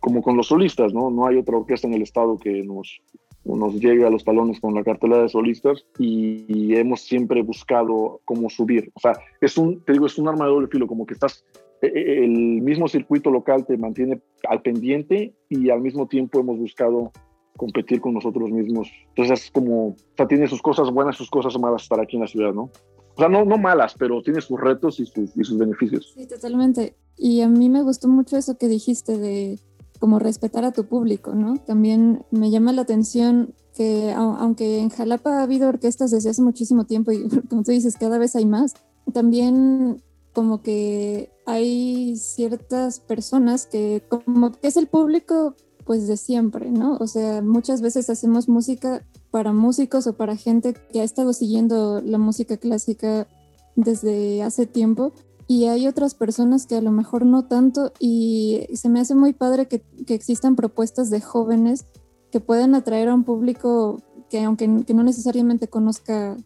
como 0.00 0.22
con 0.22 0.36
los 0.36 0.48
solistas, 0.48 0.92
¿no? 0.92 1.10
No 1.10 1.26
hay 1.26 1.36
otra 1.36 1.56
orquesta 1.56 1.86
en 1.86 1.94
el 1.94 2.02
estado 2.02 2.38
que 2.38 2.62
nos 2.62 3.00
nos 3.44 3.74
llegue 3.74 4.04
a 4.04 4.10
los 4.10 4.24
talones 4.24 4.60
con 4.60 4.74
la 4.74 4.84
cartelera 4.84 5.22
de 5.22 5.28
solistas 5.28 5.86
y, 5.98 6.74
hemos 6.74 7.00
siempre 7.00 7.42
buscado 7.42 8.20
cómo 8.24 8.50
subir. 8.50 8.90
O 8.94 9.00
sea, 9.00 9.14
es 9.40 9.56
un, 9.58 9.82
te 9.84 9.92
digo, 9.92 10.06
es 10.06 10.18
un 10.18 10.28
arma 10.28 10.44
de 10.44 10.52
doble 10.52 10.68
filo, 10.68 10.86
como 10.86 11.06
que 11.06 11.14
estás, 11.14 11.44
e, 11.82 11.86
e, 11.86 12.24
el 12.24 12.60
mismo 12.62 12.88
circuito 12.88 13.30
local 13.30 13.66
te 13.66 13.76
mantiene 13.76 14.20
al 14.48 14.62
pendiente 14.62 15.34
y 15.48 15.70
al 15.70 15.80
mismo 15.80 16.06
tiempo 16.06 16.40
hemos 16.40 16.58
buscado 16.58 17.10
competir 17.56 18.00
con 18.00 18.14
nosotros 18.14 18.50
mismos. 18.50 18.90
Entonces 19.08 19.44
es 19.44 19.50
como, 19.50 19.88
o 19.88 19.96
sea, 20.16 20.28
tiene 20.28 20.46
sus 20.46 20.62
cosas 20.62 20.90
buenas, 20.90 21.16
sus 21.16 21.30
cosas 21.30 21.58
malas 21.58 21.82
estar 21.82 22.00
aquí 22.00 22.16
en 22.16 22.22
la 22.22 22.28
ciudad, 22.28 22.52
¿no? 22.52 22.70
O 23.14 23.20
sea, 23.20 23.28
no, 23.28 23.44
no 23.44 23.58
malas, 23.58 23.96
pero 23.98 24.22
tiene 24.22 24.40
sus 24.40 24.60
retos 24.60 25.00
y 25.00 25.06
sus, 25.06 25.36
y 25.36 25.42
sus 25.42 25.58
beneficios. 25.58 26.12
Sí, 26.14 26.28
totalmente. 26.28 26.94
Y 27.16 27.40
a 27.40 27.48
mí 27.48 27.68
me 27.68 27.82
gustó 27.82 28.06
mucho 28.06 28.36
eso 28.36 28.56
que 28.58 28.68
dijiste 28.68 29.18
de 29.18 29.58
como 29.98 30.18
respetar 30.18 30.64
a 30.64 30.72
tu 30.72 30.86
público, 30.86 31.34
¿no? 31.34 31.58
También 31.58 32.24
me 32.30 32.50
llama 32.50 32.72
la 32.72 32.82
atención 32.82 33.54
que 33.74 34.12
aunque 34.12 34.80
en 34.80 34.88
Jalapa 34.90 35.38
ha 35.38 35.42
habido 35.42 35.68
orquestas 35.68 36.10
desde 36.10 36.30
hace 36.30 36.42
muchísimo 36.42 36.84
tiempo 36.84 37.12
y 37.12 37.28
como 37.48 37.62
tú 37.62 37.70
dices, 37.70 37.96
cada 37.96 38.18
vez 38.18 38.34
hay 38.36 38.46
más, 38.46 38.74
también 39.12 40.02
como 40.32 40.62
que 40.62 41.30
hay 41.46 42.16
ciertas 42.16 43.00
personas 43.00 43.66
que 43.66 44.02
como 44.08 44.52
que 44.52 44.68
es 44.68 44.76
el 44.76 44.86
público 44.86 45.54
pues 45.84 46.06
de 46.06 46.18
siempre, 46.18 46.70
¿no? 46.70 46.98
O 47.00 47.06
sea, 47.06 47.40
muchas 47.40 47.80
veces 47.80 48.10
hacemos 48.10 48.46
música 48.46 49.06
para 49.30 49.52
músicos 49.52 50.06
o 50.06 50.12
para 50.12 50.36
gente 50.36 50.74
que 50.92 51.00
ha 51.00 51.04
estado 51.04 51.32
siguiendo 51.32 52.02
la 52.02 52.18
música 52.18 52.58
clásica 52.58 53.26
desde 53.74 54.42
hace 54.42 54.66
tiempo 54.66 55.12
y 55.48 55.64
hay 55.64 55.88
otras 55.88 56.14
personas 56.14 56.66
que 56.66 56.76
a 56.76 56.82
lo 56.82 56.92
mejor 56.92 57.24
no 57.24 57.46
tanto 57.46 57.92
y 57.98 58.68
se 58.74 58.90
me 58.90 59.00
hace 59.00 59.14
muy 59.14 59.32
padre 59.32 59.66
que, 59.66 59.80
que 60.06 60.14
existan 60.14 60.54
propuestas 60.54 61.08
de 61.08 61.22
jóvenes 61.22 61.86
que 62.30 62.38
puedan 62.38 62.74
atraer 62.74 63.08
a 63.08 63.14
un 63.14 63.24
público 63.24 64.02
que 64.28 64.44
aunque 64.44 64.68
que 64.86 64.92
no 64.92 65.02
necesariamente 65.02 65.66
conozca 65.66 66.36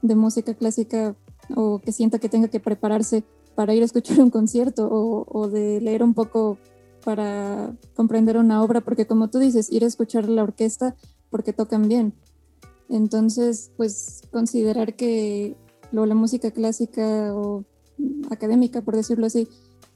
de 0.00 0.14
música 0.14 0.54
clásica 0.54 1.14
o 1.54 1.80
que 1.80 1.92
sienta 1.92 2.18
que 2.18 2.30
tenga 2.30 2.48
que 2.48 2.58
prepararse 2.58 3.24
para 3.54 3.74
ir 3.74 3.82
a 3.82 3.86
escuchar 3.86 4.20
un 4.20 4.30
concierto 4.30 4.88
o, 4.90 5.26
o 5.28 5.48
de 5.48 5.80
leer 5.82 6.02
un 6.02 6.14
poco 6.14 6.58
para 7.04 7.76
comprender 7.94 8.36
una 8.36 8.62
obra, 8.64 8.80
porque 8.80 9.06
como 9.06 9.28
tú 9.28 9.38
dices, 9.38 9.70
ir 9.70 9.84
a 9.84 9.86
escuchar 9.86 10.28
la 10.28 10.42
orquesta 10.42 10.96
porque 11.30 11.52
tocan 11.52 11.88
bien. 11.88 12.14
Entonces, 12.88 13.70
pues 13.76 14.22
considerar 14.32 14.96
que 14.96 15.56
lo, 15.92 16.06
la 16.06 16.14
música 16.14 16.50
clásica 16.50 17.32
o 17.34 17.64
académica, 18.30 18.82
por 18.82 18.96
decirlo 18.96 19.26
así, 19.26 19.48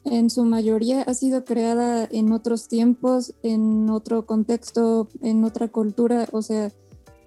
en 0.05 0.31
su 0.31 0.45
mayoría 0.45 1.03
ha 1.03 1.15
sido 1.15 1.45
creada 1.45 2.09
en 2.11 2.33
otros 2.33 2.69
tiempos, 2.69 3.35
en 3.43 3.91
otro 3.91 4.27
contexto, 4.27 5.09
en 5.21 5.45
otra 5.45 5.69
cultura, 5.69 6.27
o 6.33 6.43
sea, 6.43 6.73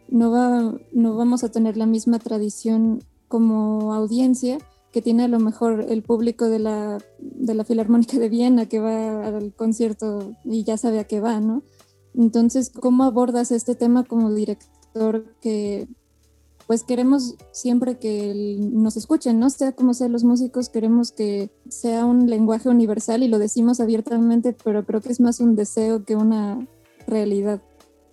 no, 0.10 0.32
va, 0.32 0.76
no 0.92 1.16
vamos 1.16 1.44
a 1.44 1.50
tener 1.50 1.78
la 1.78 1.86
misma 1.86 2.20
tradición 2.20 3.04
como 3.28 3.94
audiencia 3.94 4.58
que 4.92 5.02
tiene 5.02 5.24
a 5.24 5.28
lo 5.28 5.40
mejor 5.40 5.86
el 5.90 6.04
público 6.04 6.50
de 6.50 6.60
la, 6.60 7.00
de 7.20 7.54
la 7.56 7.66
Filarmónica 7.66 8.20
de 8.20 8.30
Viena 8.30 8.68
que 8.68 8.80
va 8.80 9.26
al 9.26 9.54
concierto 9.54 10.36
y 10.44 10.64
ya 10.64 10.78
sabe 10.78 11.00
a 11.00 11.06
qué 11.06 11.20
va, 11.20 11.40
¿no? 11.40 11.64
Entonces, 12.14 12.70
¿cómo 12.70 13.04
abordas 13.04 13.52
este 13.52 13.74
tema 13.74 14.04
como 14.04 14.32
director 14.32 15.36
que 15.42 15.88
pues 16.68 16.84
queremos 16.84 17.36
siempre 17.52 17.98
que 17.98 18.58
nos 18.58 18.98
escuchen, 18.98 19.40
¿no? 19.40 19.50
Sea 19.50 19.74
como 19.74 19.94
sean 19.94 20.12
los 20.12 20.24
músicos, 20.24 20.70
queremos 20.70 21.12
que 21.12 21.50
sea 21.68 22.06
un 22.06 22.30
lenguaje 22.30 22.70
universal 22.70 23.24
y 23.24 23.28
lo 23.28 23.40
decimos 23.40 23.80
abiertamente, 23.80 24.56
pero 24.64 24.86
creo 24.86 25.02
que 25.02 25.12
es 25.12 25.20
más 25.20 25.40
un 25.40 25.56
deseo 25.56 26.06
que 26.06 26.16
una 26.16 26.66
realidad. 27.08 27.62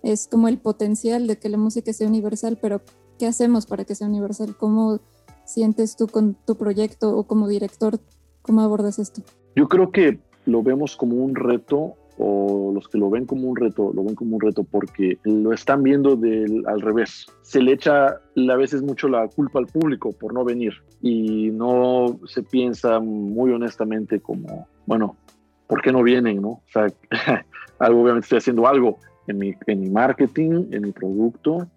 Es 0.03 0.27
como 0.27 0.47
el 0.47 0.57
potencial 0.57 1.27
de 1.27 1.37
que 1.37 1.49
la 1.49 1.57
música 1.57 1.93
sea 1.93 2.07
universal, 2.07 2.57
pero 2.61 2.81
¿qué 3.17 3.27
hacemos 3.27 3.65
para 3.65 3.85
que 3.85 3.95
sea 3.95 4.07
universal? 4.07 4.57
¿Cómo 4.57 4.99
sientes 5.45 5.95
tú 5.95 6.07
con 6.07 6.35
tu 6.45 6.55
proyecto 6.55 7.17
o 7.17 7.23
como 7.23 7.47
director? 7.47 7.99
¿Cómo 8.41 8.61
abordas 8.61 8.99
esto? 8.99 9.21
Yo 9.55 9.67
creo 9.69 9.91
que 9.91 10.19
lo 10.45 10.63
vemos 10.63 10.95
como 10.95 11.17
un 11.17 11.35
reto 11.35 11.95
o 12.23 12.71
los 12.73 12.87
que 12.87 12.99
lo 12.99 13.09
ven 13.09 13.25
como 13.25 13.47
un 13.47 13.55
reto, 13.55 13.91
lo 13.95 14.03
ven 14.03 14.13
como 14.13 14.35
un 14.35 14.41
reto 14.41 14.63
porque 14.63 15.17
lo 15.23 15.53
están 15.53 15.81
viendo 15.81 16.15
del, 16.15 16.63
al 16.67 16.81
revés. 16.81 17.25
Se 17.41 17.61
le 17.61 17.73
echa 17.73 18.09
a 18.09 18.55
veces 18.55 18.83
mucho 18.83 19.07
la 19.07 19.27
culpa 19.27 19.57
al 19.57 19.65
público 19.65 20.11
por 20.11 20.31
no 20.31 20.43
venir 20.43 20.73
y 21.01 21.49
no 21.49 22.19
se 22.27 22.43
piensa 22.43 22.99
muy 22.99 23.51
honestamente 23.51 24.19
como, 24.19 24.67
bueno, 24.85 25.17
¿por 25.65 25.81
qué 25.81 25.91
no 25.91 26.03
vienen? 26.03 26.41
No? 26.41 26.49
O 26.49 26.63
sea, 26.71 26.87
algo, 27.79 28.03
obviamente 28.03 28.25
estoy 28.25 28.37
haciendo 28.37 28.67
algo 28.67 28.99
en 29.25 29.39
mi, 29.39 29.55
en 29.65 29.79
mi 29.79 29.89
marketing, 29.89 30.67
en 30.71 30.83
mi 30.83 30.91
producto, 30.91 31.67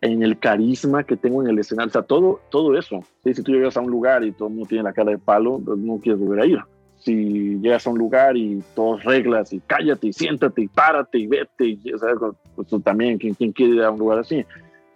en 0.00 0.22
el 0.22 0.38
carisma 0.38 1.04
que 1.04 1.18
tengo 1.18 1.42
en 1.42 1.50
el 1.50 1.58
escenario, 1.58 1.90
o 1.90 1.92
sea, 1.92 2.02
todo, 2.02 2.40
todo 2.50 2.78
eso. 2.78 3.00
Si 3.22 3.42
tú 3.42 3.52
llegas 3.52 3.76
a 3.76 3.82
un 3.82 3.90
lugar 3.90 4.24
y 4.24 4.32
todo 4.32 4.48
el 4.48 4.54
mundo 4.54 4.68
tiene 4.68 4.84
la 4.84 4.94
cara 4.94 5.10
de 5.10 5.18
palo, 5.18 5.60
pues 5.62 5.78
no 5.78 5.98
quieres 5.98 6.18
volver 6.18 6.40
a 6.40 6.46
ir 6.46 6.58
si 7.04 7.58
llegas 7.60 7.86
a 7.86 7.90
un 7.90 7.98
lugar 7.98 8.36
y 8.36 8.62
todas 8.74 9.04
reglas 9.04 9.52
y 9.52 9.60
cállate 9.60 10.06
y 10.06 10.12
siéntate 10.12 10.62
y 10.62 10.68
párate 10.68 11.18
y 11.18 11.26
vete, 11.26 11.66
y, 11.66 11.78
sea, 11.82 12.14
pues 12.56 12.68
también, 12.82 13.18
¿quién, 13.18 13.34
¿quién, 13.34 13.52
quiere 13.52 13.74
ir 13.74 13.82
a 13.82 13.90
un 13.90 13.98
lugar 13.98 14.20
así? 14.20 14.44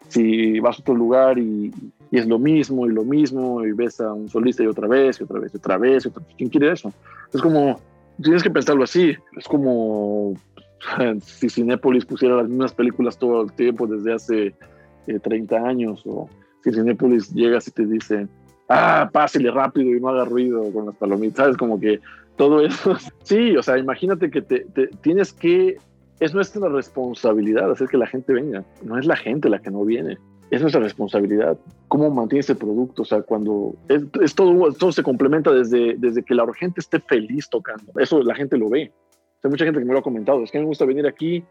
Si 0.08 0.58
vas 0.60 0.78
a 0.78 0.80
otro 0.80 0.94
lugar 0.94 1.38
y, 1.38 1.70
y, 2.10 2.18
es 2.18 2.26
lo 2.26 2.38
mismo 2.38 2.86
y 2.86 2.92
lo 2.92 3.04
mismo 3.04 3.62
y 3.62 3.72
ves 3.72 4.00
a 4.00 4.14
un 4.14 4.30
solista 4.30 4.62
y 4.62 4.66
otra 4.66 4.88
vez 4.88 5.20
y 5.20 5.24
otra 5.24 5.38
vez 5.38 5.52
y 5.52 5.58
otra 5.58 5.76
vez, 5.76 6.04
y 6.06 6.08
otra 6.08 6.22
vez 6.22 6.34
¿quién 6.38 6.48
quiere 6.48 6.72
eso? 6.72 6.92
Es 7.34 7.42
como, 7.42 7.78
tienes 8.22 8.42
que 8.42 8.50
pensarlo 8.50 8.84
así, 8.84 9.14
es 9.36 9.46
como 9.46 10.32
si 11.20 11.50
Cinépolis 11.50 12.06
pusiera 12.06 12.36
las 12.36 12.48
mismas 12.48 12.72
películas 12.72 13.18
todo 13.18 13.42
el 13.42 13.52
tiempo 13.52 13.86
desde 13.86 14.14
hace 14.14 14.54
30 15.22 15.56
eh, 15.56 15.58
años 15.58 16.02
o 16.06 16.30
si 16.64 16.72
Cinépolis 16.72 17.34
llegas 17.34 17.68
y 17.68 17.70
te 17.70 17.84
dice, 17.84 18.28
ah, 18.68 19.10
pásele 19.12 19.50
rápido 19.50 19.94
y 19.94 20.00
no 20.00 20.08
haga 20.08 20.24
ruido 20.24 20.72
con 20.72 20.86
las 20.86 20.96
palomitas, 20.96 21.36
¿sabes? 21.36 21.56
Como 21.56 21.80
que 21.80 22.00
todo 22.36 22.62
eso. 22.62 22.96
Sí, 23.22 23.56
o 23.56 23.62
sea, 23.62 23.76
imagínate 23.78 24.30
que 24.30 24.40
te, 24.40 24.66
tienes 25.02 25.32
que, 25.32 25.76
es 26.20 26.34
nuestra 26.34 26.68
responsabilidad 26.68 27.70
hacer 27.70 27.88
que 27.88 27.98
la 27.98 28.06
gente 28.06 28.32
venga, 28.32 28.64
no 28.82 28.98
es 28.98 29.06
la 29.06 29.16
gente 29.16 29.50
la 29.50 29.58
que 29.58 29.70
no 29.70 29.84
viene. 29.84 30.16
Es 30.50 30.62
nuestra 30.62 30.80
responsabilidad. 30.80 31.58
¿Cómo 31.88 32.10
mantiene 32.10 32.40
ese 32.40 32.54
producto? 32.54 33.02
O 33.02 33.04
sea, 33.04 33.20
cuando 33.20 33.74
es, 33.88 34.34
todo, 34.34 34.72
todo 34.72 34.92
se 34.92 35.02
complementa 35.02 35.52
desde, 35.52 35.96
desde 35.98 36.22
que 36.22 36.34
la 36.34 36.46
gente 36.54 36.80
esté 36.80 37.00
feliz 37.00 37.50
tocando. 37.50 37.92
Eso 37.98 38.22
la 38.22 38.34
gente 38.34 38.56
lo 38.56 38.70
ve. 38.70 38.90
Hay 39.42 39.50
mucha 39.50 39.66
gente 39.66 39.78
que 39.78 39.84
me 39.84 39.92
lo 39.92 39.98
ha 39.98 40.02
comentado. 40.02 40.42
Es 40.42 40.50
que 40.50 40.58
me 40.58 40.64
gusta 40.64 40.86
venir 40.86 41.06
aquí 41.06 41.44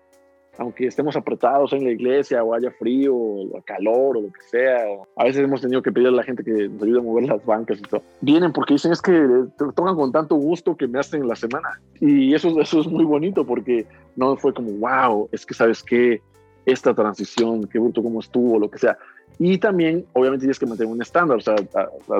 aunque 0.57 0.87
estemos 0.87 1.15
apretados 1.15 1.73
en 1.73 1.83
la 1.83 1.91
iglesia 1.91 2.43
o 2.43 2.53
haya 2.53 2.71
frío 2.71 3.15
o 3.15 3.61
calor 3.65 4.17
o 4.17 4.21
lo 4.21 4.31
que 4.31 4.41
sea, 4.41 4.85
a 5.15 5.23
veces 5.23 5.43
hemos 5.43 5.61
tenido 5.61 5.81
que 5.81 5.91
pedirle 5.91 6.13
a 6.13 6.17
la 6.17 6.23
gente 6.23 6.43
que 6.43 6.67
nos 6.69 6.81
ayude 6.81 6.99
a 6.99 7.03
mover 7.03 7.25
las 7.25 7.45
bancas 7.45 7.79
y 7.79 7.81
todo. 7.83 8.01
Vienen 8.21 8.51
porque 8.51 8.73
dicen 8.73 8.91
es 8.91 9.01
que 9.01 9.45
tocan 9.57 9.95
con 9.95 10.11
tanto 10.11 10.35
gusto 10.35 10.75
que 10.75 10.87
me 10.87 10.99
hacen 10.99 11.27
la 11.27 11.35
semana. 11.35 11.79
Y 11.99 12.33
eso, 12.33 12.59
eso 12.59 12.81
es 12.81 12.87
muy 12.87 13.05
bonito 13.05 13.45
porque 13.45 13.85
no 14.15 14.35
fue 14.37 14.53
como, 14.53 14.71
wow, 14.71 15.29
es 15.31 15.45
que 15.45 15.53
sabes 15.53 15.83
que 15.83 16.21
esta 16.65 16.93
transición, 16.93 17.67
qué 17.67 17.79
bruto 17.79 18.03
cómo 18.03 18.19
estuvo, 18.19 18.59
lo 18.59 18.69
que 18.69 18.77
sea. 18.77 18.97
Y 19.39 19.57
también, 19.59 20.03
obviamente, 20.13 20.43
tienes 20.43 20.57
que 20.57 20.65
mantener 20.65 20.91
un 20.91 21.01
estándar, 21.01 21.37
o 21.37 21.41
sea, 21.41 21.55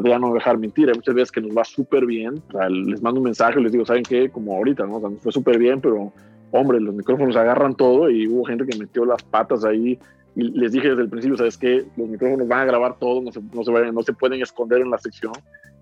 ya 0.04 0.20
no 0.20 0.34
dejar 0.34 0.58
mentir. 0.58 0.88
Hay 0.88 0.96
muchas 0.96 1.16
veces 1.16 1.32
que 1.32 1.42
nos 1.42 1.58
va 1.58 1.64
súper 1.64 2.06
bien. 2.06 2.42
les 2.70 3.02
mando 3.02 3.20
un 3.20 3.26
mensaje, 3.26 3.60
les 3.60 3.72
digo, 3.72 3.86
¿saben 3.86 4.04
qué? 4.04 4.30
Como 4.30 4.56
ahorita, 4.56 4.86
¿no? 4.86 4.98
O 4.98 5.00
sea, 5.00 5.10
nos 5.10 5.22
fue 5.22 5.32
súper 5.32 5.58
bien, 5.58 5.82
pero 5.82 6.14
hombre, 6.52 6.80
los 6.80 6.94
micrófonos 6.94 7.36
agarran 7.36 7.76
todo 7.76 8.10
y 8.10 8.28
hubo 8.28 8.46
gente 8.46 8.66
que 8.66 8.78
metió 8.78 9.06
las 9.06 9.24
patas 9.24 9.64
ahí 9.66 10.00
y 10.36 10.44
les 10.44 10.72
dije 10.72 10.90
desde 10.90 11.02
el 11.02 11.10
principio, 11.10 11.38
¿sabes 11.38 11.58
qué? 11.58 11.86
Los 11.96 12.08
micrófonos 12.08 12.48
van 12.48 12.60
a 12.62 12.66
grabar 12.66 13.00
todo, 13.00 13.22
no 13.22 13.32
se, 13.32 13.42
no 13.42 13.64
se, 13.64 13.92
no 13.92 14.04
se 14.04 14.14
pueden 14.14 14.42
esconder 14.42 14.82
en 14.82 14.92
la 14.92 14.98
sección 14.98 15.34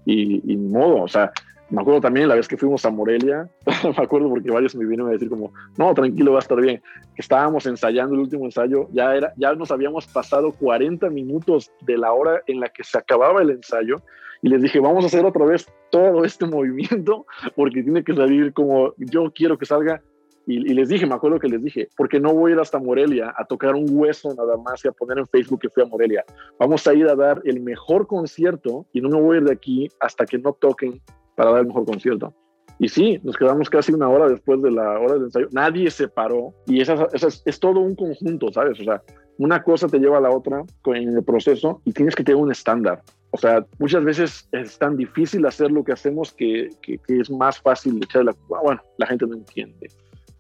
y, 0.06 0.36
y 0.52 0.56
ni 0.56 0.70
modo, 0.70 1.02
o 1.02 1.08
sea, 1.08 1.32
me 1.70 1.82
acuerdo 1.82 2.02
también 2.02 2.28
la 2.28 2.36
vez 2.36 2.48
que 2.48 2.58
fuimos 2.58 2.86
a 2.86 2.92
Morelia, 2.92 3.50
me 3.84 4.04
acuerdo 4.04 4.30
porque 4.30 4.52
varios 4.52 4.76
me 4.76 4.84
vinieron 4.84 5.10
a 5.10 5.14
decir 5.14 5.30
como, 5.30 5.52
no, 5.78 5.94
tranquilo, 5.94 6.32
va 6.34 6.40
a 6.40 6.42
estar 6.42 6.62
bien. 6.62 6.82
Estábamos 7.18 7.66
ensayando 7.66 8.14
el 8.14 8.22
último 8.22 8.46
ensayo, 8.46 8.88
ya, 8.92 9.16
era, 9.16 9.34
ya 9.36 9.54
nos 9.56 9.72
habíamos 9.72 10.06
pasado 10.08 10.52
40 10.54 11.10
minutos 11.10 11.72
de 11.82 11.98
la 11.98 12.14
hora 12.14 12.42
en 12.46 12.60
la 12.60 12.70
que 12.70 12.84
se 12.84 12.98
acababa 12.98 13.42
el 13.42 13.50
ensayo 13.50 14.02
y 14.42 14.50
les 14.50 14.62
dije, 14.62 14.80
vamos 14.80 15.04
a 15.04 15.08
hacer 15.08 15.26
otra 15.26 15.46
vez 15.46 15.68
todo 15.90 16.24
este 16.24 16.46
movimiento 16.46 17.26
porque 17.56 17.82
tiene 17.82 18.04
que 18.04 18.14
salir 18.14 18.54
como 18.54 18.94
yo 18.98 19.32
quiero 19.34 19.58
que 19.58 19.66
salga 19.66 20.02
y, 20.48 20.60
les 20.74 20.90
dije, 20.90 21.08
me 21.08 21.16
acuerdo 21.16 21.40
que 21.40 21.48
les 21.48 21.64
dije, 21.64 21.90
porque 21.98 22.20
no 22.20 22.34
voy 22.34 22.52
a 22.52 22.56
ir 22.56 22.60
hasta 22.60 22.80
Morelia 22.80 23.34
a 23.36 23.46
tocar 23.46 23.74
un 23.74 23.86
hueso 23.90 24.34
nada 24.36 24.58
más 24.58 24.86
y 24.86 24.88
a 24.88 24.92
poner 24.92 25.18
en 25.18 25.26
Facebook 25.26 25.62
que 25.62 25.70
fui 25.70 25.82
a 25.82 25.88
Morelia. 25.88 26.24
Vamos 26.60 26.86
a 26.86 26.94
ir 26.94 27.08
a 27.08 27.16
dar 27.16 27.42
el 27.46 27.62
mejor 27.62 28.06
concierto 28.06 28.86
y 28.94 29.02
no 29.02 29.10
me 29.10 29.22
voy 29.22 29.38
a 29.38 29.40
ir 29.40 29.46
de 29.46 29.54
aquí 29.54 29.90
hasta 30.00 30.26
que 30.26 30.38
no 30.38 30.54
toquen 30.54 31.02
para 31.36 31.52
dar 31.52 31.62
el 31.62 31.68
mejor 31.68 31.86
concierto. 31.86 32.34
Y 32.78 32.90
sí, 32.90 33.20
nos 33.24 33.38
quedamos 33.38 33.70
casi 33.70 33.94
una 33.94 34.10
hora 34.10 34.30
después 34.30 34.62
de 34.62 34.70
la 34.70 35.00
hora 35.00 35.14
del 35.14 35.24
ensayo. 35.24 35.48
Nadie 35.52 35.90
se 35.90 36.08
paró 36.08 36.54
y 36.68 36.82
esa, 36.82 37.08
es 37.14 37.60
todo 37.60 37.80
un 37.80 37.96
conjunto, 37.96 38.52
¿sabes? 38.52 38.80
O 38.80 38.84
sea, 38.84 39.02
una 39.38 39.64
cosa 39.64 39.88
te 39.88 39.98
lleva 39.98 40.18
a 40.18 40.22
la 40.22 40.30
otra 40.30 40.64
en 40.86 41.18
el 41.18 41.24
proceso 41.24 41.82
y 41.86 41.94
tienes 41.94 42.16
que 42.16 42.24
tener 42.24 42.40
un 42.42 42.52
estándar. 42.52 43.02
O 43.32 43.38
sea, 43.38 43.66
muchas 43.80 44.04
veces 44.04 44.48
es 44.52 44.78
tan 44.78 44.96
difícil 44.96 45.46
hacer 45.46 45.72
lo 45.72 45.84
que 45.84 45.94
hacemos 45.94 46.34
que, 46.34 46.70
que, 46.82 47.00
que 47.00 47.20
es 47.20 47.32
más 47.32 47.60
fácil 47.60 47.98
echarle 47.98 48.32
la... 48.32 48.62
Bueno, 48.62 48.82
la 48.98 49.08
gente 49.08 49.26
no 49.26 49.36
entiende 49.36 49.90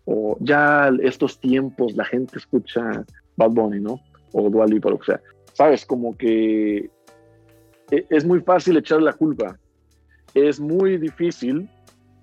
o 0.05 0.37
ya 0.39 0.91
estos 1.01 1.39
tiempos 1.39 1.95
la 1.95 2.05
gente 2.05 2.37
escucha 2.37 3.03
Bad 3.37 3.51
Bunny, 3.51 3.79
¿no? 3.79 3.99
O 4.31 4.49
Dua 4.49 4.65
Lipa, 4.67 4.89
lo 4.89 4.99
que 4.99 5.05
sea. 5.05 5.21
Sabes, 5.53 5.85
como 5.85 6.15
que 6.17 6.89
e, 7.91 8.05
es 8.09 8.25
muy 8.25 8.41
fácil 8.41 8.77
echar 8.77 9.01
la 9.01 9.13
culpa. 9.13 9.57
Es 10.33 10.59
muy 10.59 10.97
difícil, 10.97 11.69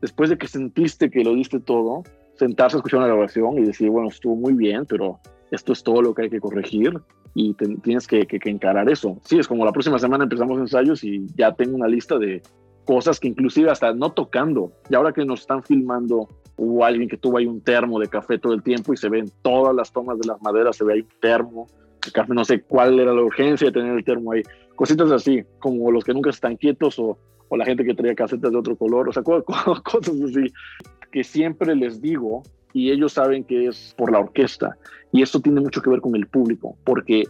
después 0.01 0.31
de 0.31 0.39
que 0.39 0.47
sentiste 0.47 1.11
que 1.11 1.25
lo 1.25 1.35
diste 1.35 1.61
todo, 1.61 2.03
sentarse 2.35 2.77
a 2.77 2.79
escuchar 2.79 2.99
una 2.99 3.09
grabación 3.09 3.59
y 3.59 3.63
decir, 3.63 3.89
bueno, 3.91 4.09
estuvo 4.09 4.37
muy 4.37 4.53
bien, 4.53 4.85
pero 4.87 5.19
esto 5.51 5.73
es 5.73 5.83
todo 5.83 6.03
lo 6.03 6.15
que 6.15 6.23
hay 6.23 6.31
que 6.31 6.41
corregir 6.41 7.01
y 7.35 7.55
tienes 7.55 8.07
que, 8.07 8.27
que, 8.27 8.51
encarar 8.51 8.91
eso. 8.91 9.19
Sí, 9.25 9.39
es 9.39 9.49
como 9.49 9.65
la 9.65 9.73
próxima 9.73 9.99
semana 9.99 10.25
empezamos 10.25 10.59
ensayos 10.59 11.03
y 11.03 11.27
ya 11.37 11.53
tengo 11.53 11.77
una 11.77 11.89
lista 11.89 12.19
de 12.19 12.43
cosas 12.85 13.19
que 13.19 13.29
inclusive 13.29 13.71
hasta 13.71 13.95
no 13.95 14.13
tocando, 14.13 14.73
y 14.91 14.95
ahora 14.95 15.13
que 15.13 15.25
nos 15.25 15.41
están 15.41 15.63
filmando 15.63 16.29
hubo 16.57 16.85
alguien 16.85 17.09
que 17.09 17.17
tuvo 17.17 17.39
ahí 17.39 17.47
un 17.47 17.61
termo 17.61 17.99
de 17.99 18.09
café 18.09 18.39
todo 18.39 18.55
el 18.55 18.63
tiempo 18.63 18.93
y 18.93 18.97
se 18.97 19.09
ven 19.09 19.31
todas 19.43 19.75
las 19.75 19.93
tomas 19.93 20.19
de 20.19 20.29
las 20.29 20.41
maderas, 20.43 20.77
se 20.77 20.85
ve 20.85 20.95
ahí 20.95 21.01
un 21.01 21.21
termo 21.21 21.67
de 22.05 22.13
café, 22.13 22.35
no 22.35 22.45
sé 22.45 22.63
cuál 22.63 22.99
era 23.01 23.13
la 23.13 23.23
urgencia 23.23 23.69
de 23.69 23.73
tener 23.73 23.97
el 23.97 24.05
termo 24.05 24.33
ahí, 24.33 24.43
cositas 24.77 25.11
así, 25.11 25.45
como 25.59 25.91
los 25.91 26.05
que 26.05 26.15
nunca 26.15 26.31
están 26.31 26.57
quietos 26.57 26.99
o, 26.99 27.19
o 27.49 27.57
la 27.57 27.65
gente 27.65 27.85
que 27.85 27.95
traía 27.95 28.15
casetas 28.15 28.51
de 28.51 28.59
otro 28.59 28.77
color, 28.77 29.09
o 29.09 29.13
sea, 29.13 29.23
cosas 29.23 30.21
así, 30.25 30.53
que 31.11 31.25
siempre 31.25 31.75
les 31.77 32.01
digo 32.01 32.43
y 32.73 32.91
ellos 32.91 33.13
saben 33.13 33.45
que 33.45 33.67
es 33.67 33.95
por 33.97 34.11
la 34.11 34.19
orquesta. 34.19 34.77
Y 35.13 35.23
esto 35.23 35.41
tiene 35.41 35.61
mucho 35.61 35.83
que 35.83 35.91
ver 35.91 36.01
con 36.01 36.17
el 36.17 36.27
público, 36.27 36.77
porque 36.85 37.25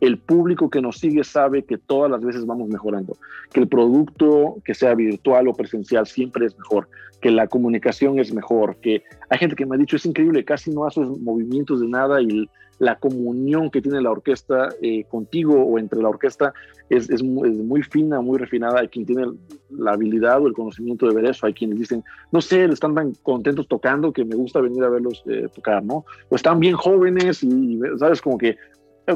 el 0.00 0.18
público 0.18 0.70
que 0.70 0.80
nos 0.80 0.98
sigue 0.98 1.24
sabe 1.24 1.64
que 1.64 1.78
todas 1.78 2.10
las 2.10 2.22
veces 2.22 2.46
vamos 2.46 2.68
mejorando, 2.68 3.16
que 3.52 3.60
el 3.60 3.68
producto, 3.68 4.56
que 4.64 4.74
sea 4.74 4.94
virtual 4.94 5.48
o 5.48 5.54
presencial, 5.54 6.06
siempre 6.06 6.46
es 6.46 6.56
mejor, 6.56 6.88
que 7.20 7.30
la 7.30 7.48
comunicación 7.48 8.18
es 8.18 8.32
mejor, 8.32 8.76
que 8.76 9.02
hay 9.28 9.38
gente 9.38 9.56
que 9.56 9.66
me 9.66 9.74
ha 9.74 9.78
dicho, 9.78 9.96
es 9.96 10.06
increíble, 10.06 10.44
casi 10.44 10.70
no 10.70 10.86
haces 10.86 11.08
movimientos 11.20 11.80
de 11.80 11.88
nada 11.88 12.22
y 12.22 12.48
la 12.78 12.96
comunión 12.96 13.70
que 13.70 13.82
tiene 13.82 14.00
la 14.00 14.10
orquesta 14.10 14.68
eh, 14.80 15.04
contigo 15.04 15.54
o 15.54 15.78
entre 15.78 16.00
la 16.00 16.08
orquesta 16.08 16.54
es, 16.88 17.22
muy, 17.22 17.82
fina, 17.82 18.20
muy 18.20 18.38
refinada. 18.38 18.80
Hay 18.80 18.88
quien 18.88 19.04
tiene 19.04 19.26
la 19.68 19.92
habilidad 19.92 20.40
o 20.40 20.46
el 20.46 20.54
conocimiento 20.54 21.06
de 21.06 21.14
ver 21.14 21.26
eso. 21.26 21.46
Hay 21.46 21.54
quienes 21.54 21.78
dicen, 21.78 22.04
no 22.32 22.40
sé, 22.40 22.64
están 22.64 22.94
tan 22.94 23.12
contentos 23.22 23.66
tocando 23.68 24.12
que 24.12 24.24
me 24.24 24.36
gusta 24.36 24.60
venir 24.60 24.82
a 24.84 24.88
verlos 24.88 25.22
eh, 25.26 25.48
tocar, 25.54 25.84
¿no? 25.84 26.04
O 26.28 26.36
están 26.36 26.60
bien 26.60 26.76
jóvenes 26.76 27.42
y, 27.42 27.78
¿sabes? 27.98 28.22
Como 28.22 28.38
que 28.38 28.56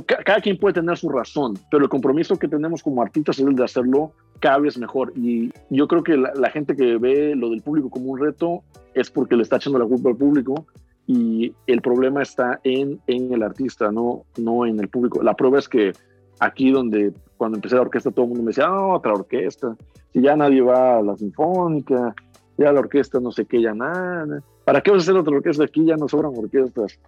cada 0.00 0.40
quien 0.40 0.56
puede 0.56 0.74
tener 0.74 0.96
su 0.96 1.08
razón, 1.10 1.58
pero 1.70 1.84
el 1.84 1.90
compromiso 1.90 2.38
que 2.38 2.48
tenemos 2.48 2.82
como 2.82 3.02
artistas 3.02 3.38
es 3.38 3.46
el 3.46 3.54
de 3.54 3.64
hacerlo 3.64 4.12
cada 4.40 4.58
vez 4.58 4.78
mejor. 4.78 5.12
Y 5.16 5.52
yo 5.68 5.86
creo 5.86 6.02
que 6.02 6.16
la, 6.16 6.50
gente 6.50 6.74
que 6.74 6.96
ve 6.96 7.34
lo 7.36 7.50
del 7.50 7.60
público 7.60 7.90
como 7.90 8.12
un 8.12 8.18
reto 8.18 8.62
es 8.94 9.10
porque 9.10 9.36
le 9.36 9.42
está 9.42 9.56
echando 9.56 9.78
la 9.78 9.84
culpa 9.84 10.08
al 10.08 10.16
público 10.16 10.66
y 11.06 11.52
el 11.66 11.82
problema 11.82 12.22
está 12.22 12.60
en, 12.64 13.00
en 13.06 13.32
el 13.32 13.42
artista, 13.42 13.92
no, 13.92 14.24
no 14.38 14.64
en 14.64 14.80
el 14.80 14.88
público. 14.88 15.22
La 15.22 15.34
prueba 15.34 15.58
es 15.58 15.68
que 15.68 15.92
aquí 16.40 16.70
donde 16.70 17.12
cuando 17.36 17.58
empecé 17.58 17.74
la 17.74 17.82
orquesta 17.82 18.10
todo 18.10 18.24
el 18.24 18.28
mundo 18.30 18.44
me 18.44 18.50
decía, 18.50 18.66
ah, 18.66 18.94
otra 18.94 19.12
orquesta, 19.12 19.76
si 20.12 20.22
ya 20.22 20.36
nadie 20.36 20.62
va 20.62 20.98
a 20.98 21.02
la 21.02 21.16
sinfónica, 21.16 22.14
ya 22.56 22.72
la 22.72 22.80
orquesta 22.80 23.20
no 23.20 23.30
sé 23.30 23.44
qué, 23.44 23.60
nada. 23.74 24.42
¿Para 24.64 24.80
qué 24.80 24.90
vas 24.90 25.00
a 25.00 25.02
hacer 25.02 25.16
otra 25.16 25.36
orquesta? 25.36 25.64
Aquí 25.64 25.84
ya 25.84 25.96
no 25.96 26.08
sobran 26.08 26.32
orquestas 26.36 26.98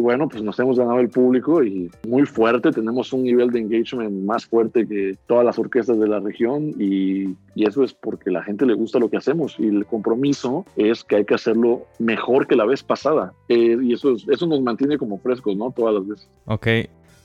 bueno, 0.00 0.28
pues 0.28 0.42
nos 0.42 0.58
hemos 0.58 0.78
ganado 0.78 1.00
el 1.00 1.08
público 1.08 1.62
y 1.62 1.90
muy 2.08 2.26
fuerte, 2.26 2.72
tenemos 2.72 3.12
un 3.12 3.22
nivel 3.22 3.50
de 3.50 3.60
engagement 3.60 4.24
más 4.24 4.46
fuerte 4.46 4.86
que 4.86 5.16
todas 5.26 5.44
las 5.44 5.58
orquestas 5.58 5.98
de 5.98 6.08
la 6.08 6.20
región 6.20 6.74
y, 6.78 7.36
eso 7.56 7.84
es 7.84 7.92
porque 7.92 8.30
la 8.30 8.42
gente 8.42 8.64
le 8.64 8.72
gusta 8.72 8.98
lo 8.98 9.10
que 9.10 9.18
hacemos 9.18 9.54
y 9.58 9.68
el 9.68 9.84
compromiso 9.84 10.64
es 10.76 11.04
que 11.04 11.16
hay 11.16 11.24
que 11.26 11.34
hacerlo 11.34 11.82
mejor 11.98 12.46
que 12.46 12.56
la 12.56 12.64
vez 12.64 12.82
pasada 12.82 13.34
eh, 13.48 13.76
y 13.82 13.92
eso, 13.92 14.14
eso 14.14 14.46
nos 14.46 14.62
mantiene 14.62 14.96
como 14.96 15.18
frescos, 15.18 15.56
¿no? 15.56 15.70
Todas 15.70 15.94
las 15.94 16.08
veces. 16.08 16.28
Ok. 16.46 16.66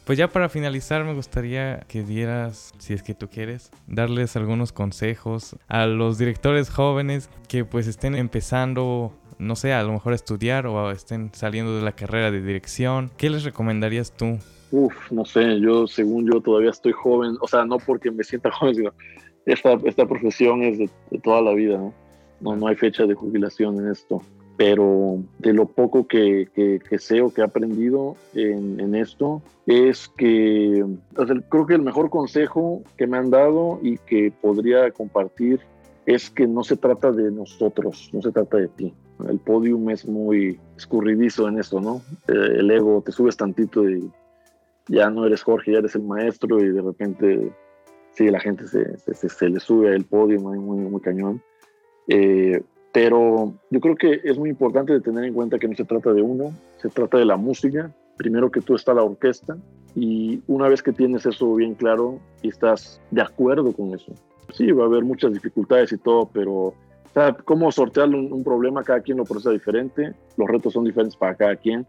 Pues 0.06 0.20
ya 0.20 0.28
para 0.28 0.50
finalizar 0.50 1.04
me 1.04 1.16
gustaría 1.16 1.80
que 1.88 2.04
dieras, 2.04 2.74
si 2.78 2.94
es 2.94 3.02
que 3.02 3.16
tú 3.16 3.28
quieres, 3.28 3.72
darles 3.88 4.36
algunos 4.36 4.72
consejos 4.72 5.56
a 5.68 5.88
los 5.88 6.20
directores 6.20 6.70
jóvenes 6.70 7.28
que 7.48 7.66
pues 7.66 7.88
estén 7.88 8.14
empezando 8.14 9.14
no 9.40 9.56
sé, 9.56 9.74
a 9.74 9.84
lo 9.84 9.94
mejor 9.94 10.14
estudiar 10.14 10.68
o 10.68 10.92
estén 10.92 11.32
saliendo 11.34 11.76
de 11.76 11.84
la 11.84 11.94
carrera 11.94 12.32
de 12.32 12.42
dirección, 12.42 13.12
¿qué 13.18 13.30
les 13.30 13.44
recomendarías 13.44 14.12
tú? 14.12 14.38
Uf, 14.72 15.12
no 15.12 15.26
sé, 15.26 15.60
yo 15.60 15.88
según 15.88 16.30
yo 16.32 16.42
todavía 16.42 16.72
estoy 16.72 16.92
joven, 16.92 17.38
o 17.42 17.48
sea, 17.48 17.66
no 17.66 17.78
porque 17.78 18.12
me 18.12 18.24
sienta 18.24 18.52
joven, 18.60 18.76
sino 18.76 18.94
esta, 19.46 19.74
esta 19.84 20.06
profesión 20.06 20.64
es 20.64 20.78
de, 20.78 20.90
toda 21.24 21.42
la 21.42 21.54
vida, 21.54 21.78
¿no? 21.78 21.94
¿no? 22.42 22.56
No 22.56 22.68
hay 22.68 22.76
fecha 22.76 23.06
de 23.06 23.14
jubilación 23.14 23.80
en 23.80 23.92
esto, 23.92 24.22
pero 24.58 25.20
de 25.40 25.54
lo 25.54 25.68
poco 25.68 26.08
que, 26.08 26.48
que, 26.54 27.00
sé 27.00 27.22
o 27.22 27.34
que 27.34 27.42
he 27.42 27.44
aprendido 27.44 28.16
en, 28.34 28.80
en 28.80 28.96
esto 28.96 29.42
es 29.66 30.10
que 30.18 30.84
creo 31.50 31.66
que 31.66 31.74
el 31.74 31.82
mejor 31.82 32.10
consejo 32.10 32.84
que 32.98 33.08
me 33.08 33.18
han 33.18 33.30
dado 33.30 33.80
y 33.82 33.98
que 33.98 34.32
podría 34.42 34.92
compartir 34.92 35.60
es 36.06 36.30
que 36.30 36.48
no 36.48 36.64
se 36.64 36.78
trata 36.78 37.12
de 37.12 37.32
nosotros, 37.32 38.10
no 38.14 38.22
se 38.22 38.32
trata 38.32 38.58
de 38.58 38.68
ti. 38.68 38.94
El 39.28 39.40
podium 39.40 39.90
es 39.90 40.06
muy 40.06 40.60
escurridizo 40.76 41.48
en 41.48 41.60
eso, 41.60 41.80
¿no? 41.80 42.02
Eh, 42.28 42.58
el 42.60 42.70
ego, 42.72 43.02
te 43.06 43.12
subes 43.12 43.38
tantito 43.38 43.90
y 43.90 44.12
ya 44.88 45.10
no 45.10 45.26
eres 45.26 45.44
Jorge, 45.44 45.72
ya 45.72 45.80
eres 45.80 45.96
el 45.96 46.04
maestro 46.04 46.60
y 46.60 46.70
de 46.70 46.82
repente, 46.82 47.52
sí, 48.12 48.30
la 48.30 48.40
gente 48.40 48.66
se, 48.68 49.50
le 49.50 49.60
sube 49.60 49.96
al 49.96 50.04
podio 50.04 50.40
muy, 50.42 50.60
muy, 50.60 51.02
cañón. 51.02 51.42
Eh, 52.08 52.62
pero 52.92 53.54
yo 53.72 53.80
creo 53.80 53.96
que 53.96 54.22
es 54.24 54.38
muy 54.38 54.50
importante 54.50 55.00
tener 55.02 55.26
en 55.26 55.34
cuenta 55.34 55.60
que 55.60 55.68
no 55.68 55.76
se 55.76 55.86
trata 55.86 56.14
de 56.14 56.22
uno, 56.22 56.54
se 56.78 56.90
trata 56.90 57.18
de 57.18 57.26
la 57.26 57.36
música. 57.36 57.94
Primero 58.18 58.52
que 58.52 58.62
tú 58.62 58.76
está 58.76 58.94
la 58.94 59.04
orquesta 59.04 59.58
y 59.96 60.42
una 60.48 60.70
vez 60.70 60.82
que 60.82 60.94
tienes 60.94 61.26
eso 61.26 61.56
bien 61.56 61.74
claro 61.74 62.20
y 62.42 62.50
estás 62.50 63.02
de 63.12 63.22
acuerdo 63.22 63.74
con 63.74 63.94
eso, 63.94 64.14
Sí, 64.54 64.72
va 64.72 64.84
a 64.84 64.88
haber 64.88 65.04
muchas 65.04 65.34
dificultades 65.34 65.92
y 65.92 65.98
todo, 65.98 66.30
pero 66.32 66.74
cómo 67.46 67.72
sortear 67.72 68.10
un, 68.10 68.44
problema, 68.44 68.84
cada 68.84 69.02
quien 69.02 69.18
lo 69.18 69.24
procesa 69.24 69.52
diferente, 69.52 70.14
los 70.38 70.50
retos 70.50 70.74
son 70.74 70.84
diferentes 70.84 71.16
para 71.16 71.36
cada 71.36 71.56
quien. 71.56 71.86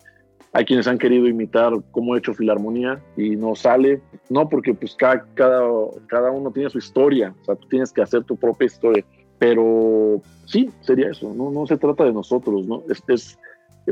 Hay 0.53 0.65
quienes 0.65 0.87
han 0.87 0.99
querido 0.99 1.27
imitar 1.27 1.73
cómo 1.91 2.15
he 2.15 2.19
hecho 2.19 2.33
Filarmonía 2.33 3.03
y 3.17 3.37
no 3.37 3.55
sale, 3.55 4.01
no 4.31 4.49
porque 4.49 4.73
pues 4.73 4.95
cada, 4.95 5.25
cada, 5.35 6.31
uno 6.31 6.51
tiene 6.51 6.71
su 6.71 6.79
historia, 6.79 7.35
o 7.43 7.45
sea, 7.45 7.57
tú 7.57 7.69
tienes 7.69 7.93
que 7.93 8.03
hacer 8.03 8.25
tu 8.25 8.37
propia 8.37 8.67
historia, 8.67 9.05
pero 9.39 10.23
sí, 10.47 10.71
sería 10.81 11.11
eso, 11.11 11.35
no, 11.35 11.51
no 11.51 11.67
se 11.67 11.77
trata 11.77 12.05
de 12.05 12.13
nosotros, 12.13 12.67
¿no? 12.67 12.85
Es, 12.89 13.03
es 13.09 13.39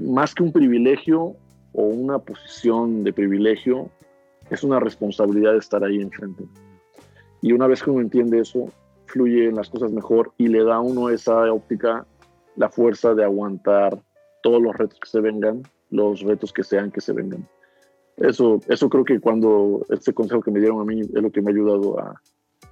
más 0.02 0.34
que 0.34 0.42
un 0.42 0.52
privilegio 0.52 1.36
o 1.72 1.82
una 1.82 2.18
posición 2.18 3.04
de 3.04 3.12
privilegio, 3.12 3.90
es 4.50 4.62
una 4.62 4.80
responsabilidad 4.80 5.52
de 5.52 5.58
estar 5.58 5.82
ahí 5.84 6.00
enfrente. 6.00 6.44
Y 7.42 7.52
una 7.52 7.66
vez 7.66 7.82
que 7.82 7.90
uno 7.90 8.00
entiende 8.00 8.40
eso, 8.40 8.70
fluye 9.14 9.52
las 9.52 9.70
cosas 9.70 9.92
mejor 9.92 10.32
y 10.38 10.48
le 10.48 10.64
da 10.64 10.74
a 10.74 10.80
uno 10.80 11.08
esa 11.08 11.52
óptica, 11.52 12.04
la 12.56 12.68
fuerza 12.68 13.14
de 13.14 13.22
aguantar 13.22 14.02
todos 14.42 14.60
los 14.60 14.76
retos 14.76 14.98
que 14.98 15.08
se 15.08 15.20
vengan, 15.20 15.62
los 15.90 16.22
retos 16.22 16.52
que 16.52 16.64
sean 16.64 16.90
que 16.90 17.00
se 17.00 17.12
vengan. 17.12 17.48
Eso, 18.16 18.60
eso 18.68 18.88
creo 18.88 19.04
que 19.04 19.20
cuando 19.20 19.86
este 19.88 20.12
consejo 20.12 20.42
que 20.42 20.50
me 20.50 20.58
dieron 20.58 20.80
a 20.80 20.84
mí 20.84 21.00
es 21.00 21.22
lo 21.22 21.30
que 21.30 21.40
me 21.40 21.50
ha 21.50 21.54
ayudado 21.54 22.00
a, 22.00 22.20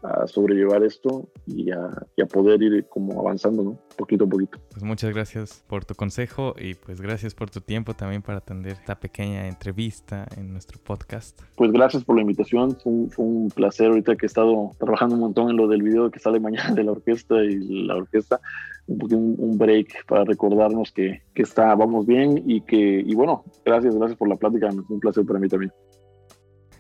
a 0.03 0.27
sobrellevar 0.27 0.83
esto 0.83 1.29
y 1.47 1.71
a, 1.71 1.89
poder 2.33 2.63
ir 2.63 2.87
como 2.89 3.21
avanzando, 3.21 3.63
¿no? 3.63 3.79
Poquito 3.97 4.25
a 4.25 4.29
poquito. 4.29 4.59
Pues 4.71 4.83
muchas 4.83 5.13
gracias 5.13 5.65
por 5.69 5.85
tu 5.85 5.95
consejo 5.95 6.55
y 6.59 6.75
pues 6.75 7.01
gracias 7.01 7.35
por 7.35 7.51
tu 7.51 7.61
tiempo 7.61 7.95
también 7.95 8.23
para 8.23 8.39
atender 8.39 8.73
esta 8.73 8.99
pequeña 8.99 9.49
entrevista 9.49 10.27
en 10.37 10.53
nuestro 10.53 10.79
podcast. 10.83 11.43
Pues 11.57 11.73
gracias 11.73 12.05
por 12.05 12.17
la 12.17 12.23
invitación, 12.23 12.77
fue 12.81 12.93
un, 13.25 13.51
placer 13.55 13.89
ahorita 13.89 14.17
que 14.17 14.27
he 14.27 14.29
estado 14.29 14.71
trabajando 14.79 15.17
un 15.17 15.21
montón 15.21 15.51
en 15.51 15.57
lo 15.57 15.69
del 15.69 15.83
video 15.83 16.11
que 16.11 16.21
sale 16.21 16.41
mañana 16.41 16.75
de 16.75 16.85
la 16.85 16.93
orquesta 16.93 17.43
y 17.43 17.87
la 17.87 17.97
orquesta, 17.97 18.41
un, 18.87 19.37
un 19.39 19.59
break 19.59 20.07
para 20.07 20.25
recordarnos 20.25 20.93
que, 20.93 21.23
que 21.35 21.43
está, 21.43 21.75
vamos 21.75 22.07
bien 22.07 22.43
y 22.47 22.63
que, 22.63 23.03
y 23.05 23.15
bueno, 23.15 23.45
gracias, 23.65 23.95
gracias 23.95 24.19
por 24.19 24.29
la 24.29 24.37
plática, 24.37 24.69
es 24.69 24.75
un 24.75 25.01
placer 25.01 25.25
para 25.27 25.39
mí 25.39 25.49
también. 25.49 25.73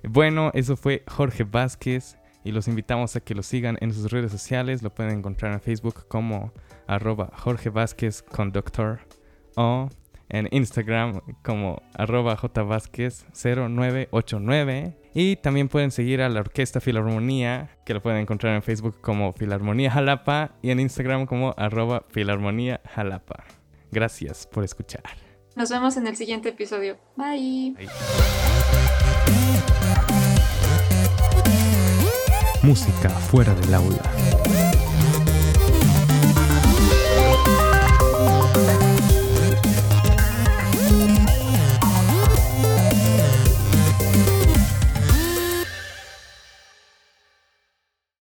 Bueno, 0.09 0.51
eso 0.55 0.77
fue 0.77 1.05
Jorge 1.07 1.45
Vázquez 1.45 2.17
y 2.45 2.53
los 2.53 2.69
invitamos 2.69 3.17
a 3.17 3.21
que 3.21 3.35
lo 3.35 3.43
sigan 3.43 3.79
en 3.81 3.93
sus 3.93 4.11
redes 4.11 4.33
sociales. 4.33 4.83
Lo 4.83 4.91
pueden 4.91 5.19
encontrar 5.19 5.53
en 5.53 5.61
Facebook 5.61 6.07
como 6.09 6.53
arroba 6.87 7.31
Jorge 7.37 7.71
Vázquez 7.71 8.23
Conductor 8.23 9.01
o 9.57 9.89
en 10.29 10.49
Instagram 10.51 11.21
como 11.43 11.83
arroba 11.95 12.37
jvázquez 12.37 13.27
0989 13.35 14.97
y 15.15 15.37
también 15.37 15.69
pueden 15.69 15.91
seguir 15.91 16.23
a 16.23 16.29
la 16.29 16.41
Orquesta 16.41 16.81
Filarmonía 16.81 17.71
que 17.85 17.95
lo 17.95 18.03
pueden 18.03 18.21
encontrar 18.21 18.55
en 18.55 18.63
Facebook 18.63 19.01
como 19.01 19.33
Filarmonía 19.35 19.91
Jalapa 19.91 20.53
y 20.63 20.71
en 20.71 20.81
Instagram 20.81 21.27
como 21.27 21.55
arroba 21.57 22.05
Filarmonía 22.09 22.81
Jalapa. 22.95 23.45
Gracias 23.91 24.47
por 24.47 24.65
escuchar. 24.65 25.03
Nos 25.55 25.69
vemos 25.69 25.99
en 25.99 26.07
el 26.07 26.17
siguiente 26.17 26.49
episodio. 26.49 26.97
Bye. 27.15 27.77
Música 32.63 33.11
fuera 33.11 33.55
del 33.55 33.75
aula. 33.75 34.82